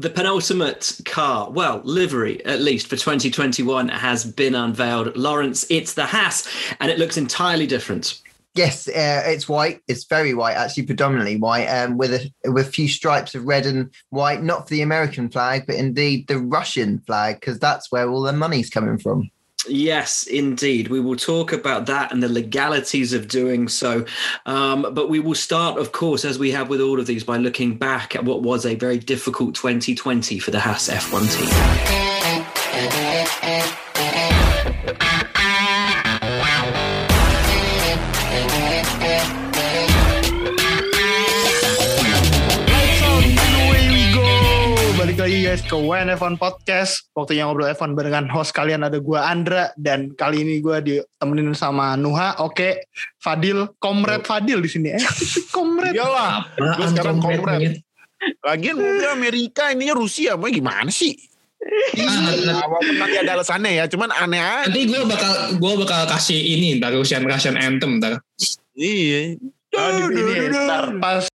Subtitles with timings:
[0.00, 5.14] The penultimate car, well, livery at least for 2021 has been unveiled.
[5.14, 6.48] Lawrence, it's the Haas,
[6.80, 8.22] and it looks entirely different.
[8.54, 9.82] Yes, uh, it's white.
[9.88, 13.66] It's very white, actually, predominantly white, um, with a with a few stripes of red
[13.66, 14.42] and white.
[14.42, 18.32] Not for the American flag, but indeed the Russian flag, because that's where all the
[18.32, 19.30] money's coming from.
[19.68, 20.88] Yes, indeed.
[20.88, 24.04] We will talk about that and the legalities of doing so.
[24.46, 27.36] Um, but we will start, of course, as we have with all of these, by
[27.36, 31.48] looking back at what was a very difficult 2020 for the Haas F1 team.
[45.70, 47.14] Ke WNF1 Podcast.
[47.14, 51.94] Waktunya ngobrol F1 barengan host kalian ada gue Andra dan kali ini gue ditemenin sama
[51.94, 52.42] Nuha.
[52.42, 52.90] Oke,
[53.22, 54.90] Fadil, Komrad Fadil di sini.
[54.90, 54.98] Eh,
[55.54, 55.94] Komrad.
[55.94, 57.78] Iyalah, gue sekarang Komrad.
[58.42, 61.14] Lagian mobil Amerika ininya Rusia, mau gimana sih?
[61.94, 64.66] Iya, walaupun nanti ada alasannya ya, cuman aneh aja.
[64.66, 68.18] Nanti gue bakal gue bakal kasih ini ntar Russian Russian anthem ntar.
[68.74, 69.38] Iya.
[69.78, 71.30] Oh, ini, ntar pas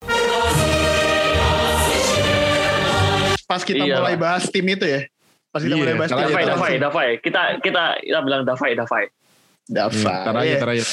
[3.50, 3.98] pas kita iya.
[3.98, 5.02] mulai bahas tim itu ya.
[5.50, 5.82] Pas kita iya.
[5.82, 6.22] mulai bahas tim.
[6.22, 7.08] Davai, Davai, Davai.
[7.18, 9.04] Kita kita kita bilang Davai, Davai.
[9.66, 10.02] Davai.
[10.02, 10.58] Hmm, iya.
[10.58, 10.86] terakhir,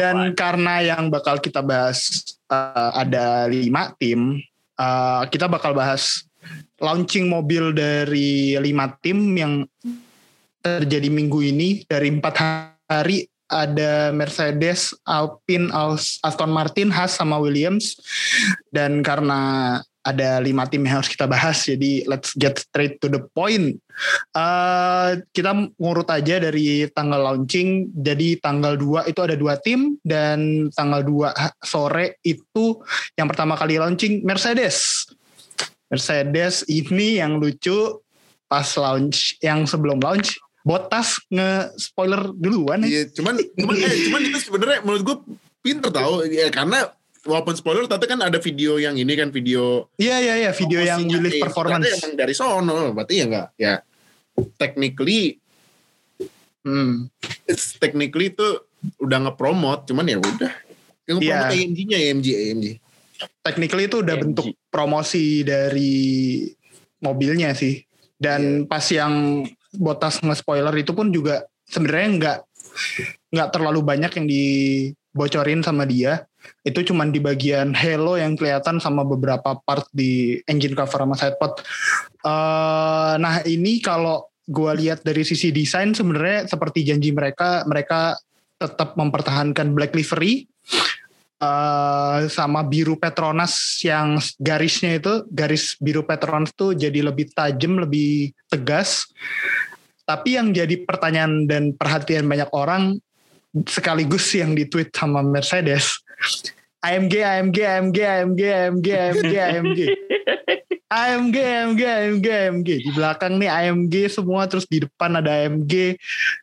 [0.00, 2.08] Dan karena yang bakal kita bahas
[2.48, 4.40] uh, ada lima tim,
[4.80, 6.24] uh, kita bakal bahas
[6.80, 9.52] launching mobil dari lima tim yang
[10.64, 12.34] terjadi minggu ini dari empat
[12.88, 15.68] hari ada Mercedes, Alpine,
[16.24, 18.00] Aston Martin, Haas sama Williams
[18.72, 23.22] dan karena ada lima tim yang harus kita bahas jadi let's get straight to the
[23.32, 23.78] point.
[24.34, 30.70] Uh, kita ngurut aja dari tanggal launching jadi tanggal 2 itu ada dua tim dan
[30.72, 32.82] tanggal 2 sore itu
[33.14, 35.06] yang pertama kali launching Mercedes.
[35.92, 38.00] Mercedes ini yang lucu
[38.48, 42.86] pas launch yang sebelum launch Botas nge spoiler duluan.
[42.86, 43.02] Ya.
[43.02, 45.16] Iya, cuman cuman eh, cuman itu sebenarnya menurut gue
[45.58, 46.22] pinter tau.
[46.22, 46.86] Ya karena
[47.26, 51.06] walaupun spoiler tapi kan ada video yang ini kan video iya iya iya video yang
[51.06, 52.02] Willis performance.
[52.02, 53.74] emang dari sono berarti ya enggak ya
[54.58, 55.38] technically
[56.66, 57.06] hmm.
[57.46, 58.62] it's technically itu
[58.98, 60.52] udah ngepromot cuman ya udah.
[61.06, 61.54] Yang ngepromot yeah.
[61.54, 62.66] AMG-nya AMG AMG
[63.42, 64.22] technically itu udah AMG.
[64.26, 66.46] bentuk promosi dari
[67.02, 67.82] mobilnya sih.
[68.18, 68.68] Dan yeah.
[68.70, 72.38] pas yang botas nge-spoiler itu pun juga sebenarnya nggak
[73.32, 76.24] nggak terlalu banyak yang dibocorin sama dia
[76.62, 81.62] itu cuman di bagian halo yang kelihatan sama beberapa part di engine cover sama sidepod.
[82.22, 88.18] Uh, nah ini kalau gue lihat dari sisi desain sebenarnya seperti janji mereka, mereka
[88.58, 90.46] tetap mempertahankan black livery
[91.42, 98.30] uh, sama biru Petronas yang garisnya itu garis biru Petronas tuh jadi lebih tajam, lebih
[98.46, 99.10] tegas.
[100.02, 102.98] Tapi yang jadi pertanyaan dan perhatian banyak orang
[103.68, 106.01] sekaligus yang di tweet sama Mercedes
[106.82, 109.80] AMG, AMG, AMG, AMG, AMG, AMG, AMG.
[110.92, 112.68] AMG, AMG, AMG, AMG.
[112.84, 115.96] Di belakang nih AMG semua, terus di depan ada AMG.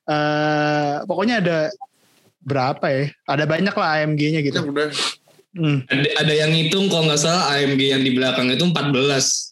[0.10, 1.58] Uh, pokoknya ada
[2.42, 3.04] berapa ya?
[3.30, 4.66] Ada banyak lah AMG-nya gitu.
[4.66, 4.90] Udah.
[5.54, 5.82] Hmm.
[5.90, 9.49] Ada, ada yang ngitung kalau nggak salah AMG yang di belakang itu 14.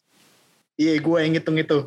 [0.77, 1.77] Iya, gue yang ngitung itu.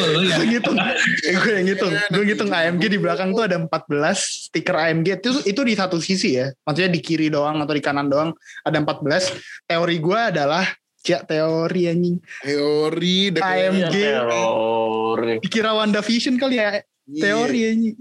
[0.00, 0.76] oh, gue ngitung,
[1.20, 5.60] gue yang ngitung, gue ngitung AMG di belakang tuh ada 14 stiker AMG itu itu
[5.60, 8.32] di satu sisi ya, maksudnya di kiri doang atau di kanan doang
[8.64, 9.68] ada 14.
[9.68, 10.64] Teori gue adalah
[11.04, 12.16] Ya teori anjing.
[12.40, 13.92] Teori AMG.
[13.92, 15.36] Ya, teori.
[15.44, 16.80] Dikira Wanda Vision kali ya.
[17.04, 17.96] Teori anjing.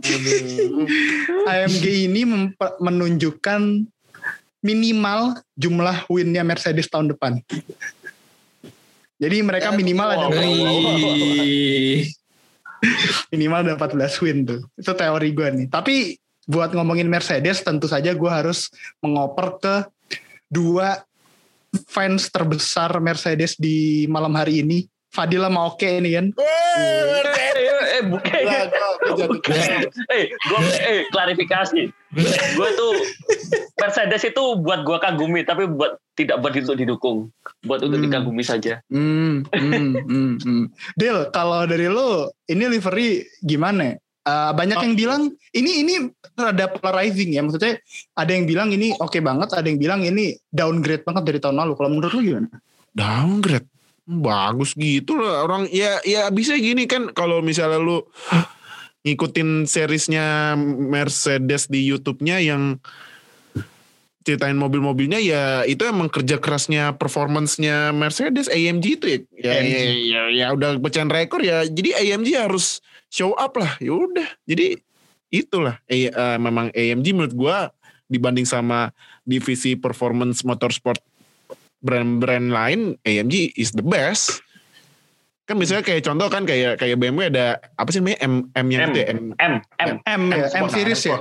[1.52, 2.24] AMG ini
[2.80, 3.84] menunjukkan
[4.64, 7.44] minimal jumlah winnya Mercedes tahun depan.
[9.24, 10.28] Jadi mereka eh, minimal ada
[13.32, 14.62] minimal ada 14 win tuh.
[14.76, 15.68] Itu teori gue nih.
[15.72, 18.68] Tapi buat ngomongin Mercedes tentu saja gue harus
[19.00, 19.76] mengoper ke
[20.52, 21.00] dua
[21.88, 24.86] fans terbesar Mercedes di malam hari ini.
[25.14, 26.26] Fadila mau oke ini kan.
[27.94, 28.34] eh bukan.
[30.10, 31.82] Eh, gue eh klarifikasi.
[32.58, 32.94] gue tuh
[33.78, 37.30] Mercedes itu buat gue kagumi tapi buat tidak buat untuk didukung,
[37.66, 38.06] buat untuk hmm.
[38.10, 38.82] dikagumi saja.
[38.90, 40.66] Hmm, hmm, hmm, hmm.
[40.98, 43.98] Deal, kalau dari lo ini livery gimana?
[44.24, 44.84] Uh, banyak oh.
[44.88, 45.22] yang bilang
[45.52, 45.94] ini ini
[46.40, 47.76] rada polarizing ya maksudnya
[48.16, 51.60] ada yang bilang ini oke okay banget ada yang bilang ini downgrade banget dari tahun
[51.60, 52.48] lalu kalau menurut lo gimana
[52.96, 53.68] downgrade
[54.04, 55.68] bagus gitu loh orang.
[55.72, 58.04] Ya ya bisa gini kan kalau misalnya lu
[59.04, 62.80] ngikutin seriesnya Mercedes di YouTube-nya yang
[64.24, 69.20] ceritain mobil-mobilnya ya itu emang kerja kerasnya performance-nya Mercedes AMG itu ya.
[69.36, 69.76] Ya, AMG.
[69.76, 71.68] ya, ya, ya udah pecahan rekor ya.
[71.68, 72.80] Jadi AMG harus
[73.12, 74.28] show up lah ya udah.
[74.48, 74.80] Jadi
[75.28, 77.58] itulah eh, eh, memang AMG menurut gua
[78.08, 78.96] dibanding sama
[79.28, 81.04] divisi performance motorsport
[81.84, 84.40] brand-brand lain AMG is the best.
[85.44, 88.20] Kan misalnya kayak contoh kan kayak kayak BMW ada apa sih namanya?
[88.22, 88.90] M M yang M.
[88.90, 89.20] itu ya, M.
[89.36, 89.90] M M.
[90.02, 90.72] M ya, M Sport.
[90.72, 91.18] series ya.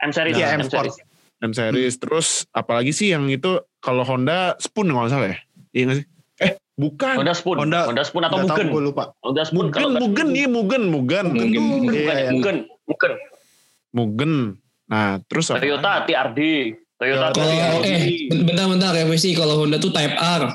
[0.00, 0.88] M series Iya, M Sport.
[0.88, 0.96] series.
[1.38, 1.94] M series.
[1.96, 5.38] Terus apalagi sih yang itu kalau Honda Spoon kalau nggak salah ya?
[5.70, 6.06] Iya nggak sih?
[6.40, 7.14] Eh bukan.
[7.20, 7.56] Honda Spoon.
[7.58, 8.66] Honda, Honda Spoon atau Mugen?
[8.66, 9.04] gue lupa.
[9.20, 11.26] Honda Spoon Mugen kalau nggak- Mugen nih Mugen Mugen.
[11.28, 12.30] Mungkin Iya, iya.
[12.32, 12.56] Mugen.
[12.88, 13.12] Mugen.
[13.92, 14.32] Mugen
[14.82, 16.40] nah terus apa Toyota TRD
[17.02, 20.54] Toyota Kalau eh bentar-bentar revisi kalau Honda tuh Type R.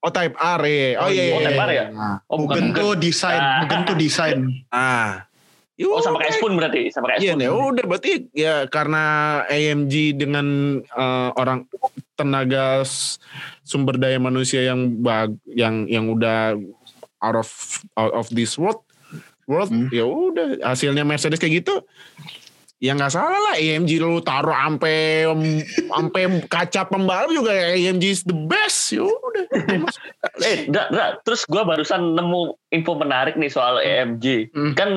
[0.00, 1.76] oh Type R ya oh iya Oh, iya Type R iya.
[1.76, 1.86] ya?
[1.90, 3.60] Nah, Oh bukan tuh desain, Ah.
[3.60, 4.38] Mugen tuh desain.
[4.72, 5.28] ah
[5.76, 9.04] Oh sama kayak Spoon berarti sama kayak Iya, Spoon ya udah berarti ya karena
[9.44, 10.46] AMG dengan
[10.80, 11.66] eh, orang
[12.14, 12.86] tenaga
[13.60, 16.54] sumber daya manusia yang bag yang yang udah
[17.18, 17.50] out of
[17.94, 18.86] out of this world
[19.44, 19.90] world Hmm.
[19.90, 21.82] ya udah hasilnya Mercedes kayak gitu
[22.84, 25.24] ya nggak salah lah AMG lu taruh ampe
[25.90, 29.44] ampe kaca pembalap juga AMG is the best ya udah
[30.36, 34.50] Eh, Dra, Dra, terus gue barusan nemu info menarik nih soal AMG.
[34.50, 34.74] Hmm.
[34.74, 34.90] Kan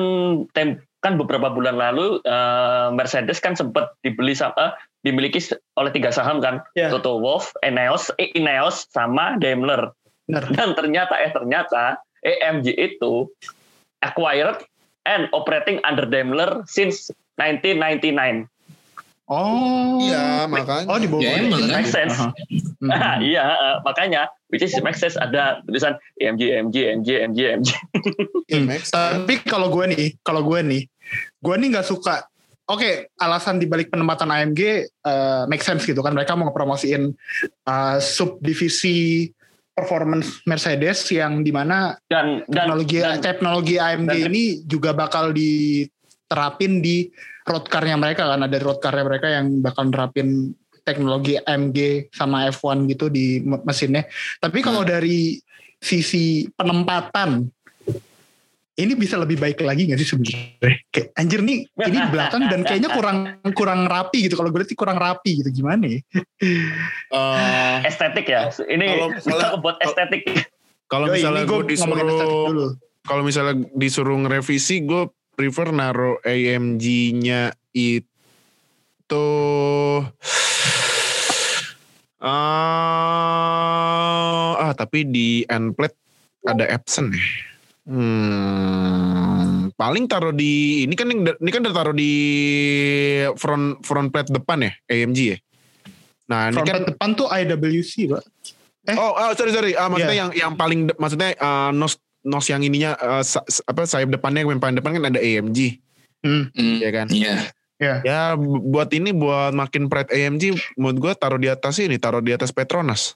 [0.50, 0.68] tem,
[0.98, 4.74] kan beberapa bulan lalu eh, Mercedes kan sempat dibeli sama
[5.06, 6.90] dimiliki se- oleh tiga saham kan, Iya.
[6.90, 9.94] Toto Wolff, Ineos, eh, Ineos sama Daimler.
[10.26, 10.42] Bener.
[10.50, 13.30] Dan ternyata eh ternyata AMG itu
[14.02, 14.58] acquired
[15.06, 18.50] and operating under Daimler since 1999.
[19.28, 20.00] Oh.
[20.00, 21.20] iya makanya Oh di bawah.
[21.20, 21.44] Ya?
[21.44, 22.16] Make sense.
[22.78, 27.70] Ah, iya, eh, makanya which is make sense ada tulisan AMG, AMG, AMG, AMG, AMG.
[28.54, 28.64] Hmm.
[28.70, 28.94] Max.
[28.94, 30.82] Tapi kalau gue nih, kalau gue nih,
[31.42, 32.30] gue nih nggak suka.
[32.70, 36.14] Oke, alasan dibalik penempatan AMG eh, make sense gitu kan.
[36.14, 37.10] Mereka mau ngepromosiin
[37.66, 39.26] eh, subdivisi
[39.74, 45.34] performance Mercedes yang di mana Dan dan teknologi dan, teknologi AMG dan- ini juga bakal
[46.28, 47.08] diterapin di
[47.48, 50.52] road car-nya mereka kan ada road car-nya mereka yang bakal nerapin
[50.84, 54.04] teknologi AMG sama F1 gitu di me- mesinnya.
[54.36, 55.40] Tapi kalau dari
[55.80, 57.48] sisi penempatan
[58.78, 60.60] ini bisa lebih baik lagi nggak sih sebenarnya?
[60.92, 63.18] Kayak anjir nih ini di belakang dan kayaknya kurang
[63.56, 64.36] kurang rapi gitu.
[64.36, 66.00] Kalau gue lihat sih kurang rapi gitu gimana ya?
[67.08, 68.52] Eh, estetik ya.
[68.52, 68.84] Ini
[69.24, 70.28] Kalau- buat estetik.
[70.84, 75.08] kalau misalnya gue disuruh kalau misalnya disuruh ngerevisi gue
[75.38, 79.28] prefer naruh AMG-nya itu
[82.18, 83.38] ah
[84.58, 85.94] ah tapi di end plate
[86.42, 87.22] ada absent ya.
[87.88, 91.22] Hmm, paling taruh di ini kan ini
[91.54, 92.12] kan udah taruh di
[93.38, 95.38] front front plate depan ya AMG ya.
[96.28, 98.22] Nah, ini Front kan plate depan tuh IWC, Pak.
[98.90, 98.96] Eh?
[98.98, 99.72] Oh, oh sorry sorry.
[99.78, 100.22] Ah, maksudnya Iya.
[100.26, 101.94] yang yang paling de- maksudnya ah, nos
[102.28, 105.80] nos yang ininya sa- sa- apa sayap depannya yang paling depan kan ada AMG,
[106.20, 106.52] Hmm.
[106.52, 107.06] Hmm, ya kan?
[107.08, 107.36] Iya.
[107.78, 110.44] Ya bu- buat ini buat makin pride AMG
[110.74, 113.14] menurut gua taruh di atas ini, taruh di atas Petronas.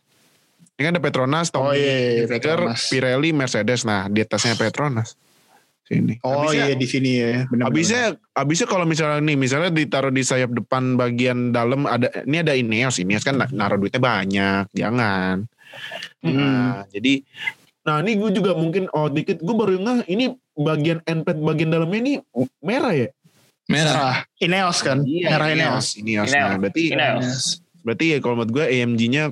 [0.73, 2.83] Ini kan ada Petronas, Oh, Tommy iya, iya, Hilfiger, Petronas.
[2.87, 3.83] Pirelli, Mercedes.
[3.83, 5.19] Nah, di atasnya Petronas.
[5.83, 6.15] Sini.
[6.23, 7.43] Oh Habisnya- iya di sini ya.
[7.45, 7.65] Benar.
[7.69, 12.55] Habisnya habisnya kalau misalnya nih misalnya ditaruh di sayap depan bagian dalam ada ini ada
[12.55, 15.45] Ineos Ineos kan naruh duitnya banyak jangan
[16.23, 16.33] Hmm.
[16.33, 17.27] nah jadi
[17.83, 21.99] nah ini gue juga mungkin oh dikit gue baru nggak ini bagian endpad bagian dalamnya
[21.99, 22.15] ini
[22.63, 23.09] merah ya
[23.71, 23.95] Merah.
[23.95, 25.07] Ah, Ineos kan?
[25.07, 25.95] Merah Ineos.
[25.95, 26.31] Ineos Ineos.
[26.35, 27.63] nah berarti Ineos.
[27.87, 29.25] berarti ya kalau menurut gue AMG-nya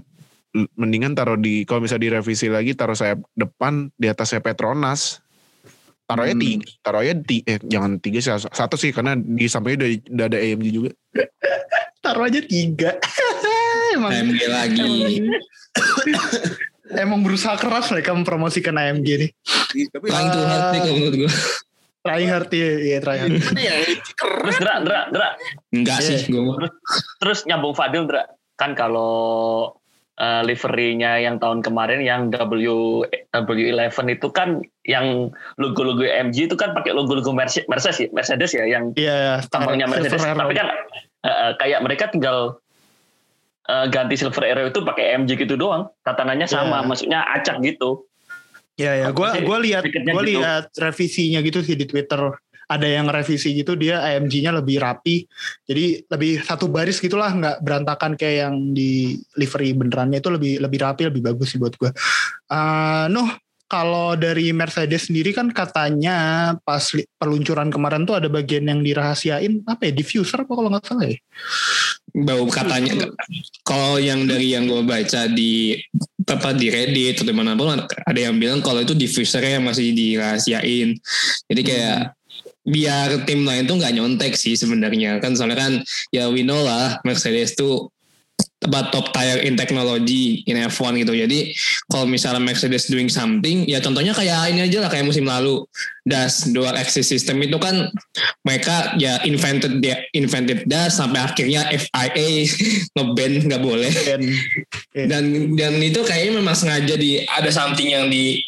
[0.78, 5.18] mendingan taruh di kalau bisa direvisi lagi taruh sayap depan di atasnya Petronas
[6.06, 6.42] taruhnya Hmm.
[6.42, 10.38] tiga taruhnya ti, eh, jangan tiga sih satu sih karena di sampingnya udah, udah ada
[10.42, 10.90] AMG juga
[12.00, 12.96] Taruh aja tiga.
[13.94, 14.90] emang, AMG lagi.
[16.92, 19.30] emang berusaha keras mereka mempromosikan AMG nih.
[19.88, 21.30] tapi Trying too hard sih kalau menurut gue.
[22.00, 23.54] Trying hard ya, iya trying hard.
[23.56, 23.74] ya
[24.16, 25.28] Terus Dra, Dra, Dra.
[25.70, 26.08] Enggak Iya.
[26.18, 26.56] sih gue mah.
[27.18, 28.24] Terus nyambung Fadil, Dra.
[28.54, 29.72] Kan kalau
[30.16, 33.80] eh, liverynya yang tahun kemarin yang W W11
[34.10, 38.92] itu kan yang logo-logo AMG itu kan pakai logo-logo Merce- Mercedes ya, Mercedes ya yang
[38.92, 40.20] Iya, tampangnya Mercedes.
[40.20, 40.68] Tapi kan
[41.20, 42.60] eh, kayak mereka tinggal
[43.70, 45.86] eh, ganti Silver Arrow itu pakai AMG gitu doang.
[46.02, 46.86] Tatanannya sama, Iya.
[46.86, 48.10] maksudnya acak gitu.
[48.74, 50.26] Iya ya, gue Apa sih gue lihat gue gitu?
[50.26, 52.18] lihat revisinya gitu sih di Twitter.
[52.64, 55.26] Ada yang revisi gitu dia AMG-nya lebih rapi.
[55.66, 60.78] Jadi lebih satu baris gitulah nggak berantakan kayak yang di livery benerannya itu lebih lebih
[60.78, 61.90] rapi lebih bagus sih buat gue.
[62.46, 63.26] Eh Nuh
[63.70, 66.90] kalau dari Mercedes sendiri kan katanya pas
[67.22, 71.18] peluncuran kemarin tuh ada bagian yang dirahasiain apa ya diffuser apa kalau nggak salah ya?
[72.10, 73.06] bau katanya
[73.62, 75.78] kalau yang dari yang gue baca di
[76.26, 80.94] apa di Reddit atau mana pun ada yang bilang kalau itu diffusernya yang masih dirahasiain.
[81.50, 82.14] Jadi kayak
[82.62, 85.18] biar tim lain tuh nggak nyontek sih sebenarnya.
[85.18, 85.72] Kan soalnya kan
[86.14, 87.90] ya we know lah Mercedes tuh
[88.60, 91.16] apa top tier in technology in F1 gitu.
[91.16, 91.56] Jadi
[91.88, 95.64] kalau misalnya Mercedes doing something ya contohnya kayak ini aja lah kayak musim lalu.
[96.00, 97.92] DAS dual axis system itu kan
[98.42, 102.28] mereka ya invented dia invented DAS sampai akhirnya FIA
[102.96, 103.92] ngeban nggak boleh.
[104.96, 108.40] Dan dan itu kayaknya memang sengaja di ada something yang di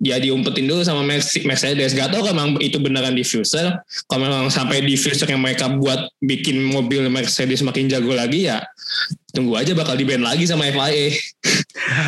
[0.00, 1.92] dia diumpetin dulu sama Merce- Mercedes.
[1.92, 3.76] Gak tau memang itu beneran diffuser.
[4.08, 8.64] Kalau memang sampai diffuser yang mereka buat bikin mobil Mercedes makin jago lagi ya
[9.30, 11.14] tunggu aja bakal di lagi sama FIA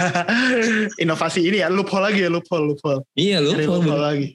[1.03, 3.03] inovasi ini ya loophole lagi ya loophole loophole.
[3.15, 4.29] iya Cari loophole lagi.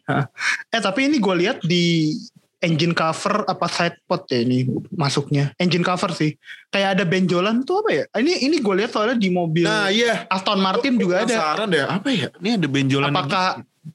[0.72, 2.16] Eh tapi ini gue lihat di
[2.60, 6.34] engine cover apa side pod ya ini masuknya engine cover sih
[6.68, 10.26] kayak ada benjolan tuh apa ya ini ini gue lihat soalnya di mobil Nah iya.
[10.28, 12.28] Aston Martin juga ada Penasaran deh apa ya?
[12.36, 13.08] Ini ada benjolan.
[13.08, 13.46] apakah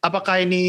[0.01, 0.63] apakah ini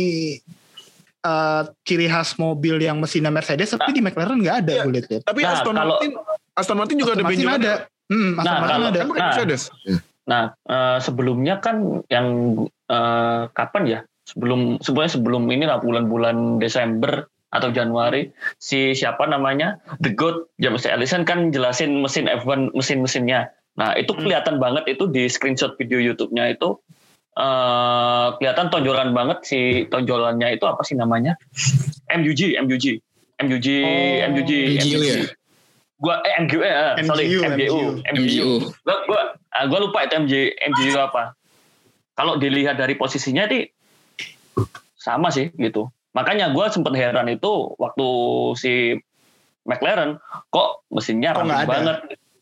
[1.19, 4.81] eh, ciri khas mobil yang mesinnya Mercedes tapi di McLaren nggak ada Iya.
[4.81, 6.11] gue lihat Tapi Nah, Aston kalau- Martin
[6.53, 7.59] Aston Martin juga Aston ada Martin benjolan.
[7.59, 7.73] ada
[8.05, 9.25] hmm, Aston Nah, Martin kalau- ada Kan Nah.
[9.27, 9.61] Mercedes.
[10.23, 11.75] Nah, eh, sebelumnya kan
[12.07, 12.27] yang
[12.85, 13.99] eh, kapan ya?
[14.23, 19.77] Sebelum sebenarnya sebelum ini lah bulan-bulan Desember atau Januari si siapa namanya?
[20.01, 23.53] The Goat James Ellison kan jelasin mesin F1 mesin-mesinnya.
[23.77, 26.77] Nah, itu kelihatan banget itu di screenshot video YouTube-nya itu
[27.33, 31.37] eh kelihatan tonjolan banget si tonjolannya itu apa sih namanya?
[32.09, 33.01] MUG, MUG.
[33.41, 35.17] MUG, Oh, MUG, MGU ya?
[35.97, 38.51] Gua eh MGU eh sorry, MGU, MGU,
[38.85, 41.33] gua gua ah, gua lupa itu MJ MGU apa.
[42.13, 43.65] Kalau dilihat dari posisinya sih
[44.93, 48.07] sama sih gitu makanya gua sempet heran itu waktu
[48.55, 48.73] si
[49.63, 50.17] McLaren
[50.47, 51.97] kok mesinnya Kok ramping banget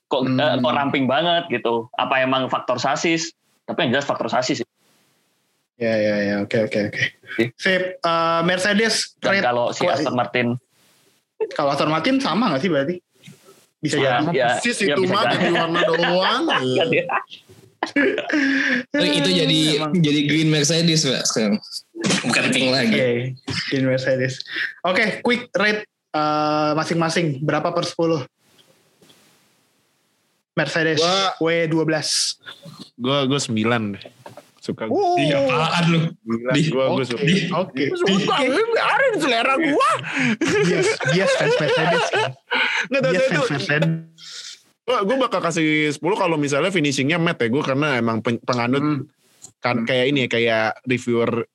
[0.06, 0.38] kok Hmm.
[0.38, 3.32] eh, kok ramping banget gitu apa emang faktor sasis
[3.64, 4.68] tapi yang jelas faktor sasis sih.
[5.78, 7.04] ya ya ya oke oke oke
[7.56, 10.48] sip eh, Mercedes dan kalau si kok- Aston Martin
[11.52, 12.96] kalau Aston Martin sama nggak sih berarti
[13.80, 15.50] bisa ya, jadi ya, Sis ya itu mah jadi.
[15.50, 16.42] warna doang.
[16.92, 17.02] Dia.
[18.92, 19.92] Oh, itu jadi Emang.
[19.98, 21.58] jadi green Mercedes pak sekarang
[22.22, 23.10] bukan pink lagi Oke,
[23.70, 24.42] di Mercedes.
[24.82, 28.26] Oke, quick rate eh, masing-masing berapa per 10?
[30.52, 31.88] Mercedes Gua- W12.
[32.98, 34.04] Gue gue sembilan deh.
[34.60, 34.94] Suka gue.
[34.94, 36.00] Oh, Iya apaan lu.
[36.54, 37.24] Di- Gue gue Oke, suka.
[37.58, 37.84] oke.
[37.96, 39.90] Suka, biarin selera gue.
[40.62, 40.80] Dia
[41.10, 42.06] dia fans Mercedes.
[42.08, 42.30] kan?
[42.88, 43.42] Nggak tahu itu.
[43.50, 43.90] Mercedes.
[44.84, 47.50] Gue bakal kasih 10 kalau misalnya finishingnya matte ya.
[47.50, 49.00] Gue karena emang pen- penganut Hmm.
[49.58, 51.48] kan kayak ini ya kayak reviewer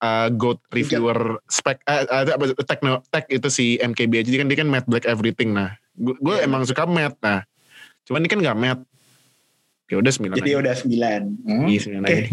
[0.00, 4.58] uh, goat reviewer spek eh, ada apa techno tech itu si MKB jadi kan dia
[4.60, 6.44] kan matte black everything nah gue Iya.
[6.48, 7.40] emang suka matte nah
[8.04, 8.84] cuman ini kan nggak matte
[9.90, 11.66] ya udah sembilan Jadi aja udah 9.
[11.66, 12.14] Iya, sembilan Oke.
[12.14, 12.30] aja deh.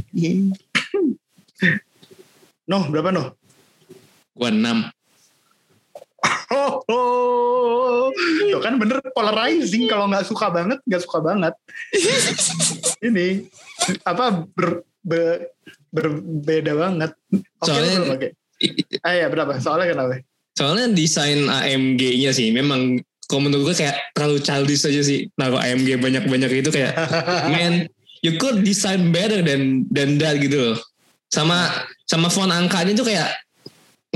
[2.70, 3.28] Noh, berapa Noh?
[4.38, 4.86] gua enam
[6.48, 8.08] Oh, oh.
[8.52, 11.54] Tuh kan bener polarizing kalau nggak suka banget, nggak suka banget.
[13.08, 13.44] Ini
[14.08, 15.52] apa ber, be-
[15.90, 17.12] berbeda banget.
[17.34, 18.28] Oke, Soalnya- lu belum, oke.
[19.06, 19.54] Ah ya berapa?
[19.62, 20.22] Soalnya kenapa?
[20.58, 22.98] soalnya desain AMG-nya sih memang
[23.30, 26.98] kalau menurut gue kayak terlalu childish aja sih naruh AMG banyak-banyak itu kayak
[27.54, 27.86] man
[28.26, 30.78] you could design better than than that gitu loh
[31.30, 31.70] sama
[32.10, 33.38] sama font angkanya tuh kayak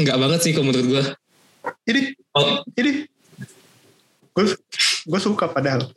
[0.01, 1.03] enggak banget sih kalau menurut gue
[1.61, 3.05] Ini, oh, ini.
[4.33, 4.57] Gue
[5.05, 5.93] gue suka padahal.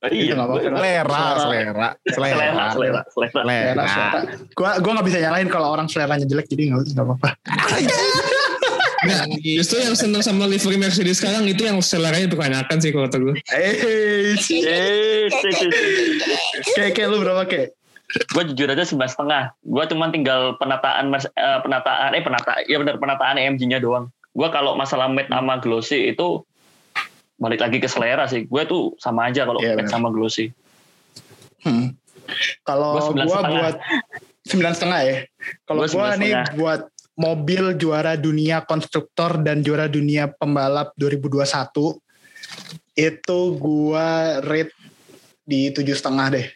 [0.00, 0.62] Iya, nggak apa-apa.
[0.62, 3.02] selera selera selera, selera, selera.
[3.10, 4.20] Selera, selera.
[4.48, 7.28] Gue gue nggak bisa nyalain kalau orang seleranya jelek jadi nggak nggak apa-apa.
[8.98, 13.18] enggak, justru yang seneng sama livery Mercedes sekarang itu yang seleranya dipertanyakan sih kalau kata
[13.20, 14.62] gue Eh, Eh, sih,
[15.30, 15.70] sih, sih.
[16.74, 17.74] kayak kayak lu berapa kayak?
[18.08, 22.78] gue jujur aja sembilan setengah gue cuma tinggal penataan mas- eh, penataan eh penata ya
[22.78, 26.40] benar penataan EMG-nya doang gue kalau masalah matte sama glossy itu
[27.38, 29.92] balik lagi ke selera sih gue tuh sama aja kalau Iya, matte benar.
[29.94, 30.50] sama glossy
[31.58, 31.90] Hmm.
[32.62, 33.76] Kalau gue buat
[34.46, 35.16] sembilan setengah ya.
[35.66, 36.86] Kalau gue nih buat
[37.18, 41.98] mobil juara dunia konstruktor dan juara dunia pembalap 2021
[42.94, 44.08] itu gue
[44.46, 44.74] rate
[45.42, 46.46] di tujuh setengah deh.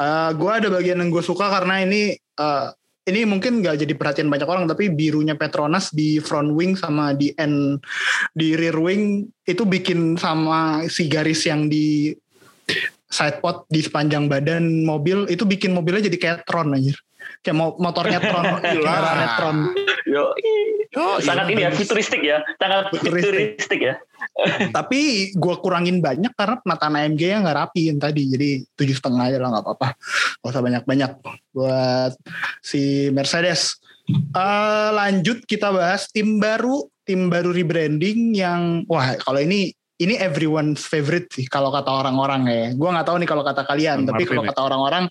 [0.00, 2.66] Eh gue ada bagian yang gue suka karena ini eh,
[3.10, 7.34] ini mungkin gak jadi perhatian banyak orang tapi birunya Petronas di front wing sama di
[7.34, 7.82] end
[8.32, 12.14] di rear wing itu bikin sama si garis yang di
[13.10, 16.94] side pod di sepanjang badan mobil itu bikin mobilnya jadi kayak Tron anjir.
[17.40, 19.56] Kayak mo- motornya Tron, kendaraannya Tron.
[20.08, 20.24] Yo,
[20.98, 23.22] Oh, sangat iya, ini ya futuristik ya, sangat Futuristik.
[23.54, 23.94] futuristik ya.
[24.76, 28.26] Tapi gue kurangin banyak karena penataan AMG-nya nggak rapi yang tadi.
[28.26, 29.88] Jadi tujuh setengah aja lah nggak apa-apa.
[30.42, 31.10] Gak usah banyak-banyak
[31.54, 32.12] buat
[32.58, 33.78] si Mercedes.
[34.10, 39.70] Eh, lanjut kita bahas tim baru, tim baru rebranding yang wah kalau ini
[40.00, 42.66] ini everyone's favorite sih kalau kata orang-orang ya.
[42.72, 44.48] Gue nggak tahu nih kalau kata kalian, tapi kalau ya.
[44.50, 45.04] kata orang-orang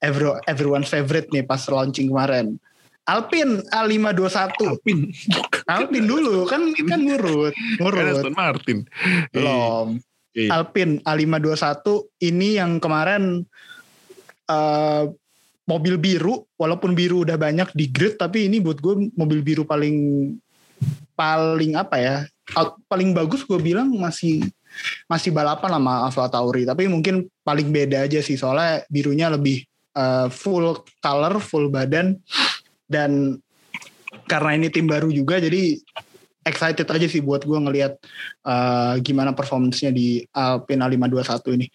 [0.00, 2.56] every- everyone's favorite nih pas launching kemarin.
[3.04, 4.56] Alpine A521.
[4.64, 4.98] Alpin.
[5.68, 8.04] Alpine dulu kan kan ngurut, ngurut.
[8.16, 8.78] Aston Martin.
[9.34, 10.00] Belum.
[10.32, 10.62] Iya.
[10.62, 11.84] Alpine A521
[12.22, 13.44] ini yang kemarin
[14.46, 15.04] eh,
[15.68, 19.94] mobil biru, walaupun biru udah banyak di grid, tapi ini buat gue mobil biru paling
[21.14, 22.16] paling apa ya?
[22.58, 24.42] out- paling bagus gue bilang masih
[25.06, 30.28] masih balapan sama Alfa Tauri, tapi mungkin paling beda aja sih soalnya birunya lebih eh,
[30.30, 32.18] full color, full badan
[32.90, 33.38] dan
[34.26, 35.78] karena ini tim baru juga jadi
[36.46, 37.98] excited aja sih buat gue ngelihat
[38.46, 41.66] eh, gimana performance-nya di Alpine A521 ini.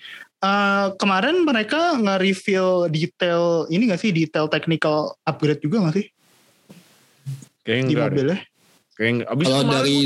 [0.45, 6.07] Eh, kemarin mereka nge-reveal detail ini gak sih detail technical upgrade juga gak sih
[7.65, 8.39] Kayaknya di mobilnya?
[8.99, 9.97] Abis Kalau dari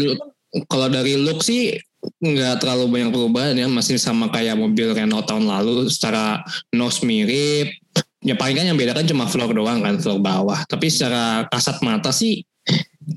[0.65, 5.46] kalau dari look sih nggak terlalu banyak perubahan ya masih sama kayak mobil Renault tahun
[5.46, 6.41] lalu secara
[6.72, 7.75] nose mirip
[8.24, 11.84] ya paling kan yang beda kan cuma floor doang kan floor bawah tapi secara kasat
[11.84, 12.48] mata sih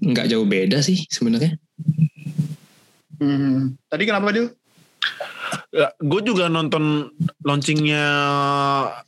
[0.02, 1.62] nggak jauh beda sih sebenarnya
[3.22, 3.78] Hmm.
[3.86, 4.50] Tadi kenapa dia?
[5.72, 7.14] Ya, gue juga nonton
[7.46, 8.04] launchingnya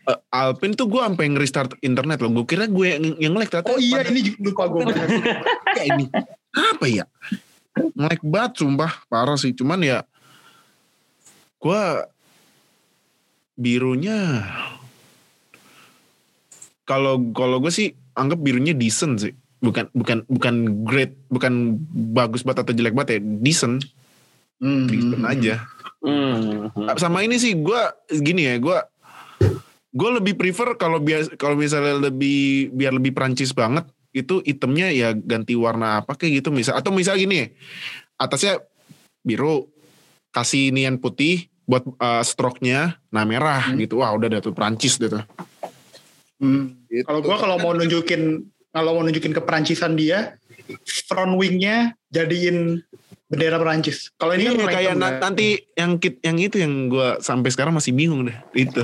[0.06, 2.30] eh, Alpine tuh gue sampai nge-restart internet loh.
[2.30, 3.74] Gue kira gue yang, yang nge-lag ternyata.
[3.74, 4.82] Oh iya ini lupa gue.
[5.74, 6.06] kayak ini.
[6.54, 7.04] Apa ya?
[7.74, 8.92] Nge-lag banget sumpah.
[9.10, 9.52] Parah sih.
[9.52, 10.06] Cuman ya.
[11.58, 11.82] Gue.
[13.54, 14.42] Birunya.
[16.84, 19.34] Kalau kalau gue sih anggap birunya decent sih.
[19.64, 21.80] Bukan bukan bukan great, bukan
[22.14, 23.20] bagus banget atau jelek banget ya.
[23.40, 23.88] Decent,
[24.60, 24.86] Hmm.
[24.86, 25.54] decent aja.
[26.04, 26.68] Hmm.
[27.00, 27.80] sama ini sih gue
[28.20, 28.76] gini ya gue
[29.88, 35.10] gue lebih prefer kalau bias kalau misalnya lebih biar lebih Prancis banget itu itemnya ya
[35.12, 37.50] ganti warna apa kayak gitu misal atau misal gini
[38.14, 38.62] atasnya
[39.20, 39.66] biru
[40.30, 43.76] kasih nian putih buat uh, stroke-nya nah merah Hmm.
[43.76, 45.26] gitu wah udah ada tuh Prancis deh tuh
[46.34, 46.82] Hmm.
[46.86, 47.06] Gitu.
[47.06, 50.34] Kalau gue kalau mau nunjukin kalau mau nunjukin keperancisan dia,
[51.06, 52.82] front wingnya jadiin
[53.24, 54.10] bendera Perancis.
[54.14, 57.70] Kalau ini Iya, kan kayak na- nanti yang kit yang itu yang gue sampai sekarang
[57.72, 58.82] masih bingung deh itu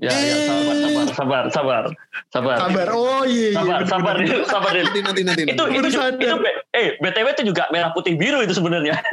[0.00, 1.84] Ya, ya, sabar, sabar, sabar, sabar,
[2.28, 2.56] sabar.
[2.58, 2.86] Sabar.
[2.90, 3.52] Oh iya.
[3.52, 4.26] iya, Sabar, bener, sabar, bener.
[4.26, 4.84] Dil, sabar, Dil.
[4.84, 8.52] nanti nanti nanti Itu, itu, itu, be- eh, BTW itu juga merah putih biru itu
[8.52, 8.96] sebenarnya.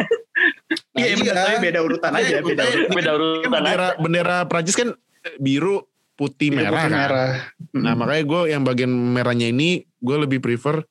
[0.93, 2.25] Iya, bener, tapi beda urutan aja.
[2.29, 2.73] Iya, Beda iya.
[2.73, 2.93] urutan.
[2.93, 4.89] Beda Kan urutan bendera bendera Prancis kan
[5.37, 5.81] biru
[6.13, 7.31] putih Biru, merah putih, kan merah.
[7.73, 7.97] Nah Hmm.
[7.97, 10.85] makanya gue yang bagian merahnya ini gue lebih prefer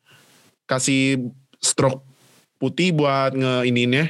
[0.64, 2.02] kasih stroke
[2.56, 4.04] putih buat nge iniinnya.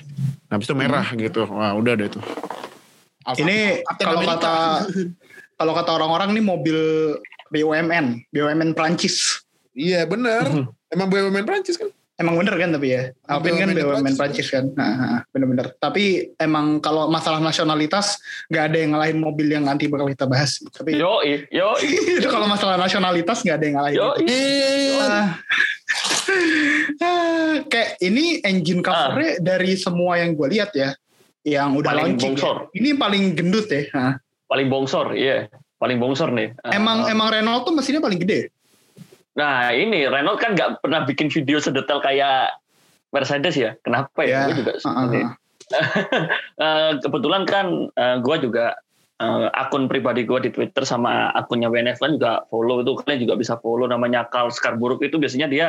[0.49, 1.45] Nah habis itu merah gitu.
[1.49, 2.25] Wah udah deh tuh.
[3.23, 3.57] Alpha- Ini
[3.99, 4.55] kalau kata
[5.57, 6.79] kalau kata orang-orang nih mobil
[7.49, 9.41] BUMN, BUMN Prancis.
[9.73, 10.69] Iya bener.
[10.93, 11.89] Emang BUMN Prancis kan?
[12.17, 14.49] Emang bener kan tapi ya, Alpine kan BUMN BUMN Prancis.
[14.49, 15.77] Kan, nah, nah, bener-bener.
[15.77, 18.17] Tapi emang kalau masalah nasionalitas
[18.49, 20.57] nggak ada yang ngalahin mobil yang nanti bakal kita bahas.
[20.73, 21.21] Tapi Yo,
[21.53, 21.77] yo,
[22.17, 23.99] itu kalau masalah nasionalitas nggak ada yang ngalahin.
[24.01, 24.09] yo.
[24.97, 25.29] Ah.
[26.99, 30.97] Ah, kayak ini engine covernya dari semua yang gue lihat ya,
[31.45, 32.35] yang udah Paling launching.
[32.35, 32.53] ya.
[32.75, 33.87] Ini paling gendut ya.
[33.95, 34.13] Nah,
[34.47, 35.51] Paling bongsor, iya.
[35.77, 36.55] Paling bongsor nih.
[36.73, 37.13] emang Ah.
[37.13, 38.49] emang Renault tuh mesinnya paling gede.
[39.37, 42.57] Nah ini Renault kan nggak pernah bikin video sedetail kayak
[43.13, 43.77] Mercedes ya.
[43.85, 44.49] Kenapa ya?
[44.49, 45.33] Ya, Gue juga Ah, ah, ah.
[46.57, 47.91] Eh, kebetulan kan
[48.23, 48.79] gue juga
[49.19, 53.35] eh, akun pribadi gue di Twitter sama akunnya WNF kan juga follow itu kalian juga
[53.37, 55.67] bisa follow namanya Carl Scarborough itu biasanya dia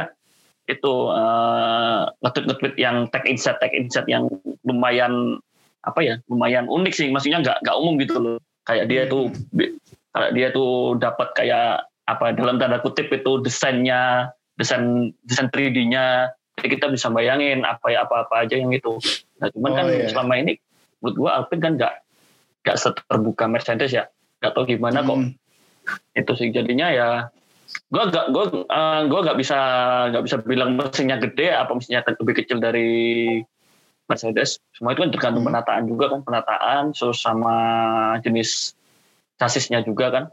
[0.68, 4.28] itu eh, nge-tweet nge-tweet yang tag insight tag insight yang
[4.68, 5.40] lumayan
[5.88, 9.32] apa ya lumayan unik sih maksudnya nggak nggak umum gitu loh kayak dia itu
[10.12, 16.68] kayak dia tuh dapat kayak apa dalam tanda kutip itu desainnya desain desain 3D-nya jadi
[16.76, 19.00] kita bisa bayangin apa ya apa apa aja yang itu
[19.40, 20.08] nah cuman Oh, kan iya.
[20.10, 20.54] selama ini
[21.00, 21.94] menurut gua Alpine kan nggak
[22.66, 24.10] nggak seterbuka Mercedes ya
[24.42, 25.32] nggak tahu gimana kok Hmm.
[26.20, 27.10] itu sih jadinya ya
[27.88, 29.58] gua gak gua eh, gua nggak bisa
[30.12, 32.90] nggak bisa bilang mesinnya gede apa mesinnya lebih kecil dari
[34.08, 35.52] Mercedes semua itu kan tergantung Hmm.
[35.52, 37.56] penataan juga kan penataan terus sama
[38.20, 38.72] jenis
[39.36, 40.24] chassisnya juga kan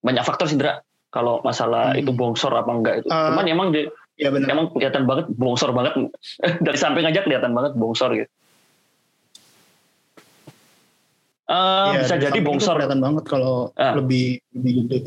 [0.00, 2.00] banyak faktor sih Indra kalau masalah Hmm.
[2.00, 4.48] itu bongsor apa enggak itu Eh, cuman emang dia Ya benar.
[4.48, 5.92] emang kelihatan banget bongsor banget
[6.64, 8.32] dari samping aja kelihatan banget bongsor gitu
[11.46, 11.54] Eh,
[11.86, 13.94] Iya, bisa jadi bongsor kelihatan banget kalau Ah.
[13.94, 14.98] lebih lebih gede.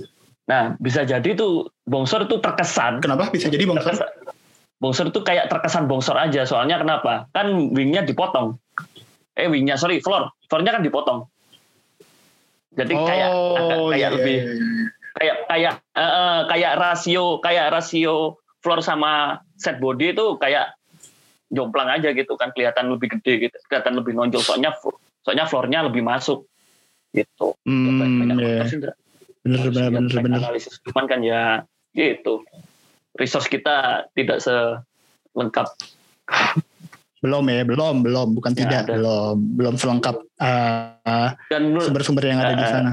[0.48, 3.04] Nah, bisa jadi tuh bongsor tuh terkesan.
[3.04, 3.92] Kenapa bisa jadi bongsor?
[3.92, 4.08] terkesan
[4.80, 6.44] bongsor tuh kayak terkesan bongsor aja.
[6.44, 7.28] Soalnya kenapa?
[7.30, 8.56] Kan wingnya dipotong.
[9.36, 11.28] Eh wingnya sorry floor, floornya kan dipotong.
[12.72, 14.86] Jadi kayak agak, Oh, kayak iya, lebih iya, iya.
[15.12, 18.16] kayak kayak eh, eh, kayak rasio kayak rasio
[18.60, 19.12] floor sama
[19.56, 20.76] set body itu kayak
[21.50, 24.78] jomplang aja gitu kan kelihatan lebih gede gitu kelihatan lebih nonjol soalnya
[25.26, 26.46] soalnya floornya lebih masuk
[27.10, 28.94] gitu banyak- Hmm, banyak sih, Indra.
[29.42, 30.40] Bener, bener, bener, bener.
[30.40, 32.46] analisis cuman kan ya gitu
[33.20, 35.68] resource kita tidak selengkap
[37.20, 38.96] Belum ya, belum, belum, bukan Ya, tidak, ada.
[38.96, 42.92] belum, belum selengkap uh, dan sumber-sumber yang ada di Eh, sana.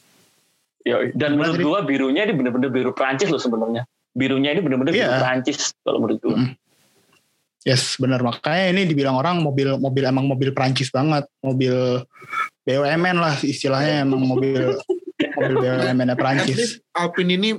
[0.88, 1.12] Yoi.
[1.12, 3.84] dan menurut gua birunya ini bener-bener biru Prancis loh sebenarnya
[4.16, 5.20] birunya ini bener-bener biru Iya.
[5.20, 6.50] Prancis kalau menurut gua Mm.
[7.60, 8.24] Yes, benar.
[8.24, 12.00] Makanya ini dibilang orang mobil mobil emang mobil Prancis banget, mobil
[12.64, 14.80] BUMN lah istilahnya emang mobil
[15.36, 16.80] mobil BUMN Prancis.
[16.96, 17.50] Alpine ini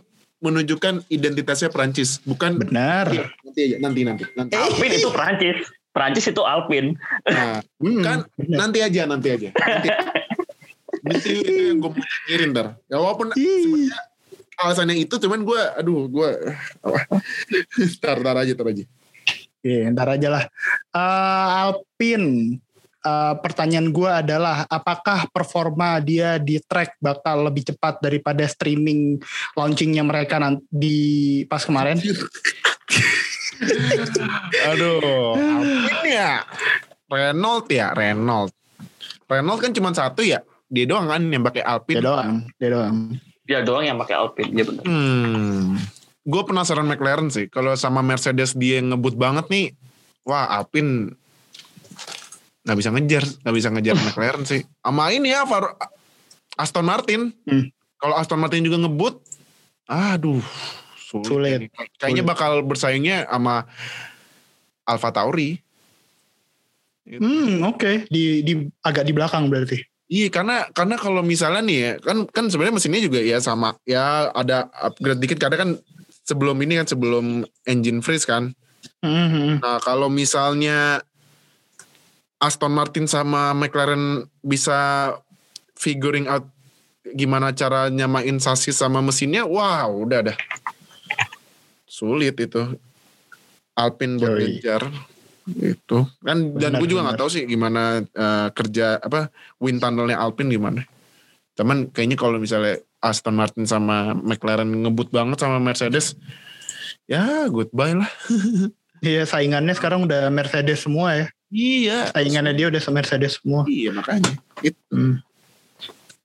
[0.42, 3.14] menunjukkan identitasnya Prancis, bukan Benar.
[3.42, 4.54] nanti aja, nanti nanti nanti.
[4.54, 5.58] Alpine itu Prancis
[5.92, 8.58] Prancis itu Alpine Nah, Hmm, kan benar.
[8.60, 9.50] nanti aja, nanti aja.
[9.54, 9.88] Nanti.
[11.02, 12.68] Nanti itu yang gue mau ngirin ntar.
[12.86, 13.90] Ya walaupun Ih.
[14.56, 16.30] alasannya itu, cuman gue, aduh, gue,
[17.98, 18.84] ntar, ntar aja, ntar aja.
[19.58, 20.44] Oke, ntar aja lah.
[20.92, 22.62] Eh, Alpine,
[23.02, 29.18] eh, pertanyaan gue adalah apakah performa dia di track bakal lebih cepat daripada streaming
[29.58, 30.98] launchingnya mereka nanti di
[31.50, 31.98] pas kemarin?
[34.74, 36.42] Aduh, Alpine ya.
[37.12, 38.54] Renault ya, Renault.
[39.28, 40.42] Renault kan cuma satu ya.
[40.72, 42.00] Dia doang kan yang pakai Alpine.
[42.00, 42.98] Dia doang, dia doang.
[43.42, 45.76] dia doang yang pakai Alpine ya benar Hmm.
[46.24, 47.52] Gue penasaran McLaren sih.
[47.52, 49.68] Kalau sama Mercedes dia ngebut banget nih.
[50.24, 51.18] Wah Alpine
[52.62, 54.62] nggak bisa ngejar, nggak bisa ngejar McLaren sih.
[54.80, 55.78] Sama ini ya Far-
[56.56, 57.34] Aston Martin.
[57.46, 57.70] Hmm.
[57.98, 59.22] Kalau Aston Martin juga ngebut,
[59.86, 60.42] aduh
[60.98, 61.26] sulit.
[61.28, 61.60] Sulit.
[61.98, 62.32] Kayaknya Sulit.
[62.34, 63.66] bakal bersaingnya sama
[64.86, 65.58] Alfa Tauri.
[67.06, 68.06] Hmm, oke.
[68.08, 69.82] Di di agak di belakang berarti.
[70.12, 74.28] Iya karena karena kalau misalnya nih ya kan kan sebenarnya mesinnya juga ya sama ya
[74.36, 75.70] ada upgrade dikit karena kan
[76.28, 77.26] sebelum ini kan sebelum
[77.64, 78.52] engine freeze kan.
[79.02, 81.00] Hmm, Nah kalau misalnya
[82.42, 85.14] Aston Martin sama McLaren bisa
[85.78, 86.50] figuring out
[87.14, 90.38] gimana cara nyamain sasis sama mesinnya, wow udah dah.
[91.86, 92.78] Sulit itu.
[93.78, 94.84] Alpine buat ngejar.
[95.58, 100.50] Itu kan dan gue juga nggak tahu sih gimana eh, kerja apa wind tunnelnya Alpine
[100.50, 100.82] gimana.
[101.58, 106.18] Cuman kayaknya kalau misalnya Aston Martin sama McLaren ngebut banget sama Mercedes,
[107.06, 108.12] ya goodbye lah.
[109.02, 111.26] Iya saingannya sekarang udah Mercedes semua ya.
[111.52, 112.16] Iya.
[112.16, 113.68] Saingannya dia udah sama Mercedes semua.
[113.68, 114.34] Iya makanya.
[114.64, 114.80] Itu.
[114.90, 115.20] Hmm.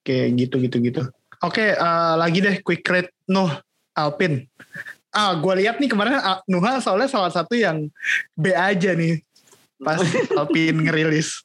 [0.00, 1.02] Oke gitu gitu gitu.
[1.42, 3.50] Oke eh, lagi deh quick rate Nuh
[3.92, 4.46] Alpine.
[5.10, 7.90] Ah gue lihat nih kemarin ah, Nuha soalnya salah satu yang
[8.38, 9.18] B aja nih
[9.80, 10.00] pas
[10.40, 11.44] Alpine ngerilis.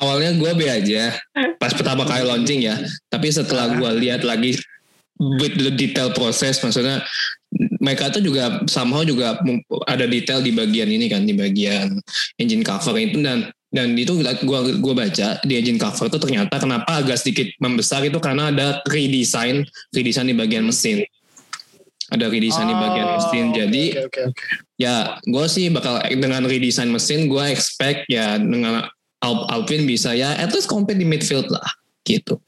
[0.00, 1.12] awalnya gue B aja
[1.60, 2.80] pas pertama kali launching ya
[3.12, 4.56] tapi setelah gue lihat lagi
[5.20, 7.04] with the detail proses maksudnya
[7.82, 9.36] mereka tuh juga somehow juga
[9.84, 11.98] ada detail di bagian ini kan di bagian
[12.40, 13.20] engine cover itu.
[13.20, 18.06] Dan dan itu gua gua baca di engine cover itu ternyata kenapa agak sedikit membesar
[18.06, 21.02] itu karena ada redesign redesign di bagian mesin.
[22.10, 23.44] Ada redesign di bagian Oh, mesin.
[23.54, 24.44] jadi oke oke.
[24.80, 28.86] ya gue sih bakal dengan redesign mesin gue expect ya dengan
[29.20, 31.66] Al- Alpine bisa ya at least compete di midfield lah
[32.06, 32.38] gitu.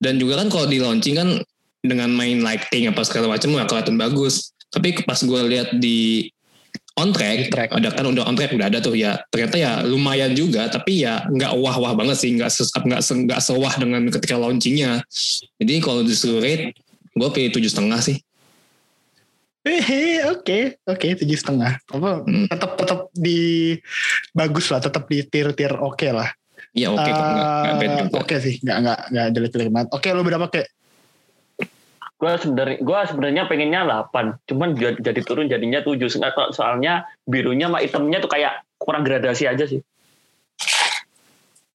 [0.00, 1.28] Dan juga kan kalau di launching kan
[1.80, 6.28] dengan main lighting apa segala macam nggak kelihatan bagus tapi pas gue lihat di
[7.00, 7.70] on track, track.
[7.72, 11.24] ada kan udah on track udah ada tuh ya ternyata ya lumayan juga tapi ya
[11.32, 12.50] nggak wah wah banget sih nggak
[12.84, 15.00] nggak se- nggak sewah dengan ketika launchingnya
[15.56, 16.76] jadi kalau disuruh rate
[17.16, 18.18] gue pilih tujuh setengah sih
[19.60, 21.76] Hehe, oke, oke, tujuh setengah.
[21.92, 22.24] Apa?
[22.24, 22.48] Hmm.
[22.48, 23.76] Tetap tetap di
[24.32, 26.32] bagus lah, tetap di tier tier oke lah.
[26.70, 28.18] ya oke kok nggak nggak bad Eh, juga.
[28.24, 29.88] Oke sih, nggak nggak nggak jelek jelek banget.
[29.92, 30.66] Oke, lo berapa kek?
[32.20, 33.80] Gue sebenarnya gua sebenarnya pengennya
[34.12, 39.08] 8 cuman jadi, jadi turun jadinya 7 Soalnya- soalnya birunya sama hitamnya tuh kayak kurang
[39.08, 39.80] gradasi aja sih.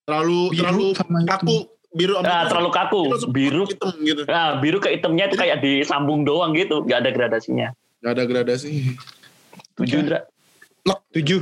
[0.06, 1.58] Terlalu Biru terlalu kaku.
[1.96, 3.02] Biru sama nah, terlalu kaku.
[3.34, 4.22] Biru hitam gitu.
[4.30, 6.86] nah biru ke hitamnya itu kayak disambung doang gitu.
[6.86, 7.68] Nggak ada gradasinya.
[8.06, 8.94] Gak ada gradasi.
[9.82, 10.30] 7 Indra
[11.16, 11.42] Tujuh.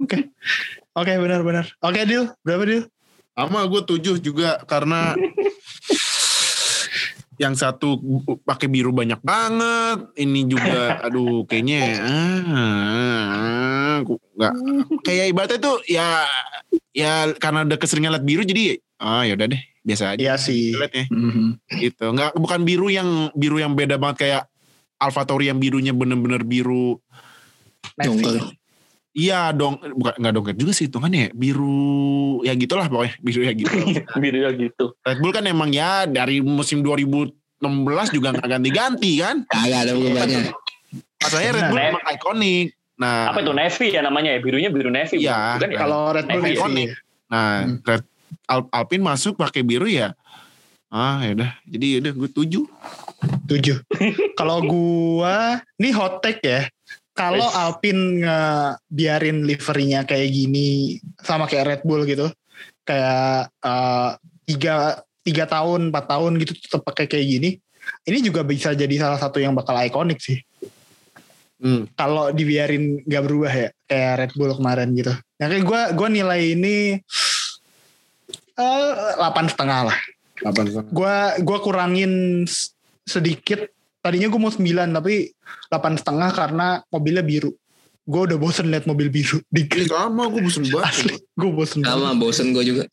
[0.00, 0.18] Oke,
[1.00, 1.66] oke benar-benar.
[1.84, 2.84] Oke deal, berapa deal?
[3.36, 4.62] Sama gue tujuh juga.
[4.64, 5.12] Karena
[7.40, 7.96] yang satu
[8.44, 10.12] pakai biru banyak banget.
[10.12, 14.54] Ini juga, aduh, kayaknya ah, gua nggak
[15.04, 16.24] kayak ibaratnya tuh ya
[16.92, 20.72] ya karena udah keseringan liat biru jadi ah ya udah deh biasa aja Iya sih.
[20.76, 21.60] liatnya Mhm.
[21.80, 24.42] gitu nggak bukan biru yang biru yang beda banget kayak
[25.00, 27.00] AlphaTauri yang birunya bener-bener biru.
[29.10, 31.30] Iya dong bukan nggak dongker juga sih hitungannya ya.
[31.34, 33.74] biru ya gitulah pokoknya biru ya gitu
[34.16, 34.84] Birunya gitu.
[35.02, 37.34] Red Bull kan emang ya dari musim 2016
[38.14, 40.42] juga nggak ganti-ganti kan Kagak ada perubahannya.
[41.20, 42.66] Masalahnya Red Bull emang ikonik
[43.00, 44.40] nah Apa itu navy ya namanya ya?
[44.44, 45.24] Birunya biru navy.
[45.24, 45.56] Iya.
[45.56, 45.68] ya?
[45.74, 46.54] Kalau Red Bull sih.
[46.54, 46.88] ikonik.
[47.26, 48.04] nah Red
[48.46, 50.14] Al- Alpine masuk pakai biru ya
[50.90, 52.64] ah ya udah jadi ya udah gue tujuh
[53.46, 53.82] Tujuh.
[54.38, 56.60] Kalau gua, ini hot take ya.
[57.20, 57.46] Kalau.
[57.52, 58.24] Alpine
[58.88, 62.32] biarin liverinya kayak gini sama kayak Red Bull gitu,
[62.88, 64.10] kayak eh,
[64.48, 67.50] tiga tiga tahun, empat tahun gitu tetap pakai kayak gini,
[68.08, 70.40] ini juga bisa jadi salah satu yang bakal ikonik sih.
[71.60, 71.92] hmm.
[71.92, 75.12] Kalau dibiarin nggak berubah ya, kayak Red Bull kemarin gitu.
[75.12, 76.96] Nah, kayak gua gua nilai ini
[78.56, 79.98] eh, delapan setengah lah.
[80.88, 82.44] Gua gua kurangin
[83.04, 83.68] sedikit.
[84.00, 84.64] Tadinya gue mau 9
[84.96, 85.28] tapi
[85.68, 87.52] delapan setengah karena mobilnya biru.
[88.08, 89.44] Gue udah bosen liat mobil biru.
[89.54, 91.78] Di, Ini sama gue bosen banget asli, gue bosen.
[91.84, 91.92] banget.
[92.00, 92.84] Sama bosen gue juga.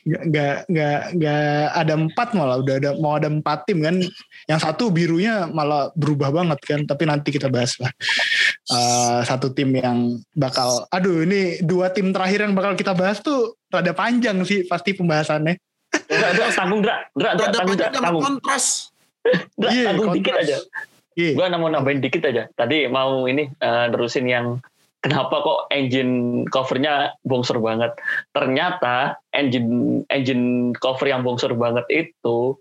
[0.00, 4.00] Gak, gak, gak, gak ada empat malah udah ada mau ada empat tim kan.
[4.48, 6.80] Yang satu birunya malah berubah banget kan.
[6.88, 7.92] Tapi nanti kita bahas lah.
[8.70, 13.60] Eh, satu tim yang bakal, aduh ini dua tim terakhir yang bakal kita bahas tuh
[13.68, 15.54] rada panjang sih pasti pembahasannya.
[15.90, 16.96] Dra, Dra, tanggung Dra.
[17.14, 18.89] Dra, Dra, ada tanggung Dra, panjang
[19.60, 20.56] Dra, Iya, tanggung dikit aja.
[21.18, 21.32] Iya.
[21.36, 22.48] Gue mau nambahin dikit aja.
[22.54, 24.62] Tadi mau ini eh, nerusin yang
[25.00, 27.96] kenapa kok engine covernya bongsor banget.
[28.32, 32.56] Ternyata engine engine cover yang bongsor banget itu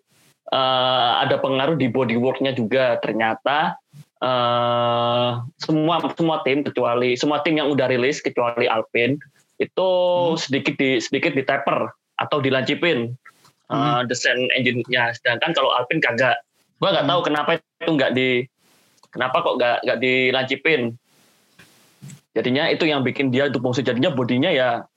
[0.50, 2.98] eh, ada pengaruh di bodyworknya juga.
[3.00, 3.78] Ternyata
[4.24, 5.30] eh,
[5.62, 9.20] semua semua tim kecuali semua tim yang udah rilis kecuali Alpine
[9.60, 9.90] itu
[10.40, 13.14] sedikit di sedikit di taper atau dilancipin
[13.72, 15.16] eh, desain engine-nya.
[15.16, 16.40] Sedangkan kalau Alpine kagak.
[16.80, 18.30] Gua nggak tahu kenapa itu nggak di
[19.12, 20.82] kenapa kok nggak nggak dilancipin.
[22.32, 24.88] Jadinya itu yang bikin dia tuh bongsor jadinya bodinya ya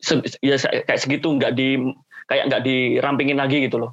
[0.00, 1.92] se- ya kayak segitu nggak di
[2.24, 3.92] kayak nggak dirampingin lagi gitu loh.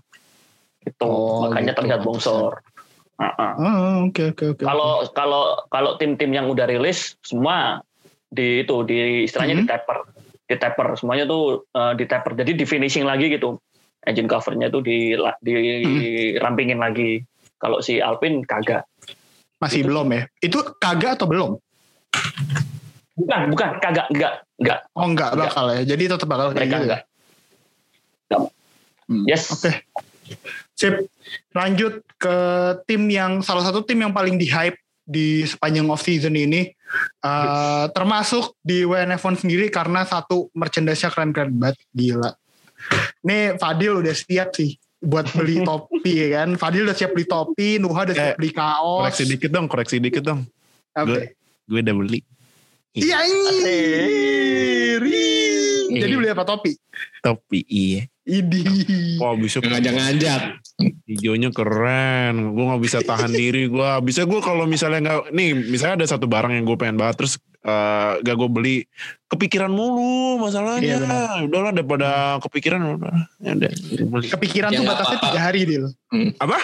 [0.82, 2.64] Itu Oh, makanya gitu, terlihat bongsor.
[3.22, 3.52] Uh-uh.
[3.54, 4.64] Oh, oke oke oke.
[4.66, 7.84] Kalau kalau kalau tim-tim yang udah rilis semua
[8.32, 9.70] di itu di istilahnya di Mhm.
[9.70, 9.98] taper,
[10.48, 12.34] di taper semuanya tuh eh, di taper.
[12.34, 13.62] Jadi di finishing lagi gitu.
[14.02, 17.22] Engine covernya tuh di dirampingin lagi.
[17.62, 18.90] Kalau si Alpine kagak.
[19.62, 20.26] Masih belum ya?
[20.42, 21.52] Itu kagak atau belum?
[23.22, 24.80] Bukan, bukan, kagak, enggak, enggak.
[24.98, 25.50] Oh enggak Enggak.
[25.54, 25.82] bakal ya.
[25.86, 26.86] Jadi tetap bakal kayak gitu.
[26.90, 27.02] enggak.
[29.12, 29.24] Hmm.
[29.28, 29.52] Yes.
[29.52, 29.72] Oke.
[30.74, 31.12] Sip.
[31.52, 32.36] Lanjut ke
[32.88, 36.72] tim yang salah satu tim yang paling di hype di sepanjang off season ini.
[37.22, 41.78] Eh, termasuk di WNF1 sendiri karena satu merchandise-nya keren-keren banget.
[41.92, 42.32] Gila.
[43.22, 46.56] Nih Fadil udah siap sih buat beli topi ya kan.
[46.56, 49.02] Fadil udah siap beli topi, Nuha udah siap Eh, beli kaos.
[49.08, 50.46] koreksi dikit dong koreksi dikit dong
[50.92, 51.06] Apa?
[51.08, 51.28] gue-
[51.66, 52.20] gue udah beli
[52.92, 53.24] Iya
[54.92, 55.32] iri.
[55.92, 56.18] Jadi Iya.
[56.18, 56.72] beli apa topi?
[57.20, 58.64] topi iya Idi.
[59.18, 60.42] wah bisa Ngajak-ngajak.
[61.06, 65.96] hijaunya keren gue nggak bisa tahan diri gue bisa gue kalau misalnya nggak nih misalnya
[66.02, 68.78] ada satu barang yang gue pengen banget terus eh, gak gue beli
[69.26, 74.86] kepikiran mulu masalahnya Iya, udahlah daripada kepikiran udah ya udah gue beli Kepikiran Ya, tuh
[74.86, 75.86] batasnya tiga hari Dil.
[76.36, 76.58] apa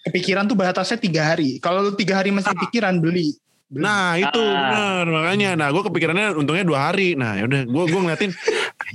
[0.00, 1.58] Kepikiran tuh batasnya tiga hari.
[1.58, 3.36] Kalau lu tiga hari masih pikiran beli.
[3.68, 3.80] Beli.
[3.80, 5.04] nah itu Ah.
[5.04, 8.32] benar makanya nah gue kepikirannya untungnya dua hari nah yaudah gue gue ngeliatin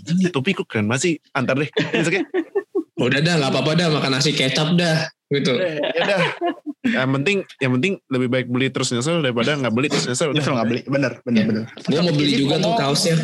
[0.06, 2.28] ini topi kok keren banget sih antar deh Misalnya,
[2.98, 5.08] Udah dah nggak apa-apa dah makan nasi kecap dah.
[5.26, 5.52] Gitu.
[5.56, 6.20] ya udah
[6.86, 10.54] yang penting yang penting lebih baik beli terus nyesel daripada nggak beli terus nyesel Nyesel
[10.54, 10.82] nggak beli.
[10.86, 11.48] Bener, bener, Iya.
[11.50, 11.63] bener.
[11.82, 13.15] Gue mau beli juga tuh kaosnya.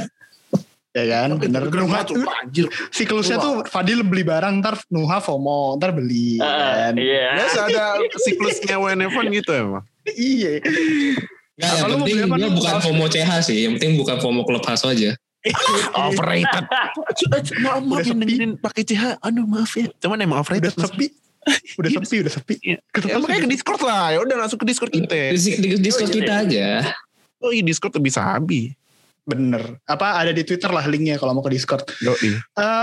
[0.91, 1.71] Ya kan, bener.
[1.71, 6.35] Banget tuh, anjir siklusnya tuh Fadil beli barang, ntar Nuha FOMO, ntar beli.
[6.43, 6.99] Ah, kan.
[6.99, 7.27] Iya.
[7.39, 7.83] biasa ada
[8.19, 10.59] siklusnya WNF1 gitu emang Iya.
[11.55, 12.51] Nggak, Apa yang penting Nuh?
[12.51, 12.73] bukan?
[12.81, 13.57] FOMO CH sih.
[13.63, 15.15] Yang penting bukan FOMO klub khas aja.
[15.97, 16.65] overrated
[17.57, 21.07] maaf maaf Udah dengerin pakai CH aduh maaf ya cuman emang Udah overrated sepi.
[21.81, 22.55] Udah sepi, udah sepi.
[22.61, 22.77] Iya.
[22.93, 25.67] Ketemu Ya, makanya ke Discord lah ya udah langsung ke Discord kita Di, di, di
[25.81, 26.67] Discord kita aja.
[27.41, 28.61] oh iya Discord lebih sabi
[29.21, 29.77] Bener.
[29.85, 31.85] Apa ada di Twitter lah linknya kalau mau ke Discord.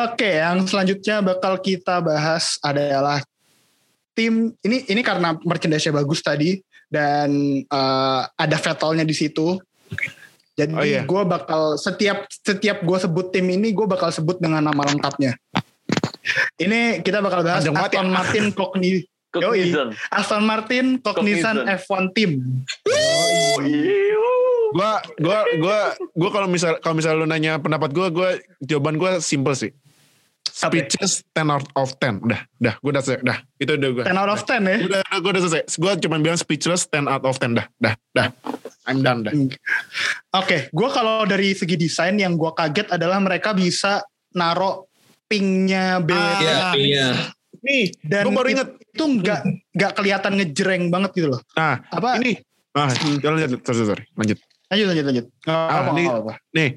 [0.06, 3.18] Oke, yang selanjutnya bakal kita bahas adalah
[4.14, 7.30] tim ini ini karena merchandise-nya bagus tadi dan
[7.66, 9.58] eh, ada Vettelnya di situ.
[10.58, 11.02] Jadi Oh, iya.
[11.06, 15.34] gue bakal setiap setiap gue sebut tim ini gue bakal sebut dengan nama lengkapnya.
[16.58, 17.84] Ini kita bakal bahas Panjang ya.
[17.88, 18.92] Aston Martin Cogni
[19.28, 19.90] Cognizant.
[20.08, 21.84] Aston Martin Cognizant Cognizant.
[21.84, 22.30] F1 Team.
[22.88, 24.16] Oh, iya.
[24.68, 25.78] gua gua gua
[26.12, 29.72] gua kalau misal kalau misal lu nanya pendapat gua gua jawaban gua simple sih
[30.58, 32.24] speechless 10 out of 10.
[32.26, 33.22] Udah, udah, gue udah selesai.
[33.22, 34.04] Udah, itu udah gue.
[34.10, 34.76] 10 out of 10 ya.
[34.82, 35.62] Udah, udah gue udah selesai.
[35.78, 37.54] Gue cuma bilang speechless 10 out of 10.
[37.54, 38.28] Dah, dah, dah.
[38.88, 39.32] I'm done dah.
[40.34, 44.00] Oke, gue kalau dari segi desain yang gue kaget adalah mereka bisa
[44.32, 44.87] naro
[45.28, 46.72] pingnya BWT Iya, Ah.
[46.74, 47.06] iya.
[47.58, 48.68] nih dan Gue baru inget.
[48.80, 49.40] itu nggak
[49.72, 51.40] nggak kelihatan ngejreng banget gitu loh.
[51.52, 52.16] Nah, Apa?
[52.16, 52.40] ini.
[52.70, 52.88] Ah,
[53.18, 54.38] jalan, lanjut, sorry, sorry, lanjut.
[54.68, 55.26] Lanjut lanjut lanjut.
[55.44, 56.34] Ah, apa-apa, ini- nggak apa-apa.
[56.50, 56.68] Nih,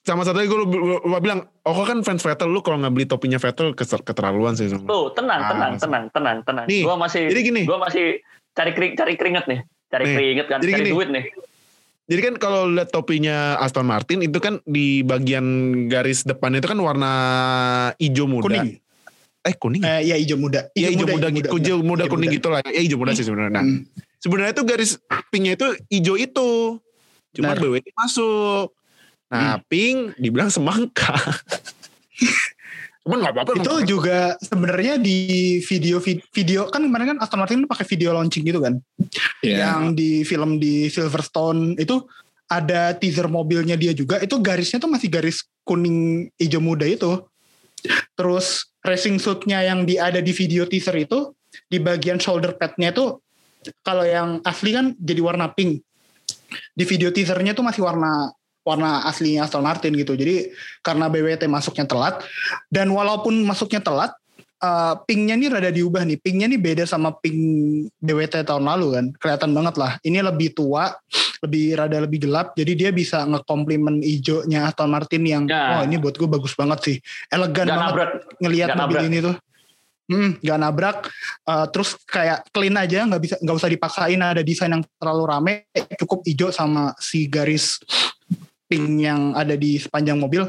[0.00, 0.60] sama satu lagi gue
[1.02, 4.70] lupa bilang, oh kan fans Vettel lu kalau nggak beli topinya Vettel keterlaluan sih.
[4.70, 4.86] Sama.
[4.86, 6.66] Tuh, tenang, Ah, tenang, tenang, tenang, tenang.
[6.66, 7.62] Nih, gua masih jadi gini.
[7.64, 9.60] gua masih cari kering, cari keringet nih.
[9.86, 10.92] Cari Nih, keringet kan, jadi cari gini.
[10.92, 11.24] duit nih.
[12.06, 15.42] Jadi kan kalau lihat topinya Aston Martin itu kan di bagian
[15.86, 17.12] garis depan itu kan warna
[17.98, 18.46] hijau muda.
[18.46, 18.78] Kuning.
[19.42, 19.82] Eh kuning.
[19.82, 19.98] ya?
[19.98, 20.70] Eh, ya hijau muda.
[20.72, 22.36] Iya hijau muda, hijau hijau muda, Hijau kuning muda.
[22.38, 22.60] gitu lah.
[22.62, 23.52] Ya hijau muda sih sebenarnya.
[23.52, 23.82] Nah, Hmm.
[24.18, 24.90] sebenarnya itu garis
[25.28, 26.50] pinknya itu hijau itu.
[27.34, 27.58] Cuma Benar.
[27.58, 28.70] BWT masuk.
[29.26, 31.10] Nah, pink dibilang semangka.
[33.06, 33.50] Cuman nggak apa-apa.
[33.62, 33.86] Itu emang.
[33.86, 35.18] juga sebenarnya di
[35.62, 38.82] video vid- video kan kemarin kan Aston Martin pakai video launching gitu kan.
[39.46, 39.62] Iya.
[39.62, 42.02] Yang di film di Silverstone itu
[42.50, 47.22] ada teaser mobilnya dia juga itu garisnya tuh masih garis kuning hijau muda itu.
[48.18, 51.30] Terus racing suitnya yang di ada di video teaser itu
[51.70, 53.22] di bagian shoulder padnya itu
[53.86, 55.78] kalau yang asli kan jadi warna pink.
[56.74, 58.34] Di video teasernya tuh masih warna
[58.66, 60.18] warna aslinya Aston Martin gitu.
[60.18, 60.50] Jadi
[60.82, 62.18] karena BWT masuknya telat
[62.66, 64.10] dan walaupun masuknya telat
[64.58, 66.18] eh, pinknya nih rada diubah nih.
[66.18, 67.38] Pinknya nih beda sama pink
[68.02, 69.06] BWT tahun lalu kan.
[69.22, 69.92] Kelihatan banget lah.
[70.02, 70.90] Ini lebih tua,
[71.46, 72.58] lebih rada lebih gelap.
[72.58, 75.78] Jadi dia bisa ngekomplimen hijaunya Aston Martin yang Ya.
[75.78, 76.96] oh ini buat gue bagus banget sih.
[77.30, 78.10] Elegan Gak banget nabrak.
[78.42, 79.04] ngelihat mobil nabrak.
[79.06, 79.36] ini tuh.
[80.06, 80.98] Hmm, gak nabrak.
[81.44, 85.54] Eh, terus kayak clean aja, nggak bisa nggak usah dipaksain ada desain yang terlalu rame.
[85.98, 87.82] Cukup hijau sama si garis
[88.66, 90.46] pink yang ada di sepanjang mobil.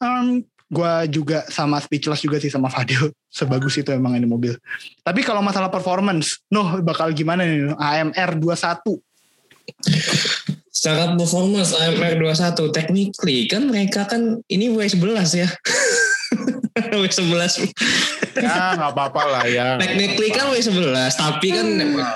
[0.00, 3.12] Um, gue juga sama speechless juga sih sama Fadil.
[3.32, 4.56] Sebagus itu emang ini mobil.
[5.04, 7.76] Tapi kalau masalah performance, noh bakal gimana nih?
[7.76, 9.00] AMR 21.
[10.72, 15.48] Secara performance AMR 21 technically kan mereka kan ini W11 ya.
[16.72, 17.68] W11
[18.32, 19.76] ya nggak apa-apa lah ya.
[19.76, 21.66] technically kan W11 tapi kan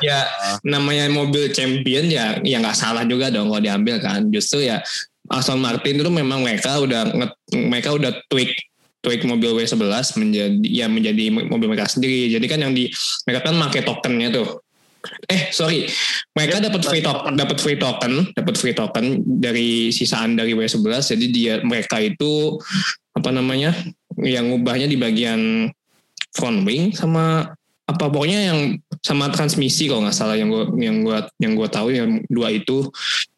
[0.01, 0.25] ya
[0.65, 4.81] namanya mobil champion ya ya nggak salah juga dong kalau diambil kan justru ya
[5.31, 7.11] Aston Martin itu memang mereka udah
[7.55, 8.53] mereka udah tweak
[9.03, 12.27] tweak mobil W11 menjadi ya menjadi mobil mereka sendiri.
[12.31, 12.91] Jadi kan yang di
[13.23, 14.49] mereka kan pakai tokennya tuh.
[15.31, 15.87] Eh sorry.
[16.35, 21.27] Mereka dapat free token dapat free token dapat free token dari sisaan dari W11 jadi
[21.31, 22.59] dia mereka itu
[23.15, 23.71] apa namanya
[24.19, 25.71] yang ngubahnya di bagian
[26.35, 27.55] front wing sama
[27.87, 28.61] apa pokoknya yang
[28.99, 32.91] sama transmisi kalau nggak salah yang gua yang gua yang gua tahu yang dua itu.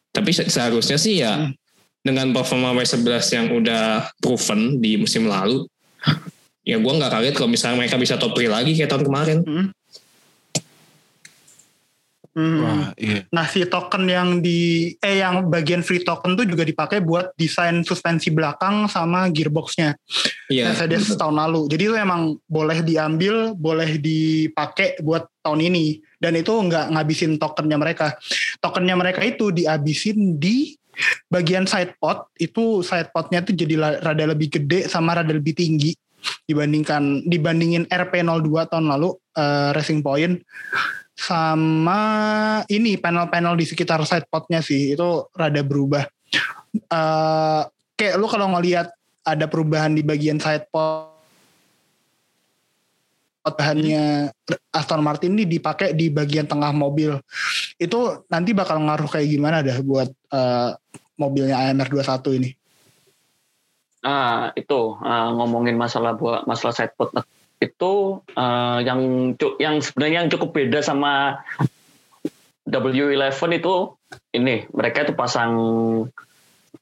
[0.09, 1.53] Tapi se- seharusnya sih ya Hmm.
[1.99, 5.67] Dengan performa W11 yang udah proven di musim lalu
[6.63, 9.39] ya gua nggak kaget kalau misalnya mereka bisa top 3 lagi kayak tahun kemarin
[12.39, 12.61] Hmm.
[12.63, 13.27] Wah, iya.
[13.35, 17.83] Nah si token yang di eh yang bagian free token tuh juga dipakai buat desain
[17.83, 19.97] suspensi belakang sama gearboxnya
[20.47, 21.67] iya Mercedes tahun lalu.
[21.67, 25.99] Jadi itu emang boleh diambil, boleh dipakai buat tahun ini.
[26.15, 28.15] Dan itu nggak ngabisin tokennya mereka.
[28.63, 30.79] Tokennya mereka itu dihabisin di
[31.31, 32.29] bagian side pod.
[32.35, 35.95] Itu side podnya tuh jadi rada lebih gede sama rada lebih tinggi
[36.45, 40.43] dibandingkan dibandingin RP02 tahun lalu eh, Racing Point
[41.19, 42.01] sama
[42.71, 46.07] ini panel-panel di sekitar side podnya sih itu rada berubah.
[46.71, 47.63] Eh
[47.99, 48.87] kayak lu kalau ngelihat
[49.27, 50.71] ada perubahan di bagian side
[53.49, 54.29] pod bahannya
[54.69, 57.17] Aston Martin ini dipakai di bagian tengah mobil.
[57.81, 60.69] Itu nanti bakal ngaruh kayak gimana dah buat eh,
[61.17, 62.49] mobilnya AMR 21 ini?
[64.05, 67.11] Ah, itu ah, ngomongin masalah buat masalah sidepod
[67.59, 71.41] itu ah, yang yang sebenarnya yang cukup beda sama
[72.69, 73.75] W11 itu
[74.37, 75.53] ini mereka itu pasang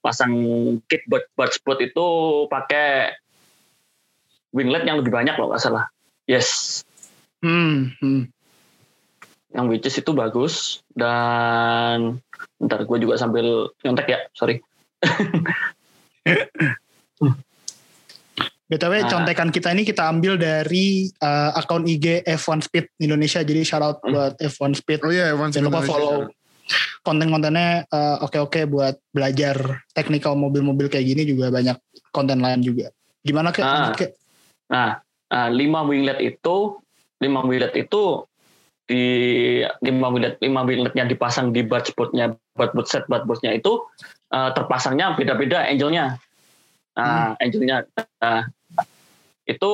[0.04, 0.36] pasang
[0.92, 2.06] kit buat buat spot itu
[2.52, 3.16] pakai
[4.52, 5.88] winglet yang lebih banyak loh nggak salah.
[6.28, 6.84] Yes,
[7.40, 8.22] hmm, hmm.
[9.56, 12.20] yang which is itu bagus dan
[12.60, 14.60] ntar gue juga sambil nyontek ya, sorry.
[18.68, 19.08] BTW Nah.
[19.08, 23.98] contekan kita ini kita ambil dari eh, akun IG F1 Speed Indonesia jadi shout out
[24.04, 24.12] Hmm.
[24.12, 25.96] buat F1 Speed Oh iya, Evan jangan lupa Indonesia.
[25.96, 26.20] follow
[27.00, 31.80] konten-kontennya eh, oke-oke buat belajar teknikal mobil-mobil kayak gini juga banyak
[32.12, 32.92] konten lain juga
[33.24, 33.72] gimana kek Ah.
[33.88, 34.12] Lanjut, Kek?
[34.68, 35.00] Nah,
[35.32, 36.80] nah, lima winglet itu,
[37.24, 38.24] lima winglet itu
[38.88, 39.04] di
[39.84, 43.84] lima winglet lima winglet yang dipasang di dashboardnya, dashboard set dashboardnya itu
[44.32, 46.16] eh, terpasangnya beda-beda angle-nya.
[46.98, 47.86] Nah, engine-nya
[48.18, 48.42] nah,
[49.46, 49.74] itu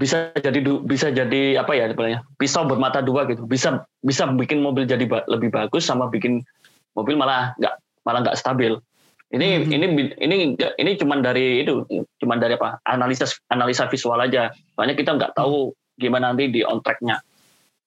[0.00, 3.44] bisa jadi bisa jadi apa ya sebenarnya pisau bermata dua gitu.
[3.44, 6.40] Bisa bisa bikin mobil jadi ba- lebih bagus sama bikin
[6.96, 7.74] mobil malah nggak
[8.08, 8.80] malah nggak stabil
[9.32, 9.72] ini Mhm.
[9.72, 9.86] ini
[10.20, 11.84] ini ini cuman dari itu
[12.20, 16.84] cuman dari apa analisa analisa visual aja soalnya kita nggak tahu gimana nanti di on
[16.84, 17.20] tracknya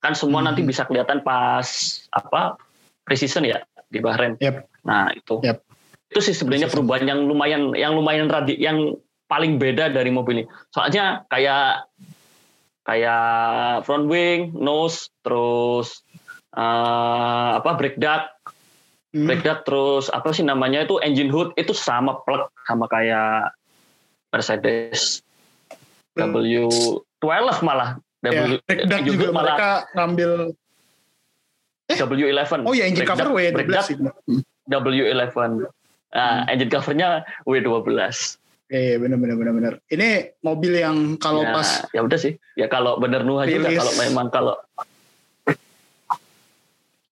[0.01, 0.69] kan semua nanti Mhm.
[0.69, 1.65] bisa kelihatan pas
[2.09, 2.57] apa
[3.05, 3.61] precision ya
[3.93, 4.65] di Bahrain Yap.
[4.81, 5.61] nah itu Yap.
[6.09, 8.97] itu sih sebenarnya perubahan yang lumayan yang lumayan radi yang
[9.29, 11.85] paling beda dari mobil ini soalnya kayak
[12.85, 16.01] kayak front wing nose terus
[16.53, 18.34] eh, apa brake duct
[19.16, 19.32] Hmm.
[19.32, 23.55] duct terus apa sih namanya itu engine hood itu sama plug sama kayak
[24.28, 25.24] Mercedes
[26.20, 27.24] W12
[27.63, 27.95] malah.
[28.20, 30.32] Ya, W engine juga malah mereka ngambil
[31.88, 33.95] W11 Oh ya engine cover duct- W12 brake duct sih.
[34.68, 35.32] W11
[36.16, 37.88] Nah, engine covernya W12
[38.66, 39.74] Iya benar benar benar benar.
[39.93, 42.34] Ini mobil yang kalau ya, pas ya udah sih.
[42.57, 44.55] Ya kalau bener Nuha juga kalau memang kalau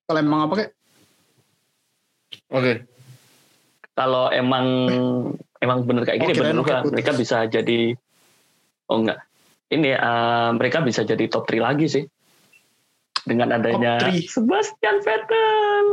[0.09, 0.71] kalau emang apa kayak
[2.53, 2.85] Oke.
[3.93, 4.65] kalau emang
[5.57, 6.89] emang bener kayak Oh, gini kirain bener putus.
[6.89, 7.93] mereka bisa jadi
[8.89, 9.19] oh enggak.
[9.69, 12.03] Ini eh, mereka bisa jadi top 3 lagi sih.
[13.23, 14.25] Dengan adanya Top three.
[14.27, 15.85] Sebastian Vettel.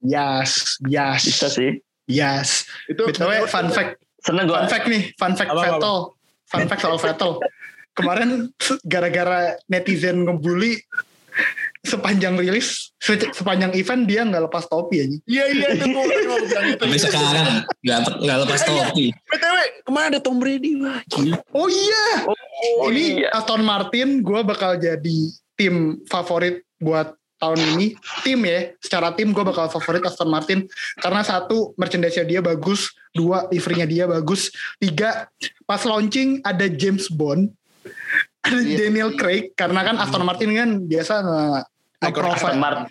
[0.00, 1.22] Yes yes.
[1.26, 1.70] Bisa sih.
[2.06, 2.66] Yes.
[2.86, 3.98] Itu Btw fun fact.
[4.18, 5.98] Seneng fun gua fact nih fun fact Apa, apa, Vettel.
[6.46, 7.32] fun fact soal Vettel.
[7.94, 8.30] Kemarin
[8.86, 10.78] gara-gara netizen ngebully
[11.88, 16.36] sepanjang rilis se- sepanjang event dia nggak lepas topi aja Iya iya itu gue mau
[16.36, 16.82] bilang itu.
[16.84, 17.46] Sampai sekarang
[17.80, 19.06] nggak nggak lepas topi.
[19.10, 21.40] BTW ke mana ada Tom Brady wah gila.
[21.50, 23.28] oh iya oh, ini iya.
[23.32, 25.18] Aston Martin gue bakal jadi
[25.56, 27.86] tim favorit buat tahun ini
[28.22, 30.66] tim ya secara tim gue bakal favorit Aston Martin
[30.98, 35.30] karena satu merchandise dia bagus dua liverynya dia bagus tiga
[35.62, 37.50] pas launching ada James Bond
[38.38, 38.86] ada Iya.
[38.86, 41.14] Daniel Craig karena kan Aston Martin kan biasa
[42.00, 42.86] Icon Aston Martin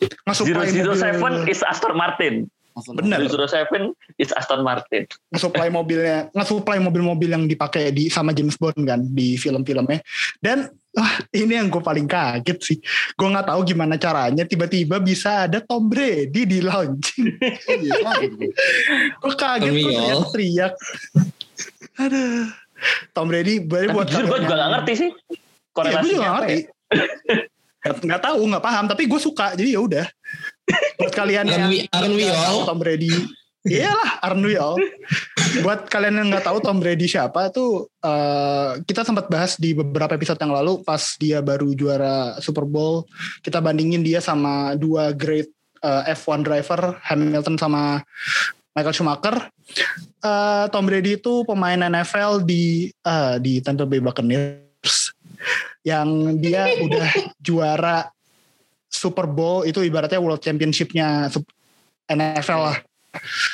[0.00, 2.34] nge-supply 007 mobil- is Aston Martin.
[2.72, 5.04] Benar 007 is Aston Martin.
[5.28, 10.00] Nge-supply mobilnya nge-supply mobil-mobil yang dipakai di sama James Bond kan di film-filmnya.
[10.38, 12.78] Dan wah ini yang gue paling kaget sih.
[13.12, 17.36] Gue nggak tahu gimana caranya tiba-tiba bisa ada Tom Brady di launching.
[19.20, 19.68] Gue kaget.
[19.68, 20.20] Gue Tommy Yol.
[20.32, 20.72] teriak.
[21.98, 22.48] Aduh.
[23.12, 25.10] Tom Brady buat jujur gue juga yang- gak ngerti sih.
[25.10, 26.56] Iya, gue korelasinya juga nggak apa ngerti.
[26.56, 27.44] ya
[27.80, 30.06] Nggak- tahu nggak paham tapi gue suka jadi ya udah.
[31.00, 31.72] Buat kalian yang
[32.30, 32.68] all?
[32.68, 33.10] Tom Brady
[33.68, 34.80] iyalah all
[35.60, 40.16] buat kalian yang nggak tahu Tom Brady siapa tuh eh, kita sempat bahas di beberapa
[40.16, 43.04] episode yang lalu pas dia baru juara Super Bowl
[43.44, 45.52] kita bandingin dia sama dua great
[45.84, 48.00] eh, F1 driver Hamilton sama
[48.70, 49.36] Michael Schumacher.
[50.22, 55.12] Eh, Tom Brady itu pemain NFL di eh, di Tampa Bay Buccaneers
[55.86, 57.08] yang dia udah
[57.40, 58.08] juara
[58.90, 61.30] Super Bowl itu ibaratnya World Championship-nya
[62.10, 62.78] NFL lah.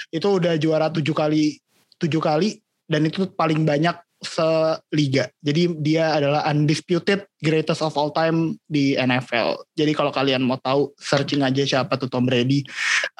[0.08, 1.60] Itu udah juara tujuh kali
[1.96, 5.28] tujuh kali dan itu paling banyak seliga.
[5.44, 9.60] Jadi dia adalah undisputed greatest of all time di NFL.
[9.76, 12.64] Jadi kalau kalian mau tahu searching aja siapa tuh Tom Brady.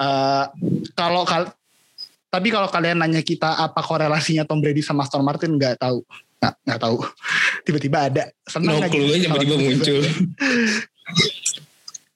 [0.01, 0.45] Eh,
[0.97, 1.53] kalau kal
[2.33, 6.01] tapi kalau kalian nanya kita apa korelasinya Tom Brady sama Aston Martin nggak tahu.
[6.47, 6.97] Nggak, nggak tahu.
[7.66, 8.22] Tiba-tiba ada.
[8.47, 10.03] Senang No aja tiba-tiba kalau muncul.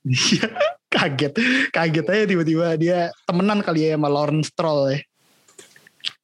[0.01, 0.49] Iya,
[0.89, 1.37] kaget.
[1.77, 4.99] Kaget aja tiba-tiba dia temenan kali ya sama Lawrence Stroll ya.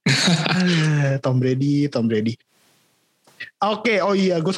[1.22, 2.40] Tom Brady, Tom Brady.
[3.60, 4.56] Oke, oh iya, gue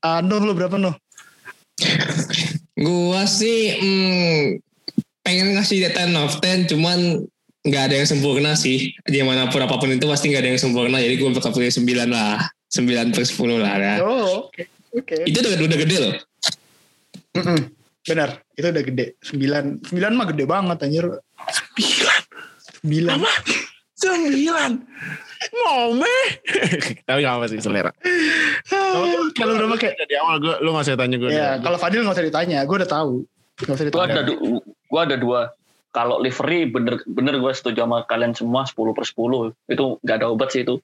[0.00, 0.96] Ah, Nuh, lu berapa Nuh?
[2.80, 4.64] Gua sih hmm,
[5.20, 7.20] pengen ngasih dia 10 of 10 cuman
[7.60, 8.94] nggak ada yang sempurna sih.
[9.04, 10.96] Di mana pun apa pun itu pasti nggak ada yang sempurna.
[11.00, 12.40] Jadi gue bakal pilih 9 lah.
[12.70, 13.72] 9 per 10 lah.
[13.76, 13.94] Ya.
[14.00, 14.62] Oh, oke.
[14.96, 15.16] Oke.
[15.26, 16.14] Itu udah, udah gede loh.
[17.30, 17.58] Mm-mm.
[18.00, 19.06] Benar, itu udah gede.
[19.22, 19.86] 9.
[19.86, 21.06] 9 mah gede banget anjir.
[22.82, 22.88] 9.
[22.88, 23.20] 9.
[24.00, 24.70] Sembilan.
[25.52, 26.16] Ngome.
[27.08, 27.92] Tapi gak apa sih selera.
[29.36, 31.28] Kalau udah pakai Dari awal gue, lu gak usah tanya gue.
[31.28, 33.28] Ya, kalau Fadil gak usah ditanya, gue udah tahu.
[33.60, 34.12] Gak usah ditanya.
[34.16, 35.52] ada du- gua ada dua.
[35.90, 40.26] Kalau livery bener bener gue setuju sama kalian semua 10 per 10 itu nggak ada
[40.30, 40.78] obat sih itu.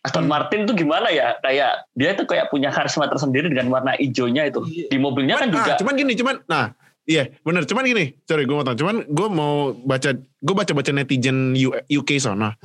[0.00, 0.32] Aston Hmm.
[0.32, 1.36] Martin tuh gimana ya?
[1.40, 4.64] Kayak dia tuh kayak punya karisma tersendiri dengan warna hijaunya itu.
[4.88, 5.72] Di mobilnya kan juga.
[5.72, 6.72] Ah, cuman gini, cuman, nah,
[7.04, 7.68] iya bener.
[7.68, 8.80] Cuman gini, sorry gue mau tahu.
[8.80, 12.56] Cuman gue mau baca, gue baca-baca netizen U- UK sana.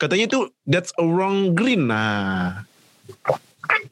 [0.00, 1.92] Katanya itu that's a wrong green.
[1.92, 2.64] Nah,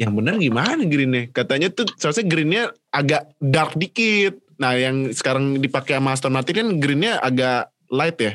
[0.01, 1.29] yang bener gimana greennya?
[1.29, 4.41] Katanya tuh seharusnya greennya agak dark dikit.
[4.57, 8.33] Nah yang sekarang dipakai sama Aston Martin kan greennya agak light ya.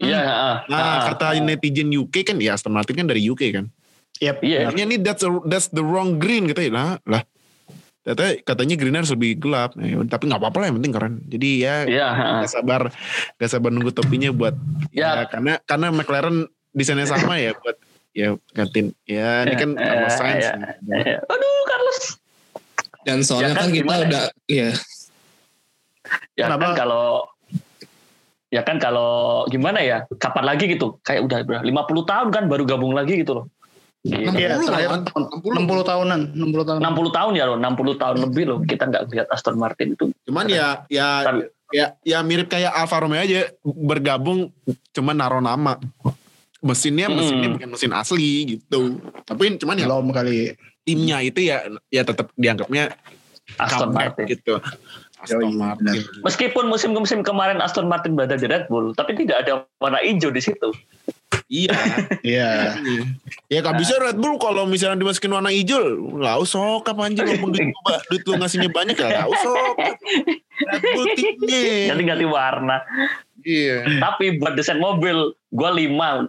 [0.00, 3.68] Iya, ah, Nah ah, kata netizen UK kan ya Aston Martin kan dari UK kan.
[4.18, 4.36] Yep.
[4.40, 4.58] Iya.
[4.68, 7.22] Katanya ini that's a- that's the wrong green katanya lah lah.
[8.00, 9.76] Katanya, katanya greennya harus lebih gelap.
[9.76, 11.14] Nah, ya, tapi nggak apa-apa lah yang penting keren.
[11.26, 12.40] Jadi ya Iya, ah.
[12.40, 12.82] gak sabar
[13.36, 14.56] gak sabar nunggu topinya buat
[14.90, 15.28] ya, Ya.
[15.28, 17.76] karena karena McLaren desainnya sama ya buat
[18.10, 20.42] ya gantiin ya ini kan Eh, Carlos Sainz.
[20.42, 20.52] iya,
[20.96, 21.16] iya.
[21.22, 21.98] Aduh, Carlos.
[23.00, 24.04] Dan soalnya Ya kan, kan, kita gimana?
[24.06, 24.68] udah ya
[26.34, 26.62] Ya Kenapa?
[26.62, 27.06] kan kalau
[28.48, 29.10] ya kan kalau
[29.46, 29.98] gimana ya?
[30.12, 30.98] Kapan lagi gitu?
[31.00, 31.70] Kayak udah udah 50
[32.06, 33.46] tahun kan baru gabung lagi gitu loh.
[34.00, 34.32] Gitu.
[34.32, 35.02] Iya, 60 terakhir malahan.
[35.04, 35.60] tahun 60.
[35.60, 36.78] 60 tahunan, 60 tahun.
[36.80, 40.04] 60 tahun ya loh, 60 tahun lebih loh kita nggak lihat Aston Martin itu.
[40.24, 44.48] Cuman ya ya Tapi- ya ya mirip kayak Alfa Romeo aja bergabung
[44.90, 45.76] cuman naruh nama.
[46.60, 47.16] Mesinnya Hmm.
[47.16, 48.98] mesinnya bukan mesin asli gitu.
[49.22, 50.56] Tapi cuman ya Belum kali.
[50.82, 52.96] timnya itu ya ya tetap dianggapnya
[53.54, 54.24] Aston Martin.
[54.26, 54.60] gitu.
[55.20, 56.00] Aston Yoi, Martin.
[56.24, 60.40] Meskipun musim-musim kemarin Aston Martin berada di Red Bull, tapi tidak ada warna hijau di
[60.40, 60.72] situ.
[61.50, 61.74] Iya.
[62.22, 62.78] Iya.
[63.50, 67.50] ya gak bisa Red Bull kalau misalnya dimasukin warna hijau, lah usok apa anjing walaupun
[67.50, 67.74] duit,
[68.08, 69.74] duit lu ngasihnya banyak ya lah usok.
[70.70, 71.60] Red Bull timnya.
[71.90, 72.76] Ganti-ganti warna.
[73.42, 73.88] Iya.
[73.98, 76.24] Tapi buat desain mobil, gue lima.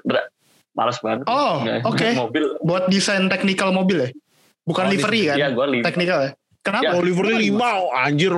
[0.72, 1.28] Males banget.
[1.28, 2.08] Oh, oke.
[2.16, 2.44] Mobil.
[2.64, 4.10] Buat desain technical mobil ya?
[4.10, 5.36] Oh, Bukan livery kan?
[5.38, 5.84] Iya, gue lima.
[5.84, 6.32] Technical ya?
[6.62, 6.84] Kenapa?
[6.86, 6.92] Ya.
[6.94, 8.34] Oliver lima oh, anjir.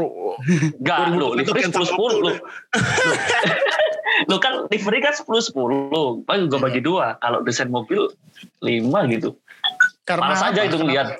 [0.80, 2.32] Enggak, lu 2000 livery itu cancel 10-10 lu.
[4.32, 6.24] Lu kan livery kan 10-10.
[6.24, 7.20] Paling gue bagi dua.
[7.20, 8.08] Kalau desain mobil
[8.64, 9.36] lima gitu.
[10.08, 11.20] Karena Malas aja itu ngeliat.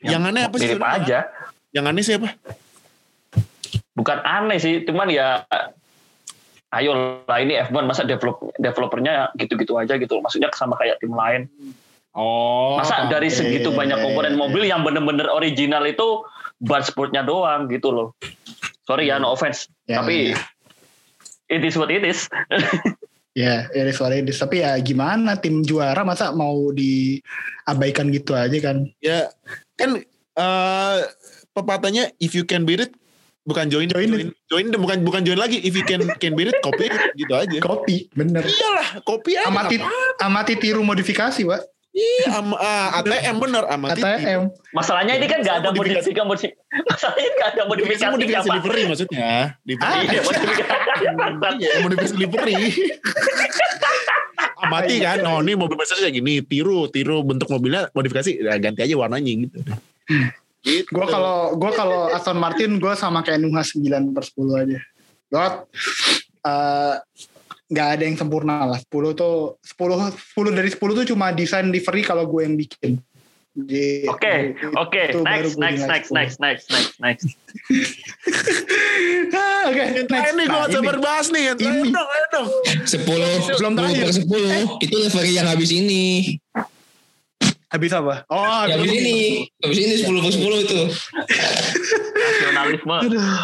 [0.00, 0.68] Yang aneh apa sih?
[0.72, 1.18] Mirip aja.
[1.72, 2.28] Yang aneh siapa?
[3.94, 5.46] Bukan aneh sih, cuman ya
[6.74, 10.18] ayo lah ini F1 masa develop developernya gitu-gitu aja gitu.
[10.18, 11.46] Maksudnya sama kayak tim lain.
[12.14, 12.78] Oh.
[12.78, 16.22] Masa dari segitu banyak komponen mobil yang bener-bener original itu
[16.62, 18.08] bar sportnya doang gitu loh.
[18.86, 19.66] Sorry ya, no offense.
[19.90, 20.30] Ya, Tapi
[21.50, 22.30] it is what it is.
[23.34, 24.38] Ya, ya is what it is.
[24.38, 28.86] Tapi ya gimana tim juara masa mau diabaikan gitu aja kan?
[29.02, 29.26] Ya
[29.74, 29.98] kan
[30.38, 30.98] eh
[31.50, 32.94] pepatahnya if you can beat it
[33.42, 36.62] bukan join Join join, join, bukan bukan join lagi if you can can beat it
[36.62, 37.58] copy it, gitu aja.
[37.58, 38.46] Kopi, bener.
[38.46, 39.50] Iyalah, kopi aja.
[39.50, 39.76] Amati,
[40.22, 41.73] amati tiru modifikasi, Pak.
[41.94, 44.02] Iya, am, ah, ATM bener amati.
[44.02, 44.50] ATM.
[44.74, 46.10] Masalahnya ini kan nggak ada Modifikasi.
[46.10, 46.82] modifikasi, modifikasi.
[46.90, 48.56] Masalahnya nggak ada Modifikasi modifikasi modifikasi apa?
[48.58, 49.30] livery maksudnya.
[49.62, 49.94] Livery.
[49.94, 50.58] Iya, modifikasi.
[51.62, 52.58] Iya, modifikasi livery.
[54.64, 58.80] Amati kan, oh ini mobil besar kayak gini, tiru, tiru bentuk mobilnya modifikasi, ya, ganti
[58.80, 59.58] aja warnanya gitu.
[60.64, 60.88] Gitu.
[60.88, 64.78] Gue kalau gua kalau Aston Martin gue sama kayak Nuha 9 per 10 aja.
[65.28, 65.46] Gue
[66.48, 66.94] eh,
[67.68, 68.78] nggak ada yang sempurna lah.
[68.78, 73.00] 10 tuh 10 10 dari 10 tuh cuma desain livery kalau gue yang bikin.
[74.10, 76.14] Oke, oke, next, next, next, 10.
[76.18, 77.24] next, next, next, next.
[79.30, 80.10] Ah, Oke, next.
[80.10, 81.02] terakhir nih gue Nah, sabar ini.
[81.06, 81.44] bahas nih.
[81.54, 81.90] Ini.
[81.94, 82.48] dong, dong.
[82.82, 82.98] 10
[83.54, 84.06] Belum 10 terakhir.
[84.26, 86.34] 10 itu livery yang habis ini.
[87.68, 88.22] Habis apa?
[88.28, 89.16] Oh, Yang habis ini.
[89.60, 90.78] Habis ini 10 per 10 itu.
[92.14, 92.96] Nasionalisme,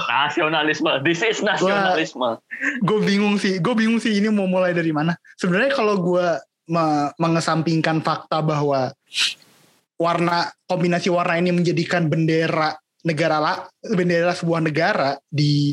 [0.07, 0.91] nasionalisme.
[1.03, 2.39] This is nasionalisme.
[2.81, 6.27] gue bingung sih gue bingung sih ini mau mulai dari mana sebenarnya kalau gue
[6.69, 8.93] me- mengesampingkan fakta bahwa
[9.97, 15.73] warna kombinasi warna ini menjadikan bendera negara la, bendera sebuah negara di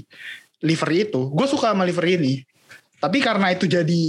[0.63, 2.33] livery itu gue suka sama livery ini
[2.97, 4.01] tapi karena itu jadi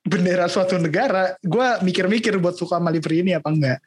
[0.00, 3.78] bendera suatu negara gue mikir-mikir buat suka sama livery ini apa enggak.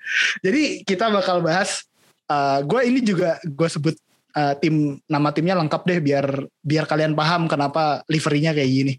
[0.46, 1.86] Jadi kita bakal bahas
[2.30, 3.96] uh, gue ini juga gue sebut
[4.38, 6.28] uh, tim nama timnya lengkap deh biar
[6.62, 8.94] biar kalian paham kenapa liverynya kayak gini.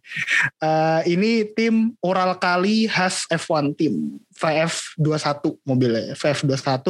[0.58, 6.86] Uh, ini tim Oral Kali Has F1 tim VF21 mobilnya VF21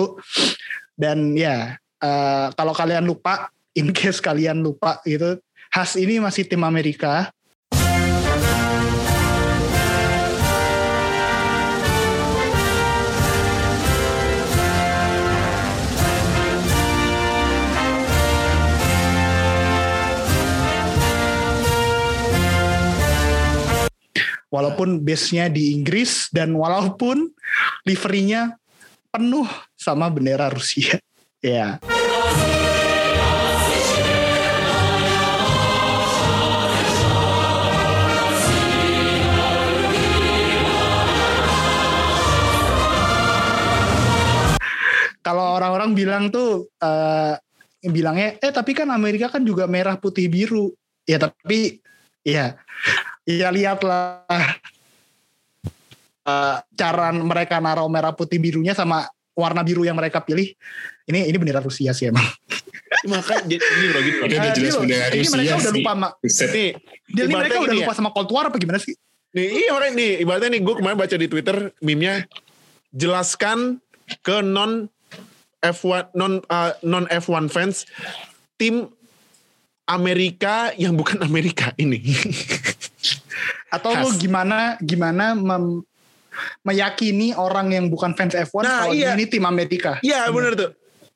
[0.97, 5.41] dan ya uh, kalau kalian lupa in case kalian lupa gitu
[5.75, 7.35] Has ini masih tim Amerika
[24.55, 27.27] walaupun base-nya di Inggris dan walaupun
[27.83, 28.55] liverynya
[29.11, 30.95] penuh sama bendera Rusia.
[31.45, 31.77] Ya.
[45.21, 47.37] Kalau orang-orang bilang tuh eh
[47.85, 50.73] bilangnya eh tapi kan Amerika kan juga merah putih biru.
[51.05, 51.85] Ya tapi
[52.25, 52.57] ya
[53.25, 54.25] ya lihatlah
[56.25, 60.55] eh, cara mereka naruh merah putih birunya sama warna biru yang mereka pilih.
[61.05, 62.25] Ini ini bendera Rusia sih emang.
[63.05, 64.27] Makanya jadi gini loh, gini loh.
[64.31, 65.77] Ini udah jelas Dil, bendera ini Rusia mereka udah sih.
[65.77, 66.49] lupa sama Buset.
[66.49, 66.71] Nih,
[67.11, 67.97] Dil, ini mereka udah lupa ya.
[67.99, 68.95] sama Cold War apa gimana sih?
[69.35, 72.15] Nih, iya makanya nih, ibaratnya nih gue kemarin baca di Twitter meme-nya
[72.95, 73.83] jelaskan
[74.23, 74.87] ke non
[75.59, 77.83] F1 non uh, non F1 fans
[78.55, 78.87] tim
[79.91, 82.01] Amerika yang bukan Amerika ini.
[83.71, 84.19] Atau lu Khas.
[84.19, 85.83] gimana gimana mem-
[86.67, 89.15] meyakini orang yang bukan fans F1 Nah, kalau iya.
[89.15, 90.03] ini tim Amerika?
[90.03, 90.71] Iya benar tuh.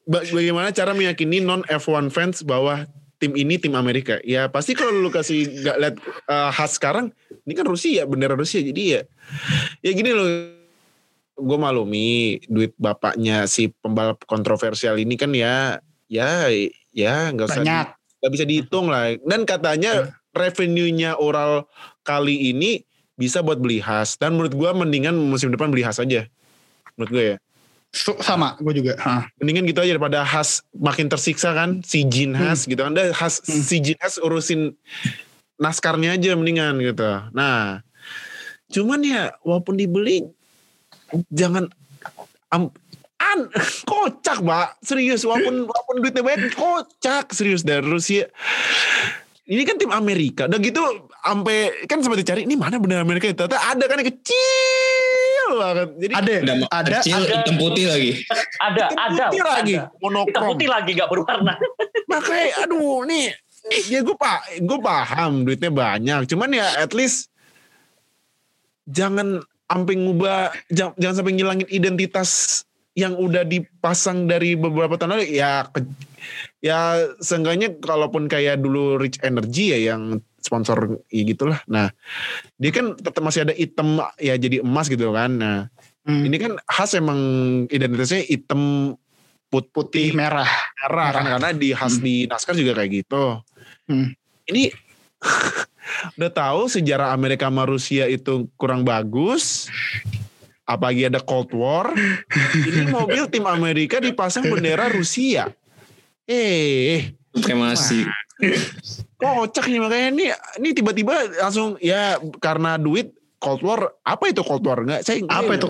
[0.08, 2.86] Ba- Bagaimana cara meyakini non F1 fans bahwa
[3.18, 4.22] tim ini tim Amerika?
[4.22, 5.96] Ya pasti kalau lu kasih nggak lihat
[6.30, 7.10] uh, khas sekarang,
[7.44, 8.62] ini kan Rusia, bendera Rusia.
[8.62, 9.00] Jadi ya,
[9.82, 10.28] ya gini loh.
[11.38, 15.78] Gue malumi duit bapaknya si pembalap kontroversial ini kan ya,
[16.10, 16.50] ya,
[16.90, 17.62] ya nggak usah
[18.18, 19.14] nggak bisa dihitung lah.
[19.22, 21.66] Dan katanya revenue-nya oral
[22.02, 22.86] kali ini
[23.18, 24.14] bisa buat beli khas.
[24.14, 26.24] Dan menurut gue mendingan musim depan beli khas aja.
[26.94, 27.38] Menurut gue ya
[28.20, 29.00] Sama, gue juga.
[29.00, 29.26] Hah.
[29.40, 33.40] mendingan gitu aja daripada Has makin tersiksa kan si Jin Has gitu kan Ada Has
[33.42, 33.64] Hmm.
[33.64, 34.76] si Jin Has urusin
[35.56, 37.80] naskarnya aja mendingan gitu nah
[38.68, 40.22] cuman ya walaupun dibeli
[41.32, 41.66] jangan
[42.52, 42.68] am,
[43.18, 43.48] an
[43.90, 48.28] kocak mbak serius walaupun walaupun duitnya banyak kocak serius dari Rusia
[49.48, 50.82] ini kan tim Amerika udah gitu
[51.24, 56.12] sampai kan sempat dicari ini mana bener Amerika ternyata ada kan yang kecil banget jadi
[56.12, 57.34] Ada, Udah ada, kecil ada.
[57.40, 58.10] hitam putih lagi.
[58.60, 59.24] Ada, hitam ada.
[59.24, 59.88] putih lagi ada.
[59.88, 61.54] Hitam monokrom putih lagi gak berwarna.
[62.12, 63.32] makanya aduh nih
[63.88, 67.28] ya gue pak gue paham duitnya banyak cuman ya at least
[68.88, 72.64] jangan sampai ngubah jangan, jangan sampai ngilangin identitas
[72.98, 75.86] yang udah dipasang dari beberapa tahun lalu ya ke-
[76.58, 81.94] ya seenggaknya kalaupun kayak dulu Rich Energy ya yang sponsor ya gitulah nah
[82.58, 85.70] dia kan tetap masih ada item ya jadi emas gitu kan nah
[86.08, 87.20] Hmm, ini kan khas emang
[87.68, 88.96] identitasnya hitam
[89.52, 90.48] put putih putih merah.
[90.88, 93.44] merah kan karena di khas di naskah juga kayak gitu.
[93.84, 94.16] Hmm.
[94.48, 94.72] Ini
[96.16, 99.68] udah tahu sejarah Amerika sama Rusia itu kurang bagus.
[100.68, 101.96] Apalagi ada Cold War.
[102.54, 105.48] Ini mobil tim Amerika dipasang bendera Rusia.
[106.24, 108.04] Eh, Supremasi.
[109.16, 110.24] kocak nih makanya ini
[110.60, 115.58] ini tiba-tiba langsung ya karena duit Cold War apa itu Cold War nggak saya Apa
[115.58, 115.66] itu?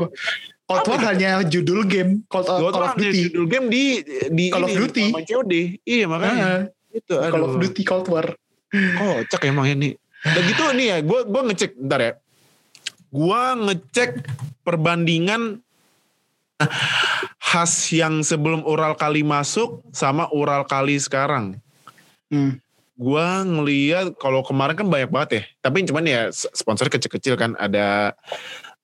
[0.66, 1.06] Cold War itu?
[1.06, 3.20] hanya judul game Cold, Cold Call War of Duty.
[3.24, 3.82] judul game di
[4.28, 5.06] di Call of Duty.
[5.14, 5.52] COD.
[5.80, 7.56] Iya makanya Ah, itu Call of.
[7.56, 8.26] Duty Cold War.
[8.68, 9.96] Kocak emang ini.
[10.18, 12.12] Udah gitu nih ya, gue gua ngecek bentar ya.
[13.08, 14.28] Gue ngecek
[14.62, 15.64] perbandingan
[17.38, 21.56] khas yang sebelum Ural kali masuk sama Ural kali sekarang.
[22.28, 22.60] Hmm.
[22.98, 25.42] Gue ngeliat kalau kemarin kan banyak banget ya.
[25.62, 28.12] Tapi cuman ya sponsor kecil-kecil kan ada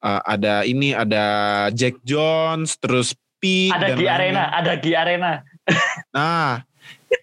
[0.00, 3.12] uh, ada ini ada Jack Jones terus
[3.42, 5.44] P Ada dan di arena, ada di arena.
[6.14, 6.64] Nah,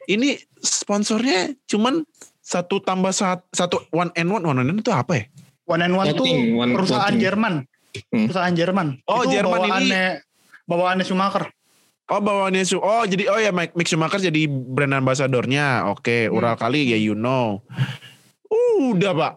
[0.06, 2.06] ini sponsornya cuman
[2.44, 4.44] satu tambah satu, satu one and one.
[4.44, 5.26] One and one itu apa ya?
[5.72, 7.16] One and One tuh one perusahaan.
[7.16, 7.54] Jerman.
[8.08, 8.28] Hmm.
[8.28, 8.88] Perusahaan Jerman.
[9.06, 10.06] Oh, Itu Jerman ini- bawaannya,
[10.64, 11.44] Bawaannya Schumacher.
[12.06, 15.88] Oh bawaannya Su- Oh jadi oh ya Mike Mick Schumacher jadi brand ambassadornya.
[15.88, 16.36] Oke, Hmm.
[16.36, 17.64] Ural kali ya you know.
[18.82, 19.34] Udah pak.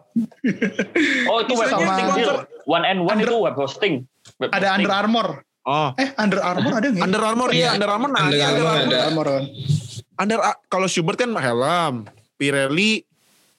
[1.29, 2.27] Oh itu web Sama- hosting.
[2.65, 3.93] One and one Under- itu web hosting.
[4.37, 4.75] Web Ada.
[4.75, 5.27] Under Armour.
[5.63, 7.01] Oh Eh, Under Armour ada nggak?
[7.01, 8.45] Under Armour ya, Iya, Under Armour nah, Under ada.
[8.45, 8.97] Armour Under, ada.
[9.03, 9.43] Armour kan.
[10.15, 11.95] Under kalau Schubert kan helm,
[12.35, 13.01] Pirelli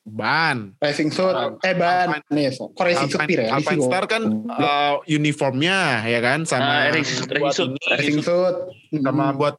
[0.06, 0.78] ban.
[0.78, 1.34] Racing suit.
[1.60, 2.22] Eh, ban.
[2.28, 3.42] Nih, kok racing suit sih?
[3.44, 3.82] Alpine?
[3.82, 7.74] Star kan uh, uniformnya ya kan sama Ah, racing- suit.
[7.90, 8.56] Racing suit.
[8.94, 9.36] sama Hmm.
[9.36, 9.54] buat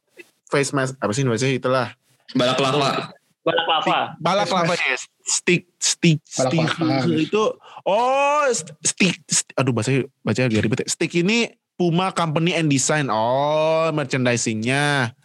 [0.48, 1.86] face mask apa sih namanya itulah.
[2.32, 3.12] Balak lava.
[3.38, 3.98] Balak lava.
[4.18, 6.60] balak lava ya stick stick stick
[7.08, 7.42] itu
[7.82, 10.86] oh st- stick, st- aduh bahasa baca agak ribet ya.
[10.86, 15.16] stick ini Puma Company and Design oh merchandisingnya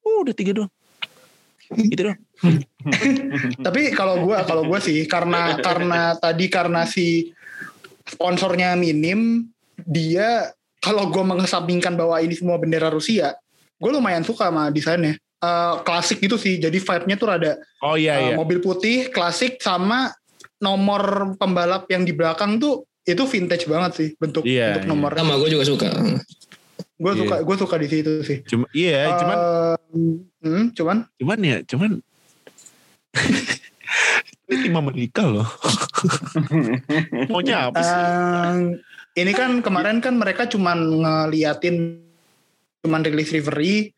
[0.00, 0.72] uh, udah tiga doang
[1.76, 2.20] itu doang
[3.66, 7.34] Tapi kalau gua kalau gua sih karena karena tadi karena si
[8.08, 9.50] sponsornya minim,
[9.82, 13.34] dia kalau gua mengesampingkan bahwa ini semua bendera Rusia,
[13.76, 15.18] gue lumayan suka sama desainnya.
[15.38, 19.62] Eh, klasik gitu sih, jadi vibe-nya tuh rada oh iya eh, iya mobil putih klasik
[19.62, 20.10] sama
[20.58, 24.90] nomor pembalap yang di belakang tuh itu vintage banget sih bentuk Iya, bentuk iya.
[24.90, 25.10] nomor.
[25.14, 25.88] Sama gue juga suka.
[26.98, 27.20] Gue Iya.
[27.22, 28.38] suka gue suka di situ sih.
[28.42, 29.76] cuma iya cuman Eh,
[30.42, 30.96] hmm, cuman?
[31.14, 31.90] Cuman ya cuman
[34.48, 35.44] ini tim Amerika loh.
[37.32, 37.94] Maunya apa sih?
[37.94, 38.56] Eh,
[39.20, 42.00] ini kan kemarin kan mereka cuman ngeliatin
[42.80, 43.92] cuman rilis livery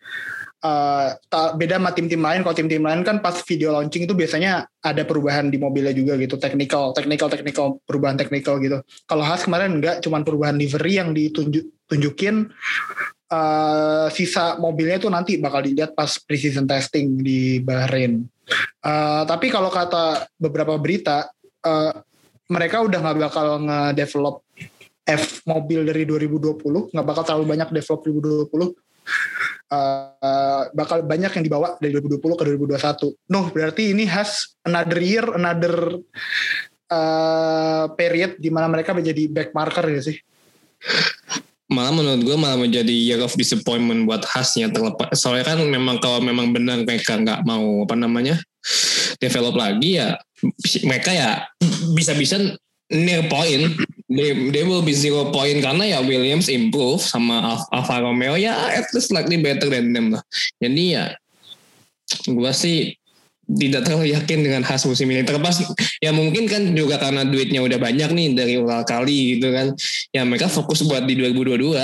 [0.60, 2.42] eh, ta- beda sama tim-tim lain.
[2.42, 6.34] Kalau tim-tim lain kan pas video launching itu biasanya ada perubahan di mobilnya juga gitu.
[6.36, 8.82] Technical technical technical perubahan technical gitu.
[9.06, 11.14] Kalau Haas kemarin enggak cuman perubahan livery yang
[11.90, 12.46] ditunjukin
[13.26, 18.22] eh, sisa mobilnya itu nanti bakal dilihat pas precision testing di Bahrain.
[18.78, 21.26] Eh, tapi kalau kata beberapa berita,
[21.66, 21.92] eh,
[22.46, 24.46] mereka udah nggak bakal nge-develop
[25.02, 28.70] F mobil dari 2020, nggak bakal terlalu banyak develop 2020.
[29.70, 33.14] Eh, bakal banyak yang dibawa dari 2020 ke 2021.
[33.30, 35.98] Noh, berarti ini has another year, another
[36.90, 40.18] eh, period di mana mereka menjadi back marker ya sih.
[41.70, 45.14] Malah menurut gue malah menjadi year of disappointment buat khasnya terlepas.
[45.14, 48.36] Soalnya kan memang kalau memang benar mereka nggak mau apa namanya
[49.22, 50.18] develop lagi ya
[50.82, 51.46] mereka ya
[51.94, 52.58] bisa-bisa
[52.90, 53.78] near point.
[54.10, 58.74] They, they will be zero point karena ya Williams improve sama Al- Alfa Romeo ya
[58.74, 60.22] at least slightly better than them lah.
[60.58, 61.14] Jadi ya
[62.26, 62.98] gue sih
[63.58, 65.26] tidak terlalu yakin dengan khas musim ini.
[65.26, 65.64] Terlepas
[65.98, 69.74] ya mungkin kan juga karena duitnya udah banyak nih dari ulang kali gitu kan.
[70.14, 71.74] Ya mereka fokus buat di 2022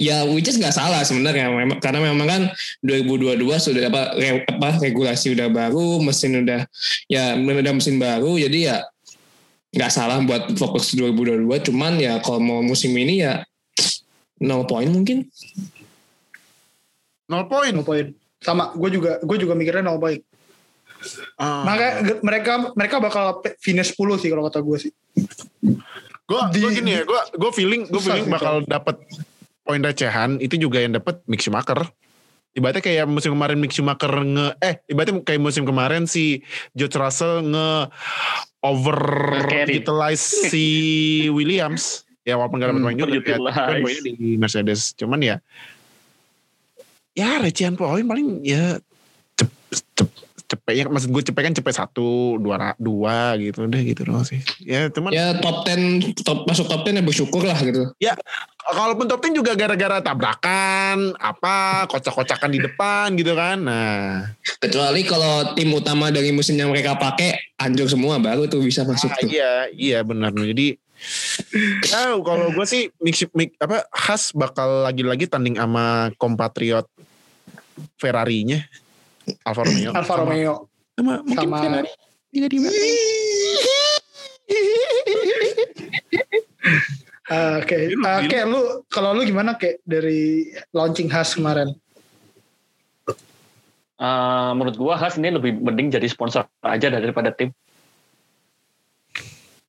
[0.00, 1.50] ya which is nggak salah sebenarnya.
[1.82, 2.42] Karena memang kan
[2.86, 6.62] 2022 sudah apa, re- apa regulasi udah baru mesin udah
[7.10, 8.38] ya udah mesin baru.
[8.38, 8.86] Jadi ya
[9.70, 13.42] nggak salah buat fokus 2022 cuman ya kalau mau musim ini ya
[14.40, 15.26] nol poin mungkin.
[17.30, 17.70] Nol poin.
[17.70, 18.10] No point.
[18.40, 20.18] Sama, gue juga gue juga mikirnya no point.
[21.34, 21.64] Ah.
[21.64, 23.24] Makanya ge- mereka mereka bakal
[23.56, 24.92] finish 10 sih kalau kata gue sih.
[26.24, 26.40] Gue
[26.70, 29.00] gini ya, gue gue feeling gue feeling sih, bakal dapat
[29.60, 31.90] poin recehan itu juga yang dapat Mick Schumacher.
[32.50, 36.42] Ibaratnya kayak musim kemarin Mick Schumacher nge eh ibaratnya kayak musim kemarin si
[36.72, 37.68] George Russell nge
[38.60, 38.98] over
[39.66, 40.66] utilize si
[41.36, 42.02] Williams.
[42.20, 43.38] Ya walaupun gak dapat Hmm, poin juga ya,
[43.80, 44.92] poinnya di Mercedes.
[44.92, 45.36] Cuman ya
[47.10, 48.78] ya recehan poin paling ya
[49.34, 49.50] cep,
[49.96, 50.09] cep,
[50.50, 54.42] cepet ya maksud gue cepet kan cepet satu dua dua gitu deh gitu doang sih.
[54.66, 57.94] Ya cuman ya top 10 top masuk top 10 ya bersyukur lah gitu.
[58.66, 63.62] Kalaupun top 10 juga gara-gara tabrakan apa kocak-kocakan di depan gitu kan.
[63.62, 64.34] Nah.
[64.58, 69.14] Kecuali kalau tim utama dari musim yang mereka pakai anjur semua baru tuh bisa masuk
[69.14, 69.30] ah, tuh.
[69.30, 70.34] iya iya benar.
[70.34, 70.74] Jadi
[71.86, 76.90] ya kalau gue sih mix, mix apa khas bakal lagi-lagi tanding sama kompatriot
[77.96, 78.66] Ferrari-nya
[79.44, 80.54] Alfa Romeo Alfa Sama- Romeo
[80.94, 81.90] sama, mungkin sama Ferrari
[82.30, 82.58] juga di
[87.30, 88.26] Oke, Eh, biru.
[88.26, 88.60] kayak lu
[88.90, 91.70] kalau lu gimana kayak dari launching khas kemarin?
[94.00, 97.54] Eh, menurut gua Haas ini lebih mending jadi sponsor aja daripada tim.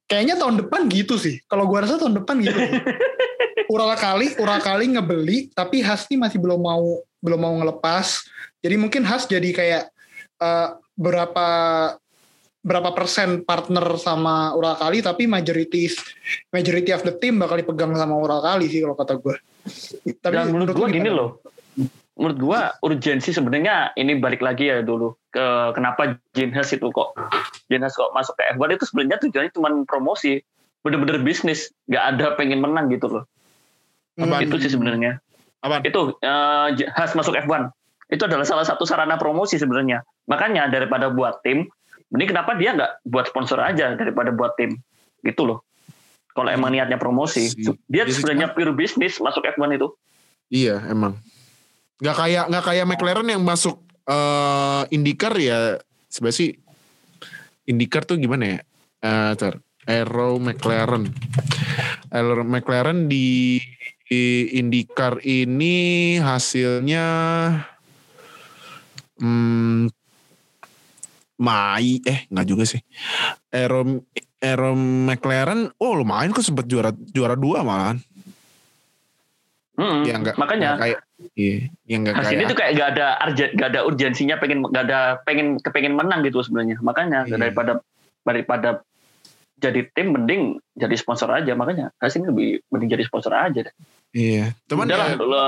[0.09, 1.37] Kayaknya tahun depan gitu sih.
[1.45, 2.57] Kalau gua rasa tahun depan gitu.
[3.71, 8.25] Ural kali, ural kali ngebeli, tapi Has nih masih belum mau belum mau ngelepas.
[8.61, 9.83] Jadi mungkin Has jadi kayak
[10.41, 11.47] eh, berapa
[12.61, 15.89] berapa persen partner sama Ural kali, tapi majority
[16.53, 19.35] majority of the team bakal dipegang sama Ural kali sih kalau kata gue.
[20.21, 21.41] Tapi Dan menurut gua lu gini loh.
[22.21, 27.17] Menurut gua urgensi sebenarnya ini balik lagi ya dulu ke kenapa Gene Haas itu kok
[27.65, 30.37] Gene Haas kok masuk ke F1 itu sebenarnya tujuannya cuma promosi,
[30.85, 33.23] bener-bener bisnis, nggak ada pengen menang gitu loh.
[34.21, 34.37] Hmm.
[34.37, 35.17] Itu sih sebenarnya.
[35.65, 35.81] Apaan?
[35.81, 37.73] Itu eh, Haas masuk F1
[38.11, 40.03] itu adalah salah satu sarana promosi sebenarnya.
[40.27, 41.63] Makanya daripada buat tim,
[42.11, 44.75] ini kenapa dia nggak buat sponsor aja daripada buat tim
[45.23, 45.63] gitu loh.
[46.35, 49.87] Kalau emang niatnya promosi, Si- dia sih sebenarnya pure bisnis masuk F1 itu.
[50.51, 51.15] Iya emang.
[52.03, 55.79] Gak kayak nggak kayak McLaren yang masuk eh IndyCar ya
[56.11, 56.49] sebenarnya sih
[57.69, 58.59] IndyCar tuh gimana ya?
[58.99, 59.63] Eh ntar.
[59.87, 61.09] Aero McLaren.
[62.11, 63.57] Aero McLaren di,
[64.05, 67.05] di IndyCar ini hasilnya
[69.21, 69.87] hmm,
[71.41, 72.81] Mai eh nggak juga sih.
[73.49, 74.05] Aero
[74.37, 77.97] Aero McLaren oh lumayan kok sempet juara juara dua malahan.
[79.81, 80.05] Mm-mm.
[80.05, 80.99] Ya enggak Hmm, Makanya kayak
[81.33, 81.55] iya,
[81.89, 84.83] yang enggak Haas kayak ini tuh kayak gak ada arjen, gak ada urgensinya pengen gak
[84.85, 86.77] ada pengen kepengen menang gitu sebenarnya.
[86.85, 87.41] Makanya Iya.
[87.41, 87.71] daripada
[88.21, 88.69] daripada
[89.57, 91.57] jadi tim mending jadi sponsor aja.
[91.57, 93.73] Makanya ini lebih mending jadi sponsor aja deh.
[94.13, 94.53] Iya.
[94.69, 95.45] Cuman udahlah ya, lu,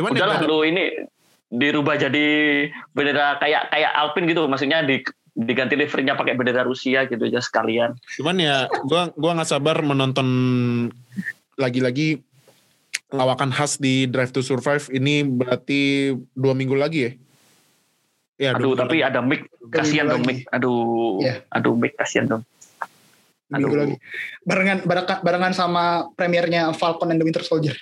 [0.00, 0.84] cuman udahlah ya, lu ini
[1.50, 2.26] dirubah jadi
[2.94, 4.46] bendera kayak kayak Alpine gitu.
[4.46, 7.94] Maksudnya di diganti liverynya pakai bendera Rusia gitu aja sekalian.
[8.18, 10.26] cuman ya gua gua nggak sabar menonton
[11.54, 12.18] lagi-lagi
[13.10, 17.12] lawakan khas di Drive to Survive ini berarti dua minggu lagi ya.
[18.40, 19.08] Ya, Aduh, dua minggu tapi lagi.
[19.10, 20.22] ada Mick kasihan dong.
[20.24, 20.46] Mick.
[20.50, 21.34] Aduh, Iya.
[21.50, 22.42] aduh Mick kasihan dong.
[23.50, 23.80] Minggu Aduh.
[23.82, 23.94] lagi.
[24.46, 25.84] Barengan barengan, barengan sama
[26.14, 27.74] premiernya Falcon and the Winter Soldier.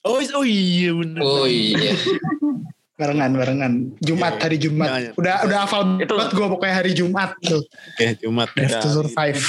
[0.00, 1.20] Oh, oh iya bener.
[1.20, 1.92] oh iya
[3.00, 3.72] Barengan barengan.
[3.98, 4.86] Jumat Iya, hari Jumat.
[4.86, 5.10] iya, iya.
[5.16, 7.64] Udah udah hafal Itu- banget gue pokoknya hari Jumat tuh.
[7.64, 8.48] Oke, Jumat.
[8.52, 9.40] Drive to Survive.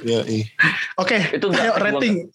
[0.00, 0.44] Ya, iya.
[0.96, 2.28] Oke, Itu ayo rating.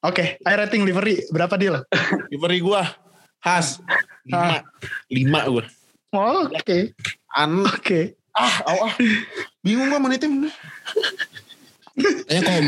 [0.00, 1.84] Oke, air rating livery berapa deal?
[2.28, 2.88] Livery gua
[3.38, 3.84] khas
[4.24, 4.64] lima
[5.12, 5.64] lima gua.
[6.08, 6.96] Oh, Oke,
[7.30, 8.16] An oke.
[8.32, 8.94] ah aw, ah
[9.60, 10.52] bingung gua menitnya bener.
[12.24, 12.64] Tanya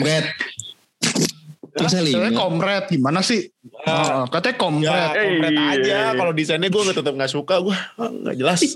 [1.70, 1.80] komret.
[1.80, 2.36] Masa Katanya lima?
[2.36, 3.40] komret gimana sih?
[3.86, 4.90] Oh, katanya komret.
[4.90, 5.64] Ya, komplit Iya.
[5.72, 5.98] aja.
[6.14, 8.60] Kalau desainnya gue tetap nggak suka, gue nggak jelas.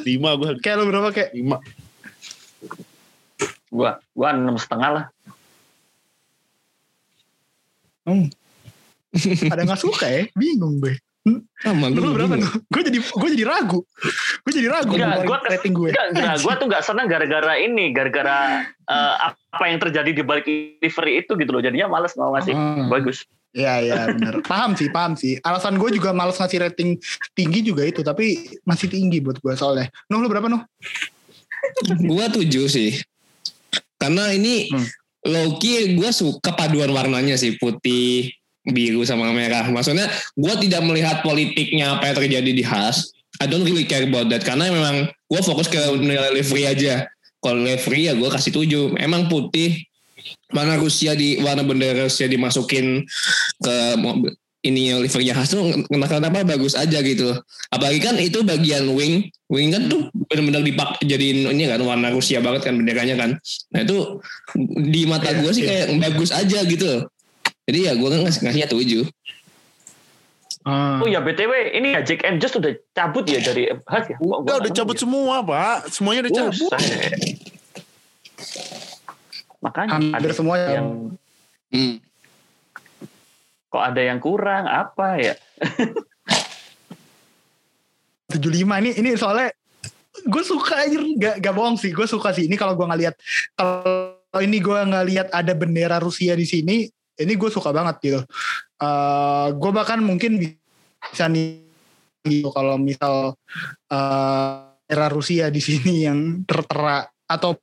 [0.00, 1.30] lima gue Kayak lu berapa kayak?
[1.34, 1.56] lima.
[3.68, 5.04] Gua gua enam setengah lah.
[9.52, 10.22] Ada nggak suka ya?
[10.34, 10.94] Bingung gue.
[11.60, 12.32] Sama Lu gue berapa?
[12.32, 12.64] bingung.
[12.66, 13.84] Gue jadi gue jadi ragu.
[14.40, 14.96] Gue jadi ragu.
[14.96, 15.90] Enggak, kes- rating gue.
[15.92, 18.36] Enggak, enggak, gua tuh nggak senang gara-gara ini, gara-gara
[18.94, 20.48] eh, apa yang terjadi di balik
[20.80, 21.60] livery itu gitu loh.
[21.60, 22.52] Jadinya males mau ngasih.
[22.52, 22.88] Hmm.
[22.88, 23.28] Bagus.
[23.50, 24.40] Iya iya benar.
[24.48, 25.36] paham sih, paham sih.
[25.40, 26.96] Alasan gue juga males ngasih rating
[27.32, 29.92] tinggi juga itu, tapi masih tinggi buat gue soalnya.
[30.06, 30.64] Nuh lu berapa Nuh?
[32.00, 32.96] Gua tujuh sih.
[33.94, 34.86] Karena ini Hmm.
[35.20, 38.32] Loki gue suka paduan warnanya sih putih,
[38.68, 39.64] biru sama merah.
[39.68, 43.12] Maksudnya gue tidak melihat politiknya apa yang terjadi di Has.
[43.40, 47.08] I don't really care about that karena memang gue fokus ke nilai livery aja.
[47.40, 48.84] Kalau livery ya gue kasih tujuh.
[49.00, 49.80] Emang putih
[50.52, 53.08] warna Rusia di warna bendera Rusia dimasukin
[53.64, 57.32] ke mobil ini liverynya khas tuh kenapa kenapa bagus aja gitu
[57.72, 62.44] apalagi kan itu bagian wing wing kan tuh benar-benar dipak jadiin ini kan warna Rusia
[62.44, 63.30] banget kan benderanya kan
[63.72, 64.20] nah itu
[64.84, 67.08] di mata gue sih kayak bagus aja gitu
[67.70, 69.06] jadi ya gue kan ngasih ngasihnya tujuh
[70.60, 71.00] Ah.
[71.00, 74.20] Oh ya BTW, ini ya Jack and Just udah cabut ya dari Has ya?
[74.20, 75.88] Udah, udah cabut nemu semua, Pak.
[75.88, 76.36] Semuanya udah ya?
[76.36, 76.72] cabut.
[79.64, 80.68] Makanya Hampir ada semua ya.
[80.76, 81.16] yang
[81.72, 81.96] hmm.
[83.72, 85.34] kok ada yang kurang apa ya?
[88.36, 88.44] 75
[88.84, 89.56] ini ini soalnya
[90.20, 93.14] gue suka aja gak, gak bohong sih gue suka sih ini kalau gue ngeliat
[93.58, 96.86] kalau ini gue ngeliat ada bendera Rusia di sini
[97.20, 98.20] ini gue suka banget gitu
[98.80, 101.60] Eh gue bahkan mungkin bisa nih
[102.24, 103.36] gitu kalau misal
[103.92, 107.54] eh era Rusia di sini yang tertera atau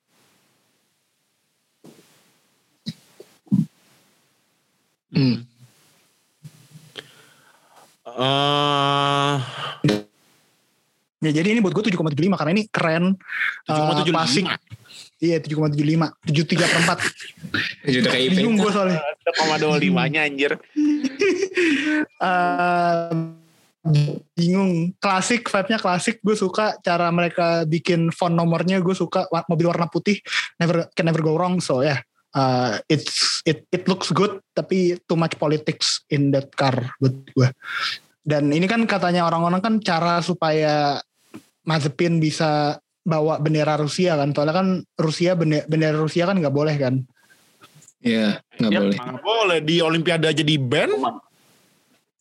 [5.07, 5.39] Hmm.
[8.17, 9.35] Eh,
[11.21, 13.17] ya jadi ini buat gue 7,75 karena ini keren
[13.65, 14.13] 7,75.
[14.13, 14.45] klasik
[15.17, 15.77] iya 7,75
[16.25, 18.63] 73 per 4 Jadi udah kayak bingung IPK.
[18.63, 18.99] gue soalnya.
[19.01, 20.51] Ada koma dua limanya anjir.
[22.27, 23.11] eh
[24.35, 24.91] bingung.
[24.99, 26.19] Klasik vibe-nya klasik.
[26.19, 28.83] Gue suka cara mereka bikin font nomornya.
[28.83, 30.19] Gue suka mobil warna putih.
[30.59, 31.99] Never can never go wrong so ya yeah,
[32.37, 37.49] uh, it's it it looks good tapi too much politics in that car buat gue
[38.27, 40.99] dan ini kan katanya orang-orang kan cara supaya
[41.67, 44.67] Mazepin bisa bawa bendera Rusia kan soalnya kan
[44.99, 46.95] Rusia bendera, bendera Rusia kan nggak boleh kan
[47.97, 48.81] Iya, nggak Yap.
[48.85, 48.97] boleh.
[49.01, 50.91] Nggak boleh di Olimpiade aja di ban.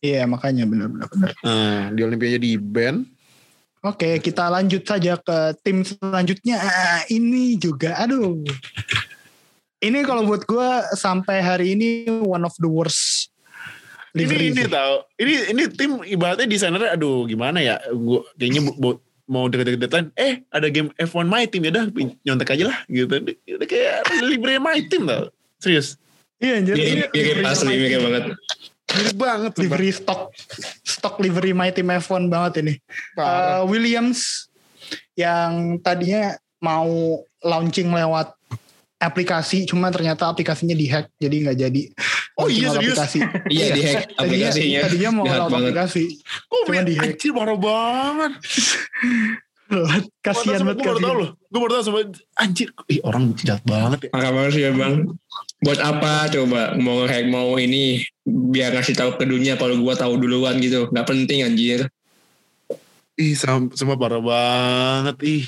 [0.01, 3.05] iya makanya benar-benar benar Nah, di Olimpiade di ban.
[3.85, 6.57] Oke, kita lanjut saja ke tim selanjutnya.
[6.59, 8.41] Ah, Ini juga, aduh.
[9.77, 13.29] Ini kalau buat gue sampai hari ini one of the worst
[14.17, 15.05] Ini ini tau.
[15.13, 17.77] Ini ini tim ibaratnya desainernya aduh gimana ya?
[17.93, 21.85] Gua kayaknya bu- bu- mau deket-deketan eh ada game F1 my team ya dah
[22.23, 23.11] nyontek aja lah gitu.
[23.59, 25.27] Udah kayak libre my team tau.
[25.59, 25.99] Serius.
[26.37, 26.75] Iya, anjir.
[26.77, 28.01] Mirip livery asli, team.
[28.07, 28.23] banget.
[28.93, 29.51] Mirip banget.
[29.57, 30.21] Livery stock,
[30.85, 32.73] stock livery my team F1 banget ini.
[33.17, 33.61] Parah.
[33.61, 34.47] Uh, Williams
[35.17, 38.36] yang tadinya mau launching lewat
[38.97, 41.81] aplikasi, cuma ternyata aplikasinya dihack, jadi nggak jadi.
[42.35, 42.97] Oh iya, serius?
[42.97, 43.19] aplikasi.
[43.53, 44.79] Iya di hack Tadinya, aplikasinya.
[44.85, 45.49] tadinya mau banget.
[45.73, 46.03] aplikasi.
[46.43, 47.05] Kok Cuma di hack.
[47.07, 48.31] anjir parah banget.
[50.23, 51.29] Kasian banget Gue baru tau loh.
[51.51, 51.99] Gue baru tau sama
[52.35, 52.67] anjir.
[52.87, 54.09] Ih orang jahat banget ya.
[54.09, 54.95] Parah banget sih ya bang.
[55.59, 60.15] Buat apa coba mau ngehack mau ini biar ngasih tahu ke dunia kalau gua tahu
[60.15, 60.87] duluan gitu.
[60.87, 61.89] Gak penting anjir.
[63.17, 65.15] Ih sam- semua parah banget.
[65.25, 65.45] Ih,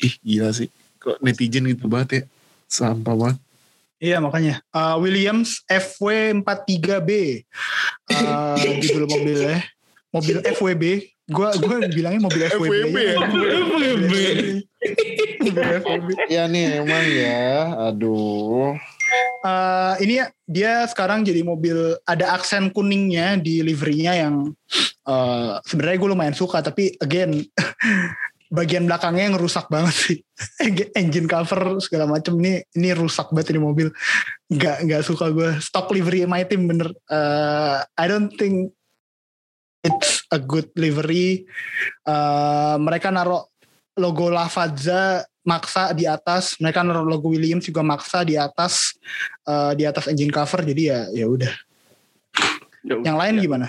[0.00, 0.66] ih gila sih.
[0.98, 2.22] Kok netizen gitu banget ya.
[2.70, 3.38] Sampah banget.
[4.00, 7.10] Iya makanya Uh, Williams FW43B
[8.08, 9.60] uh, judul mobilnya
[10.08, 10.84] mobil FWB
[11.28, 13.16] gua gua bilangnya mobil FWB, FWB ya?
[13.20, 14.12] FWB.
[15.40, 16.08] Mobil FWB.
[16.32, 17.76] Ya nih emang ya.
[17.92, 18.74] Aduh.
[19.40, 24.34] Uh, ini ya dia sekarang jadi mobil ada aksen kuningnya di liverynya yang
[25.08, 27.40] uh, sebenarnya gue lumayan suka tapi again
[28.50, 30.18] bagian belakangnya yang rusak banget sih.
[31.00, 33.88] Engine cover segala macam ini ini rusak banget ini mobil.
[34.50, 36.90] Nggak nggak suka gue stock livery my team bener.
[37.06, 38.74] Uh, I don't think
[39.86, 41.46] it's a good livery.
[42.02, 43.46] Uh, mereka naruh
[43.94, 46.58] logo Lavazza maksa di atas.
[46.58, 48.98] Mereka naruh logo Williams juga maksa di atas.
[49.48, 50.62] Eh, di atas engine cover.
[50.62, 51.52] Jadi ya ya udah.
[52.84, 53.66] Yang lain gimana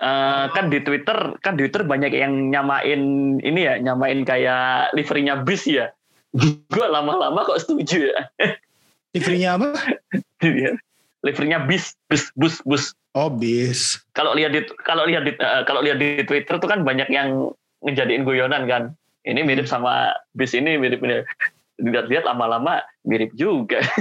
[0.00, 5.44] Eh, kan di Twitter kan di Twitter banyak yang nyamain ini ya nyamain kayak liverynya
[5.44, 5.92] bis ya.
[6.72, 8.20] Gue lama-lama kok setuju ya.
[9.14, 9.76] Liverynya apa?
[10.40, 10.80] Iya.
[11.20, 15.84] liverynya bis bis bus bus oh bis kalau lihat di kalau lihat di eh, kalau
[15.84, 17.52] lihat di Twitter tuh kan banyak yang
[17.84, 18.96] ngejadiin guyonan kan.
[19.20, 21.28] Ini mirip sama bis ini mirip mirip
[21.76, 23.84] lihat-lihat lama-lama mirip juga.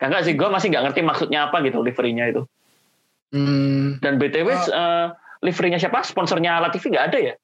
[0.00, 2.44] Kagak sih, gue masih nggak ngerti maksudnya apa gitu liverynya itu.
[3.34, 4.62] Hmm, Dan BTW Ah.
[4.64, 5.06] eh,
[5.42, 6.00] liverynya siapa?
[6.00, 7.34] Sponsornya Latifi nggak ada ya?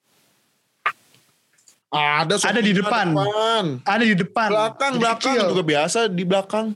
[1.91, 3.11] Ada Ada di depan.
[3.11, 3.65] depan.
[3.83, 5.51] ada di depan Belakang, Di belakang kecil.
[5.51, 6.67] juga biasa di belakang.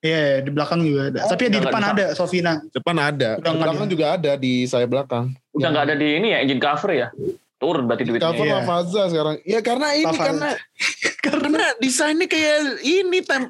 [0.00, 1.18] Iya, di belakang juga ada.
[1.20, 2.52] Oh, Tapi ya di depan nggak ada Sofina.
[2.70, 3.30] Depan ada.
[3.34, 3.92] Udah di nggak belakang ada.
[3.92, 5.24] juga ada di saya belakang.
[5.52, 7.08] Udah nggak ada di ini ya engine cover ya?
[7.54, 8.24] Turun berarti duitnya.
[8.26, 8.54] Cover Iya.
[8.58, 9.36] Lavaza sekarang.
[9.44, 10.48] Ya karena ini karena
[11.26, 13.42] karena desainnya kayak ini tem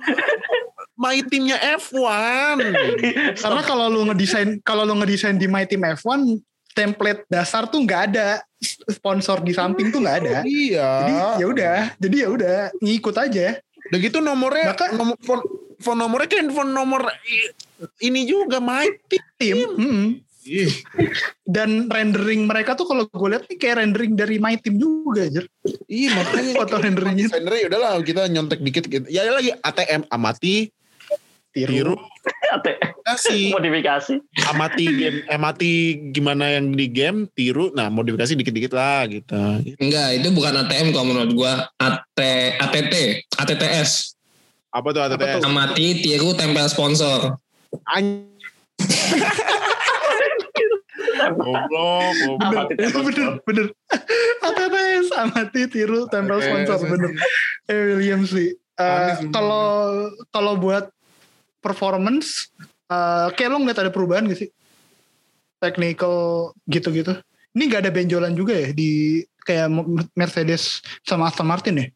[0.95, 2.59] my teamnya F1.
[3.43, 6.41] Karena kalau lu ngedesain kalau lu ngedesain di My Team F1
[6.75, 8.43] template dasar tuh nggak ada
[8.91, 10.37] sponsor di samping tuh nggak ada.
[10.49, 10.91] iya.
[11.07, 13.47] Jadi ya udah, jadi ya udah ngikut aja.
[13.91, 15.43] Udah gitu nomornya Bahkan- nomor phone,
[15.79, 17.07] phone nomornya kayak phone nomor
[18.03, 19.23] ini juga my team.
[19.39, 19.59] Tim.
[19.77, 20.07] hmm.
[21.49, 25.41] Dan rendering mereka tuh kalau gue lihat nih kayak rendering dari My Team juga aja.
[25.89, 27.27] Iya makanya Foto renderingnya.
[27.33, 29.09] Ya udahlah kita nyontek dikit gitu.
[29.09, 30.69] Ya lagi ATM amati
[31.55, 31.95] tiru
[33.05, 34.15] kasih Modifikasi.
[34.51, 35.71] amati game amati
[36.11, 39.39] gimana yang di game tiru nah modifikasi dikit-dikit lah gitu.
[39.79, 41.53] Enggak, itu bukan ATM kalau menurut gua.
[41.79, 42.19] AT,
[42.59, 42.95] ATT,
[43.39, 44.15] ATTS.
[44.71, 45.43] Apa tuh ATTS?
[45.43, 47.39] Amati, tiru, tempel sponsor.
[47.91, 48.31] An-
[51.35, 52.67] Goblok, goblok.
[52.77, 53.67] Bener, bener.
[54.43, 57.11] ATTS amati tiru tempel sponsor bener.
[57.67, 58.55] Eh William sih.
[58.75, 59.31] Eh, sih.
[59.31, 60.91] Kalau kalau buat
[61.65, 62.53] performance,
[62.93, 64.51] eh, kayak lo ngeliat ada perubahan gak sih?
[65.57, 67.17] Technical gitu-gitu.
[67.57, 69.73] Ini nggak ada benjolan juga ya di kayak
[70.13, 71.87] Mercedes sama Aston Martin ya?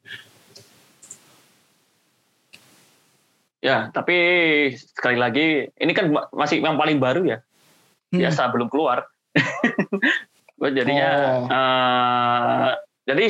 [3.58, 4.14] Ya, tapi
[4.78, 7.38] sekali lagi ini kan ma- masih yang paling baru ya.
[8.14, 8.22] Hmm.
[8.22, 9.04] Biasa belum keluar.
[10.58, 11.10] gue jadinya
[11.42, 11.46] Oh.
[11.50, 12.70] eh,
[13.10, 13.24] jadi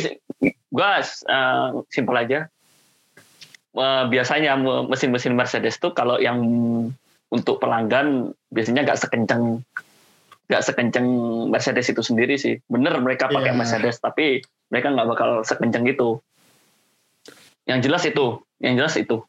[0.45, 2.53] gue eh, simpel aja.
[3.77, 6.41] Eh, biasanya me- mesin-mesin Mercedes tuh kalau yang
[7.29, 9.61] untuk pelanggan biasanya nggak sekencang
[10.49, 11.05] nggak sekencang
[11.53, 12.57] Mercedes itu sendiri sih.
[12.65, 13.59] Bener mereka pakai Iya.
[13.61, 14.41] Mercedes tapi
[14.73, 16.17] mereka nggak bakal sekencang itu.
[17.69, 18.27] Yang jelas itu,
[18.65, 19.21] yang jelas itu.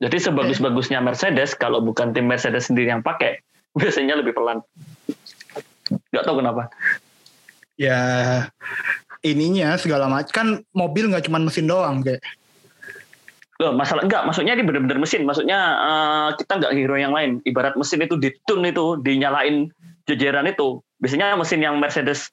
[0.00, 3.44] Jadi sebagus-bagusnya Mercedes kalau bukan tim Mercedes sendiri yang pakai
[3.78, 4.64] biasanya lebih pelan.
[6.10, 6.72] Gak tahu kenapa.
[7.76, 8.00] Ya
[9.20, 12.24] ininya segala macam kan mobil nggak cuma mesin doang kayak.
[13.64, 15.24] Loh, masalah enggak, maksudnya ini benar-benar mesin.
[15.24, 17.40] Maksudnya eh, kita nggak hero yang lain.
[17.48, 19.72] Ibarat mesin itu ditun itu, dinyalain
[20.04, 20.84] jejeran itu.
[21.00, 22.28] Biasanya mesin yang Mercedes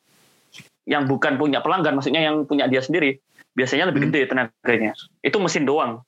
[0.83, 3.15] yang bukan punya pelanggan, maksudnya yang punya dia sendiri,
[3.55, 4.11] biasanya lebih Hmm.
[4.11, 4.91] gede tenaganya.
[5.23, 6.03] Itu mesin doang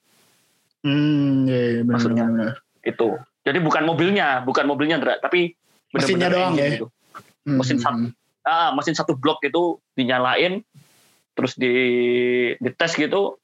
[0.84, 2.24] Hmm, ya, ya benar, Maksudnya.
[2.28, 2.84] benar, benar.
[2.84, 3.07] itu.
[3.47, 5.55] Jadi bukan mobilnya, bukan mobilnya, Ndra, tapi
[5.95, 6.67] Mesinnya benar-benar doang ya?
[6.76, 6.86] gitu.
[7.47, 7.97] Hmm, Mesin hmm, satu.
[8.11, 8.11] hmm.
[8.43, 10.59] ah, mesin satu blok itu dinyalain
[11.34, 11.71] terus di
[12.59, 13.39] dites gitu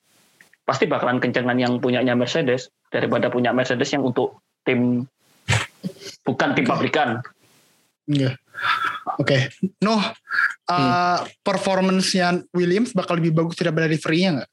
[0.70, 5.10] pasti bakalan kencengan yang punyanya Mercedes daripada punya Mercedes yang untuk tim
[6.22, 7.26] bukan tim pabrikan
[8.10, 8.34] Iya.
[9.22, 9.54] Oke.
[9.86, 10.02] Noh,
[10.66, 14.52] uh, performance-nya Williams bakal lebih bagus daripada livery-nya nggak?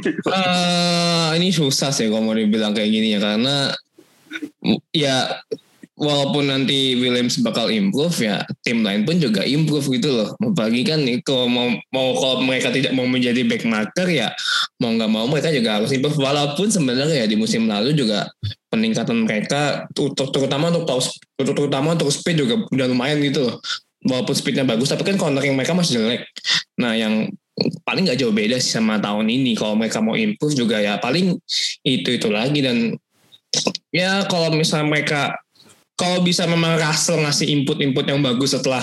[0.00, 3.76] Eh, ini susah sih kalau mau dibilang kayak gini ya karena
[4.96, 5.44] ya
[5.92, 10.28] walaupun nanti Williams bakal improve ya tim lain pun juga improve gitu loh.
[10.40, 14.32] Apalagi kan nih, kalau mau mau kalau mereka tidak mau menjadi backmarker ya
[14.80, 18.28] mau nggak mau mereka juga harus improve walaupun sebenarnya ya di musim lalu juga
[18.72, 20.88] peningkatan mereka terutama untuk
[21.36, 23.56] terutama untuk speed juga udah lumayan gitu loh.
[24.02, 26.26] Walaupun speednya bagus tapi kan cornering mereka masih jelek.
[26.80, 27.30] Nah yang
[27.84, 29.54] paling nggak jauh beda sih sama tahun ini.
[29.54, 31.36] Kalau mereka mau improve juga ya paling
[31.84, 32.96] itu itu lagi dan
[33.92, 35.36] ya kalau misalnya mereka
[36.02, 38.82] kalau bisa memang Russell ngasih input-input yang bagus setelah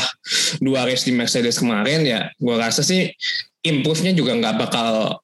[0.57, 3.11] dua race di Mercedes kemarin ya gue rasa sih
[3.59, 5.19] improve-nya juga nggak bakal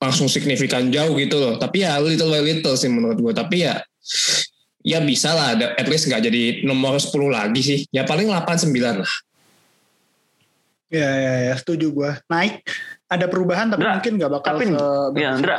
[0.00, 1.54] langsung signifikan jauh gitu loh.
[1.56, 3.84] Tapi ya little by little sih menurut gue tapi ya
[4.80, 7.78] ya bisa lah ada- at least nggak jadi nomor 10 lagi sih.
[7.92, 8.72] Ya paling 8-9
[9.04, 9.12] lah.
[10.88, 12.10] Ya, ya, ya, setuju gue.
[12.30, 12.62] Naik,
[13.10, 15.56] ada perubahan tapi Ndra, mungkin nggak bakal tapi- se- ya, Ndra.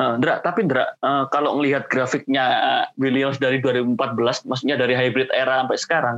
[0.00, 5.28] Eh, Ndra, tapi Ndra, eh, kalau ngelihat grafiknya eh, Williams dari 2014, maksudnya dari hybrid
[5.28, 6.16] era sampai sekarang,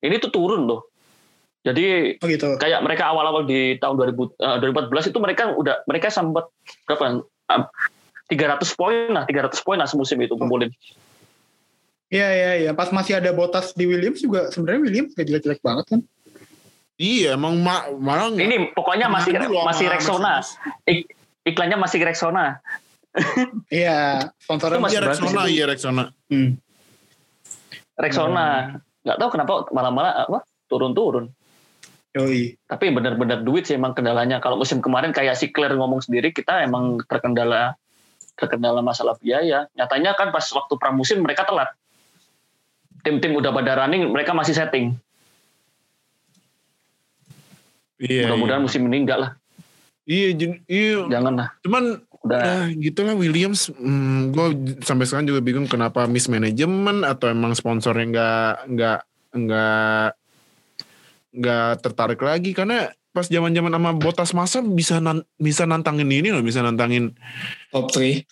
[0.00, 0.88] ini tuh turun loh.
[1.62, 2.58] Jadi Oh gitu.
[2.58, 6.48] kayak mereka awal-awal di tahun 2000, eh, 2014 itu mereka udah mereka sempat
[6.88, 7.20] berapa?
[7.52, 7.62] eh,
[8.32, 10.72] 300 poin lah, 300 poin lah semusim itu kumpulin.
[12.08, 12.70] Iya iya iya.
[12.72, 16.00] Pas masih ada Bottas di Williams juga sebenarnya Williams gak jelek-jelek banget kan.
[16.96, 20.40] Iya emang ma malah Ini pokoknya masih masih Rexona.
[20.88, 21.12] Ik-
[21.44, 22.60] iklannya masih Rexona.
[23.68, 26.04] Iya, sponsornya Itu masih Iya bagus Rexona, iya Rexona.
[26.32, 26.50] Hmm.
[27.96, 28.46] Rexona.
[29.04, 30.40] Nggak tahu kenapa malah-malah apa
[30.70, 31.28] turun-turun.
[32.12, 32.56] Yoi.
[32.68, 34.40] Tapi benar-benar duit sih emang kendalanya.
[34.40, 37.76] Kalau musim kemarin kayak si Claire ngomong sendiri, kita emang terkendala
[38.36, 39.68] terkendala masalah biaya.
[39.76, 41.72] Nyatanya kan pas waktu pramusim mereka telat.
[43.04, 44.96] Tim-tim udah pada running, mereka masih setting.
[48.02, 48.30] Iya.
[48.30, 49.30] Mudah-mudahan musim ini enggak lah.
[50.06, 51.06] Iya, jen- iya.
[51.06, 51.48] Jangan lah.
[51.62, 52.38] Cuman Udah.
[52.38, 53.70] Nah, gitu lah Williams.
[53.74, 54.46] Hmm, gue
[54.80, 59.00] sampai sekarang juga bingung kenapa mismanagement atau emang sponsornya nggak nggak
[59.32, 60.08] nggak
[61.32, 66.40] nggak tertarik lagi karena pas zaman-zaman sama Botas masa bisa nan- bisa nantangin ini loh,
[66.40, 67.12] bisa nantangin
[67.68, 68.24] Top 3.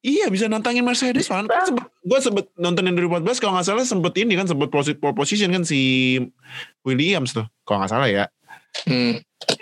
[0.00, 1.50] Iya bisa nantangin Mercedes kan.
[2.06, 5.50] gue sempet nonton yang 2014 kalau nggak salah sempet ini kan sempet posi- pole position
[5.50, 6.14] kan si
[6.86, 8.30] Williams tuh kalau nggak salah ya.
[8.84, 9.12] Hmm.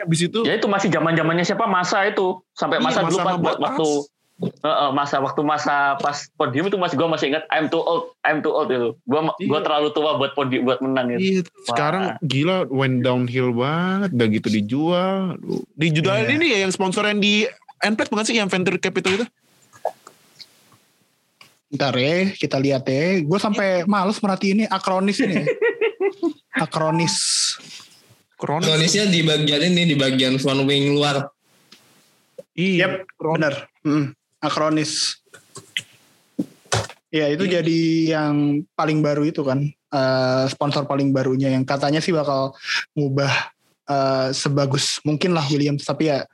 [0.01, 3.37] Habis itu Ya itu masih zaman zamannya siapa masa itu sampai Iya, masa dulu pas
[3.39, 3.89] buat waktu
[4.43, 8.19] Eh, eh, masa waktu masa pas podium itu masih gue masih ingat I'm too old
[8.27, 9.63] I'm too old itu gue gue Iya.
[9.63, 11.41] terlalu tua buat podium buat menang itu Iya,
[11.71, 15.39] sekarang gila went downhill banget, udah gitu dijual.
[15.79, 16.35] Dijual Iya.
[16.35, 17.47] ini ya yang sponsor yang di
[17.79, 19.27] Enpet bukan sih yang venture capital itu?
[21.75, 23.23] Ntar ya, kita lihat ya.
[23.23, 25.47] Gue sampai males merhatiin ini akronis ini.
[26.65, 27.15] akronis.
[28.45, 28.69] Kronos.
[28.69, 31.33] Kronisnya di bagian ini, di bagian front wing luar.
[32.53, 33.55] Iya, Yep, bener.
[33.81, 34.13] Hmm,
[34.45, 35.17] akronis.
[37.09, 37.81] Ya itu jadi
[38.11, 42.53] yang paling baru itu kan eh, sponsor paling barunya yang katanya sih bakal
[42.93, 43.33] ngubah
[43.87, 46.27] eh, sebagus mungkin lah Williams tapi ya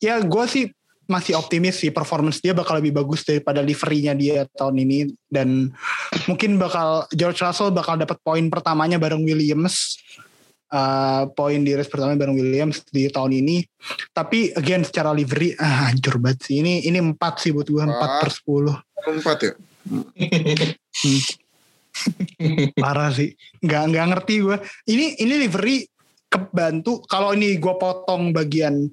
[0.00, 0.64] ya gue sih
[1.08, 5.72] masih optimis sih performance dia bakal lebih bagus daripada liverynya dia tahun ini dan
[6.24, 10.00] mungkin bakal George Russell bakal dapat poin pertamanya bareng Williams
[10.68, 13.64] Eh, poin di race pertama bareng Williams di tahun ini.
[14.12, 16.60] Tapi again secara livery ah, hancur banget sih.
[16.60, 18.20] Ini ini empat sih buat gue empat Ah.
[18.20, 18.76] per sepuluh.
[19.08, 19.52] Empat ya.
[22.76, 23.32] parah sih.
[23.64, 24.56] Nggak nggak ngerti gue
[24.92, 25.88] ini ini livery
[26.28, 28.92] kebantu kalau ini gue potong bagian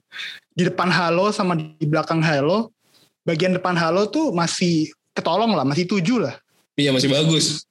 [0.56, 2.72] di depan halo sama di belakang halo
[3.28, 6.40] bagian depan halo tuh masih ketolong lah masih tujuh lah.
[6.80, 7.68] Iya masih bagus.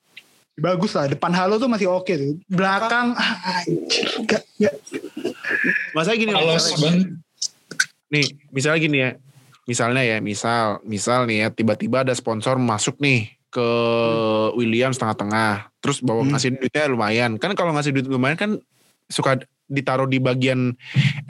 [0.55, 4.75] Bagus lah depan halo tuh masih oke tuh belakang ah, anjir nggak nggak
[5.95, 6.59] Masa gini loh, Kalau
[8.11, 9.11] nih, misalnya gini ya.
[9.65, 13.69] Misalnya ya, misal, misal nih ya, tiba-tiba ada sponsor masuk nih ke
[14.59, 16.35] Williams tengah-tengah, terus bawa Hmm.
[16.35, 17.31] ngasih duitnya lumayan.
[17.41, 18.51] Kan kalau ngasih duit lumayan kan
[19.09, 19.41] suka
[19.71, 20.77] ditaruh di bagian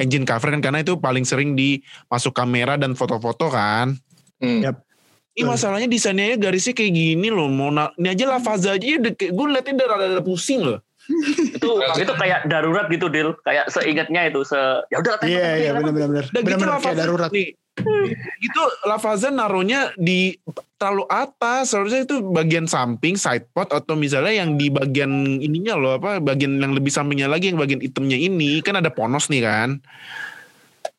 [0.01, 3.95] engine cover kan karena itu paling sering dimasuk kamera dan foto-foto kan.
[4.43, 4.66] Hmm.
[4.66, 4.83] Yap.
[5.35, 7.51] Ini masalahnya desainnya ya garisnya kayak gini loh.
[7.51, 10.78] Mau na- ini aja lavaza aja kayak gue liatnya udah rada pusing loh.
[11.61, 11.70] itu
[12.01, 14.57] itu kayak darurat gitu Dil kayak seingatnya itu se
[14.89, 17.49] ya udah iya iya benar benar benar gitu benar benar lavaza kayak darurat nih.
[18.41, 20.39] Itu lavaza naruhnya di
[20.78, 21.74] terlalu atas.
[21.74, 26.62] Seharusnya itu bagian samping side pot atau misalnya yang di bagian ininya loh apa bagian
[26.62, 29.82] yang lebih sampingnya lagi yang bagian hitamnya ini kan ada ponos nih kan.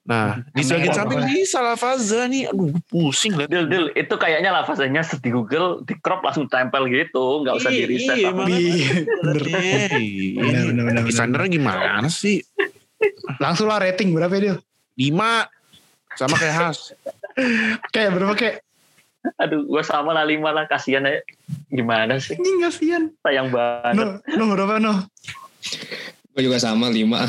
[0.05, 2.53] Nah, nah, di sebagian samping bisa Lavazza nih.
[2.53, 3.49] Aduh, pusing lah.
[3.49, 7.41] Dil, dil, itu kayaknya Lafazanya set di Google, di crop langsung tempel gitu.
[7.41, 8.17] Nggak usah iya, di reset.
[8.21, 9.41] Iya, iya, iya, bener.
[10.69, 12.45] Bener, bener, gimana sih?
[13.41, 14.61] Langsung lah rating berapa ya,
[14.93, 15.49] Lima.
[16.13, 16.93] Sama kayak Has.
[17.89, 18.55] kayak berapa kayak?
[19.41, 20.69] Aduh, gue sama lah lima lah.
[20.69, 21.19] Kasian aja.
[21.73, 22.37] Gimana sih?
[22.37, 23.09] Ini kasian.
[23.25, 23.97] Sayang banget.
[23.97, 25.09] No, no berapa no?
[26.31, 27.25] Gue juga sama lima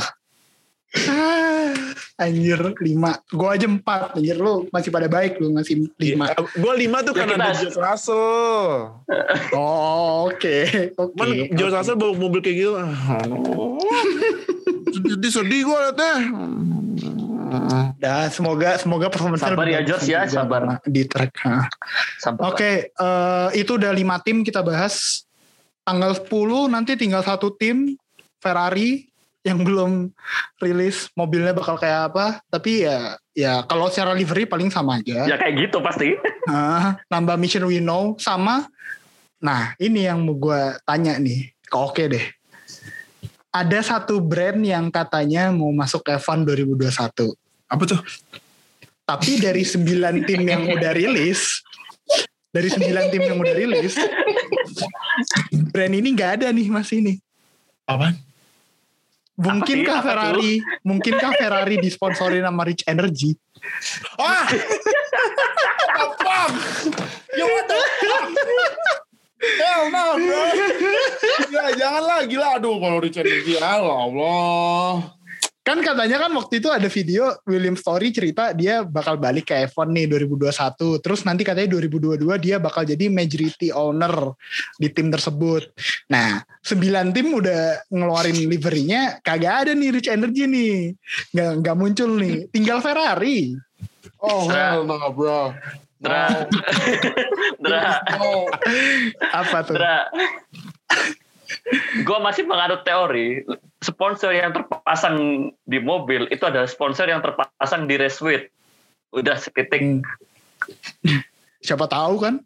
[2.17, 7.05] anjir lima gue aja empat anjir lu masih pada baik lu ngasih lima Gue lima
[7.05, 8.97] tuh Ya, karena ada George Russell.
[9.53, 10.57] oh oke
[10.97, 11.81] oke Cuman George oke.
[11.85, 12.73] Russell bawa mobil kayak gitu.
[14.97, 16.15] sedih sedih gue liatnya.
[17.97, 20.83] Dah, semoga semoga performance Sabar ya, George, ya, sabar.
[20.85, 21.33] di track.
[21.47, 21.69] ha.
[22.19, 25.25] Sampai Oke, eh, itu udah lima tim kita bahas.
[25.87, 26.27] Tanggal 10
[26.67, 27.95] nanti tinggal satu tim
[28.43, 29.07] Ferrari
[29.47, 30.11] yang belum
[30.59, 32.43] rilis mobilnya bakal kayak apa.
[32.51, 35.23] Tapi ya ya kalau secara livery paling sama aja.
[35.23, 36.19] ya kayak gitu pasti.
[36.51, 38.67] Ah, nambah mission we know sama.
[39.39, 41.55] Nah, ini yang mau gue tanya nih.
[41.63, 42.27] Ke oke deh.
[43.55, 47.33] Ada satu brand yang katanya mau masuk F1 2021.
[47.71, 48.01] Apa tuh?
[49.07, 51.63] Tapi dari sembilan tim yang udah rilis,
[52.51, 53.95] dari sembilan tim yang udah rilis,
[55.71, 57.15] brand ini nggak ada nih mas ini.
[57.87, 58.26] Apaan?
[59.37, 60.01] Mungkinkah Apa?
[60.01, 63.37] Apa Ferrari, mungkinkah Ferrari disponsorin sama Rich Energy?
[64.17, 64.49] Ah!
[64.49, 66.53] The fuck?
[67.37, 68.27] Ya what the fuck?
[69.37, 70.43] Hell no bro.
[71.53, 72.57] Ya jangan lah gila.
[72.57, 73.61] Aduh kalau Richard Energy.
[73.61, 75.16] Allah.
[75.67, 79.91] Kan katanya kan waktu itu ada video William Story cerita dia bakal balik ke F1
[79.91, 81.03] nih 2021.
[81.03, 84.39] Terus nanti katanya 2022 dia bakal jadi majority owner
[84.79, 85.67] di tim tersebut.
[86.07, 90.95] Nah, 9 tim udah ngeluarin liverynya kagak ada nih Rich Energy nih.
[91.35, 92.47] Nggak, nggak muncul nih.
[92.55, 93.59] Tinggal Ferrari.
[94.23, 95.51] Oh hell no bro.
[95.99, 96.47] Dra,
[97.59, 98.47] Dra, Oh.
[99.35, 99.75] Apa tuh?
[99.75, 100.07] Dra.
[102.07, 103.43] Gue masih menganut teori
[103.87, 108.51] sponsor yang terpasang di mobil itu adalah sponsor yang terpasang di race suite.
[109.15, 110.03] Udah setitik.
[110.03, 111.23] Hmm.
[111.63, 112.43] Siapa tahu kan?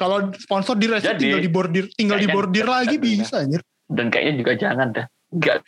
[0.00, 3.60] Kalau sponsor di race Jadi, tinggal di bordir, tinggal di bordir lagi bisa anjir.
[3.84, 5.06] Dan kayaknya juga jangan dah.
[5.30, 5.60] Enggak.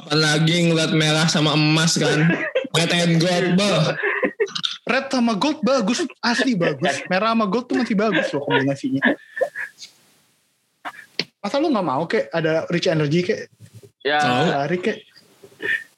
[0.00, 2.32] Apalagi ngeliat merah sama emas kan.
[2.74, 3.94] Red and gold, bah.
[4.84, 7.00] Red sama gold bagus, asli bagus.
[7.12, 9.00] Merah sama gold tuh masih bagus loh kombinasinya.
[11.40, 13.48] Masa lu nggak mau kek ada rich energy kek
[14.04, 14.20] Ya.
[14.20, 14.96] Ferrari kek?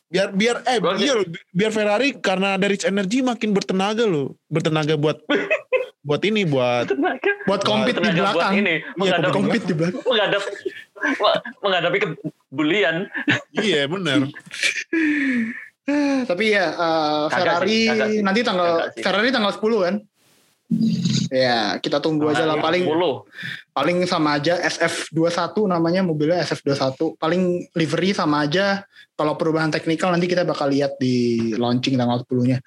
[0.07, 4.39] Biar biar eh Gua- iya loh, biar Ferrari karena ada rich energy makin bertenaga loh.
[4.47, 5.19] Bertenaga buat
[6.07, 7.31] buat ini buat tenaga.
[7.45, 8.55] Buat compete di Tenaga buat belakang.
[8.57, 8.75] ini.
[8.79, 10.03] Iya, Menghadapi, Compete di belakang.
[10.05, 10.51] menghadapi,
[11.63, 12.97] menghadapi kebulian.
[13.53, 14.19] iya bener.
[16.27, 17.31] Tapi ya Kagak
[17.63, 18.19] Ferrari sih, kagak sih.
[18.21, 19.03] nanti tanggal Kagak sih.
[19.03, 19.95] Ferrari tanggal 10 kan?
[21.31, 22.59] Ya, kita tunggu aja lah.
[22.59, 23.23] Paling 10.
[23.77, 28.83] paling sama aja SF21 namanya mobilnya SF21 paling livery sama aja.
[29.17, 32.59] Kalau perubahan teknikal nanti kita bakal lihat di launching tanggal 10 nya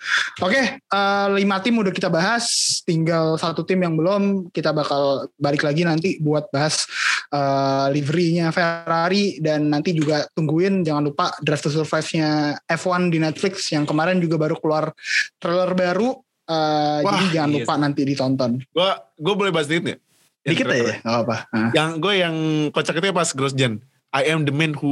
[0.41, 2.45] oke eh, lima tim udah kita bahas.
[2.87, 6.87] Tinggal satu tim yang belum kita bakal balik lagi nanti buat bahas
[7.33, 9.41] eh, liverynya Ferrari.
[9.43, 14.39] Dan nanti juga tungguin jangan lupa Drive to Survive-nya F1 di Netflix yang kemarin juga
[14.39, 14.93] baru keluar
[15.41, 19.85] trailer baru Eh, Wah, jadi jangan iya lupa nanti ditonton Gue gue boleh bahas dikit
[19.85, 19.99] nggak?
[20.41, 21.69] Dikit aja nggak apa Nah.
[21.71, 22.35] Yang gue yang
[22.69, 23.73] kocak itu pas Grosjean.
[24.09, 24.89] I am the man who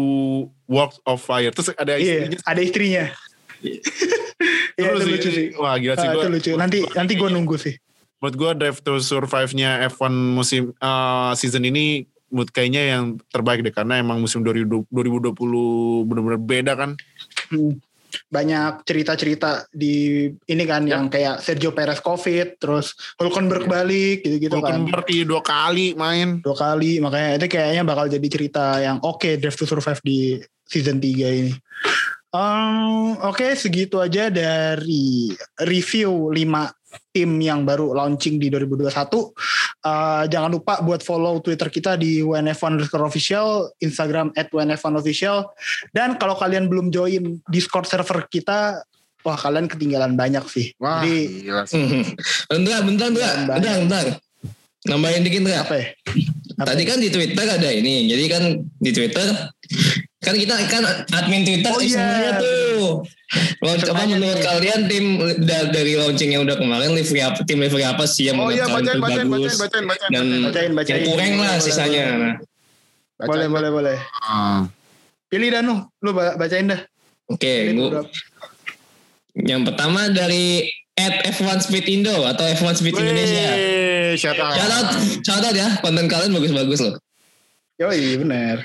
[0.68, 1.50] walks of fire.
[1.50, 2.38] Terus ada Iya, istrinya.
[2.46, 3.04] ada istrinya.
[3.58, 3.78] Iya,
[4.78, 5.48] Terus itu lucu sih.
[5.58, 6.22] Wah gila sih Ah, gue.
[6.22, 6.52] itu lucu.
[6.54, 7.74] Nanti nanti gue nunggu sih.
[8.18, 13.72] Menurut gue Drive to Survive-nya F1 musim eh, season ini menurut kayaknya yang terbaik deh
[13.72, 15.34] karena emang musim 2020 2020
[16.06, 16.90] benar-benar beda kan.
[17.50, 17.82] Hmm.
[18.30, 20.98] Banyak cerita-cerita di ini kan Ya.
[20.98, 24.86] yang kayak Sergio Perez COVID, terus Hulkenberg balik gitu-gitu kan.
[24.86, 26.40] Hulkenberg di dua kali main.
[26.40, 31.00] Dua kali, makanya itu kayaknya bakal jadi cerita yang oke Drive to Survive di season
[31.00, 31.54] 3 ini.
[32.28, 35.32] Um, Oke, segitu aja dari
[35.64, 36.77] review 5
[37.12, 38.88] tim yang baru launching di 2021.
[38.88, 45.52] Uh, jangan lupa buat follow Twitter kita di WNF1 underscore official, Instagram at WNF1 official.
[45.92, 48.84] Dan kalau kalian belum join Discord server kita,
[49.26, 50.72] wah kalian ketinggalan banyak sih.
[50.80, 51.84] Wah Jadi gila sih.
[51.84, 52.06] Hmm.
[52.52, 54.06] bentar, bentar, bentar, bentar, bentar.
[54.88, 55.60] Nambahin dikit nggak?
[55.68, 55.86] apa ya?
[56.58, 56.90] Apa Tadi ya?
[56.90, 58.44] kan di Twitter ada ini, jadi kan
[58.80, 59.28] di Twitter
[60.18, 60.84] kan kita kan
[61.14, 61.94] admin Twitter Oh, iya.
[61.94, 63.06] semuanya tuh.
[63.60, 64.46] Launch apa Tanya menurut nih.
[64.46, 65.06] kalian tim
[65.44, 68.56] da- dari launching yang udah kemarin livery apa tim livery apa sih yang Oh menurut
[68.56, 70.10] iya bacain bacain bagus bacain bacain bacain.
[70.10, 70.96] dan Bacain, bacain.
[70.96, 72.04] yang kurang lah Boleh, sisanya.
[72.08, 72.18] boleh.
[72.18, 72.36] Nah,
[73.16, 73.28] bacain.
[73.28, 73.98] Boleh, boleh, boleh.
[74.22, 74.62] Ah.
[75.28, 76.82] Pilih Danu, lu ba- bacain dah.
[77.28, 78.10] Oke, gua- beberapa.
[79.38, 80.66] yang pertama dari
[80.96, 83.48] at F1 Speed Indo atau F1 Speed Indonesia.
[83.52, 84.56] Wih, shout out.
[84.56, 84.88] Shout out,
[85.22, 86.96] shout out ya, konten kalian bagus-bagus loh.
[87.78, 88.64] Yoi, bener.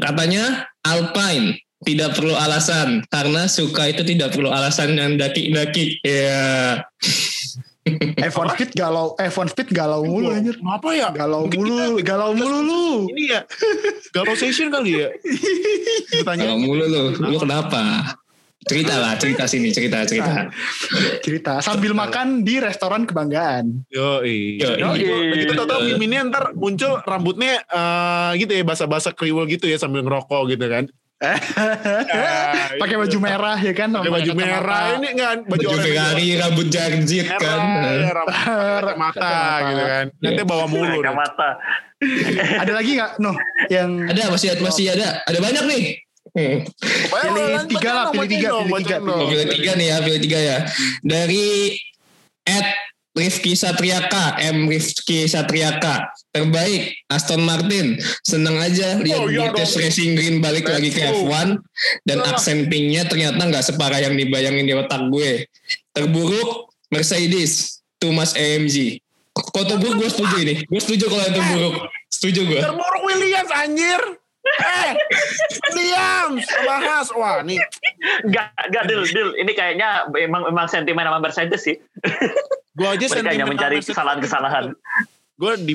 [0.00, 6.00] Katanya Alpine tidak perlu alasan karena suka itu tidak perlu alasan yang daki-daki.
[6.04, 6.84] Ya.
[8.20, 10.60] F1 Speed galau, F1 Speed galau mulu anjir.
[10.60, 11.08] Kenapa ya?
[11.10, 12.84] Galau Mungkin mulu, galau mulu lu.
[13.08, 13.40] Ini ya.
[14.12, 15.08] Galau session kali ya.
[16.28, 18.14] Kalau mulu lu, lu kenapa?
[18.60, 20.52] Cerita lah, cerita sini, cerita, cerita.
[21.24, 23.88] Cerita sambil makan di restoran kebanggaan.
[23.88, 24.76] Yo, Yo, iya.
[25.00, 25.16] iya.
[25.32, 30.52] Begitu tau-tau miminnya ntar muncul rambutnya eh, gitu ya basah-basah kriwel gitu ya sambil ngerokok
[30.52, 30.84] gitu kan.
[32.80, 33.92] Pakai baju merah ya kan?
[33.92, 35.76] Pakai baju merah ini kan baju, Baju.
[35.80, 37.60] Ferrari, rambut merah, kan.
[37.60, 39.36] ya, rambut Kacamata.
[39.68, 40.04] gitu kan.
[40.20, 41.00] Nanti bawa mulu.
[42.60, 43.12] Ada lagi nggak?
[43.20, 43.36] Noh,
[43.68, 45.08] yang Ada, masih ada, masih ada.
[45.28, 45.82] Ada banyak nih.
[46.30, 46.62] Hmm.
[47.10, 49.28] Pilih tiga lah, pilih tiga, pilih tiga, dong.
[49.28, 50.56] Pilih tiga nih ya, pilih tiga ya.
[51.02, 51.74] Dari
[52.46, 52.66] at
[53.10, 56.14] Rifki Satriaka, M Rifki Satriaka.
[56.30, 57.98] Terbaik Aston Martin.
[58.22, 59.82] Seneng aja lihat Oh, iya British dong.
[59.82, 61.26] Racing Green balik Let's lagi ke go.
[61.26, 61.48] F1
[62.06, 62.30] dan Ah.
[62.30, 65.42] aksen pinknya ternyata nggak separah yang dibayangin di otak gue.
[65.90, 69.02] Terburuk Mercedes, Thomas AMG.
[69.34, 70.54] Kalau terburuk gue setuju ini.
[70.70, 71.74] Gue setuju kalau yang terburuk.
[72.06, 72.60] Setuju gue.
[72.62, 74.00] Terburuk Williams anjir.
[74.50, 74.92] Eh,
[76.42, 77.08] sama Haas.
[77.12, 77.60] Wah, nih
[78.22, 79.30] Enggak, enggak deal, deal.
[79.34, 81.76] Ini kayaknya memang memang sentimen sama Mercedes sih.
[82.72, 83.88] gue aja Mereka hanya sentimen mencari sama Mercedes.
[83.88, 84.64] kesalahan-kesalahan.
[85.36, 85.74] Gue di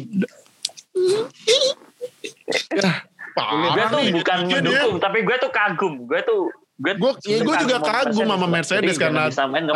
[2.72, 2.92] Ya,
[3.36, 4.12] Gue tuh nih.
[4.14, 4.56] bukan dia.
[4.58, 5.94] mendukung, tapi gue tuh kagum.
[6.06, 9.32] Gue tuh gue Gue ya gue juga kagum sama Mercedes karena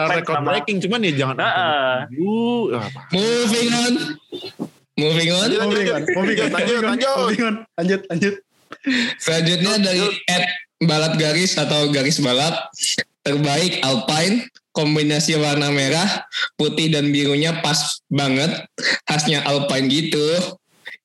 [0.10, 1.92] record sama breaking cuman ya jangan Heeh.
[2.12, 3.00] Aduh, apa?
[3.10, 3.94] Moving on.
[5.00, 5.48] Moving on.
[5.48, 7.16] Moving on, lanjut, moving on, lanjut, moving on, lanjut.
[7.16, 7.56] moving on.
[7.80, 8.36] Lanjut, lanjut.
[9.20, 10.46] Selanjutnya dari Ed
[10.80, 12.72] balap garis atau garis balap
[13.24, 16.24] terbaik Alpine kombinasi warna merah
[16.56, 18.64] putih dan birunya pas banget
[19.04, 20.24] khasnya Alpine gitu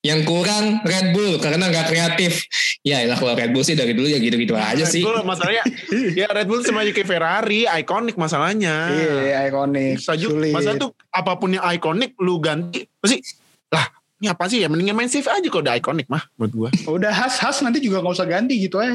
[0.04, 2.44] yang kurang Red Bull karena nggak kreatif
[2.84, 5.64] ya lah kalau Red Bull sih dari dulu ya gitu-gitu aja Red sih Bull masalahnya
[6.20, 8.92] ya Red Bull sama kayak Ferrari ikonik masalahnya.
[8.92, 9.96] Iya, ikonik.
[9.96, 10.52] Bisa juga, Sulit.
[10.52, 13.24] masa tuh apa pun yang ikonik lu ganti pasti
[13.72, 13.88] lah
[14.22, 16.70] ini apa sih ya mendingan main safe aja kalau udah ikonik mah menurut gua.
[16.86, 18.94] Udah khas khas nanti juga nggak usah ganti gitu ya.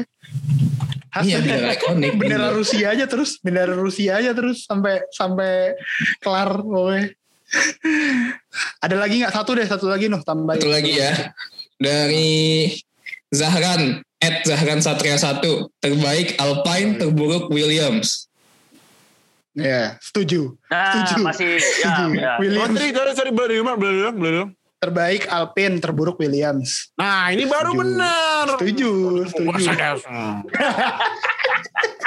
[1.12, 2.56] Khas iya nanti ikonik bendera bener.
[2.56, 5.76] Rusia aja terus, bendera Rusia aja terus sampai sampai
[6.24, 7.12] kelar pokoknya.
[8.80, 10.62] Ada lagi nggak satu deh, satu lagi noh tambahin.
[10.62, 11.34] satu lagi ya
[11.80, 12.70] dari
[13.32, 15.40] Zahran Ed Zahran Satria 1
[15.80, 18.30] terbaik Alpine terburuk Williams
[19.50, 20.54] Ya, setuju.
[20.70, 21.26] Nah, Setuju.
[21.26, 22.04] masih ya, Setuju.
[22.22, 22.38] ya.
[22.38, 24.48] Oh, Williams sorry, sorry, sorry, belum belum belum belum.
[24.80, 26.88] Terbaik Alpine, terburuk Williams.
[26.96, 27.80] Nah, ini baru Setuju.
[27.84, 28.46] benar.
[28.56, 28.90] Setuju,
[29.28, 29.64] setuju.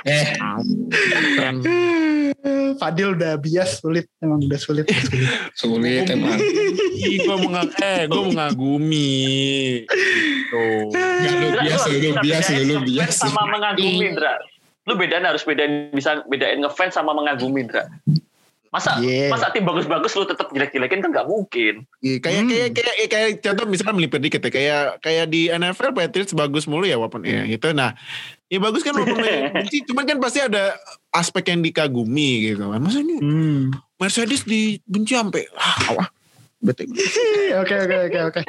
[0.03, 0.35] Eh
[1.39, 1.63] Keren.
[2.75, 4.83] Fadil udah bias sulit, emang udah sulit.
[5.63, 6.35] sulit emang
[6.99, 9.23] Ih, gue mengag eh, gue mengagumi.
[10.51, 10.91] Tuh.
[10.91, 14.35] Gak lu bias Dra, lu bias lu bias sama mengagumi, Dra.
[14.83, 17.87] Lu bedain harus bedain bisa bedain ngefans sama mengagumi, Dra.
[18.73, 19.29] Masa Yeah.
[19.29, 21.85] masa tim bagus-bagus lu tetap jelek-jelekin kan nggak mungkin.
[22.01, 22.49] Iya, kayak Hmm.
[22.49, 26.83] kayak kayak kayak contoh misalkan melipir dikit ya kayak kayak di NFL Patriots bagus mulu
[26.83, 27.69] ya walaupun ya gitu.
[27.69, 27.93] Nah,
[28.49, 29.21] ya bagus kan walaupun
[29.61, 30.73] benci, cuman kan pasti ada
[31.09, 32.81] aspek yang dikagumi gitu kan.
[32.81, 33.69] Masa ini Hmm.
[33.95, 36.09] Mercedes dibenci sampai ah, wah,
[36.57, 36.89] bete.
[37.61, 38.41] Oke oke oke oke.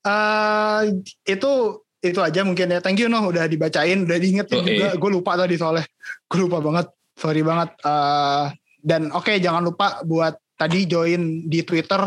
[0.00, 0.80] Eh,
[1.26, 1.50] itu
[1.98, 2.78] itu aja mungkin ya.
[2.78, 4.88] Thank you noh udah dibacain, udah diingetin Oh, juga.
[4.94, 5.82] Gue lupa tadi soalnya.
[6.30, 6.86] Gue lupa banget.
[7.18, 7.74] Sorry banget.
[7.82, 8.44] Eh,
[8.86, 12.06] dan oke jangan lupa buat tadi join di Twitter,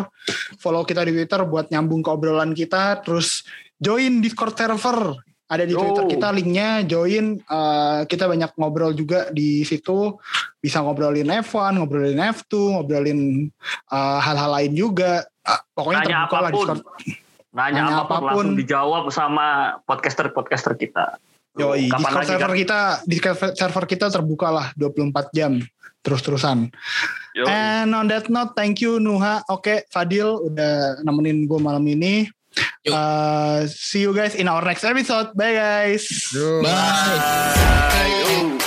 [0.64, 3.03] follow kita di Twitter buat nyambung ke obrolan kita.
[3.03, 3.43] Terus
[3.76, 5.19] join Discord server.
[5.49, 5.81] Ada di Yo.
[5.81, 7.35] Twitter kita linknya join.
[7.41, 10.15] Eh, kita banyak ngobrol juga di situ.
[10.61, 13.49] Bisa ngobrolin F1, ngobrolin F2, ngobrolin
[13.91, 15.26] eh, hal-hal lain juga.
[15.43, 16.68] Eh, pokoknya Nanya terbuka lah apa pun.
[16.69, 16.81] Discord.
[17.49, 18.47] Nanya, Nanya apa pun, apa pun.
[18.56, 19.47] dijawab sama
[19.89, 21.18] podcaster-podcaster kita.
[21.57, 22.80] Yoi, Kapan Discord server kita,
[23.10, 25.57] Discord server kita terbuka lah 24 jam
[26.01, 26.71] terus-terusan.
[27.35, 27.45] Yo.
[27.47, 29.43] And on that note, thank you Nuha.
[29.47, 32.27] Oke, Fadil udah nemenin gue malam ini.
[32.89, 35.31] Uh, see you guys in our next episode.
[35.38, 36.09] Bye guys.
[36.65, 38.59] bye Ayo.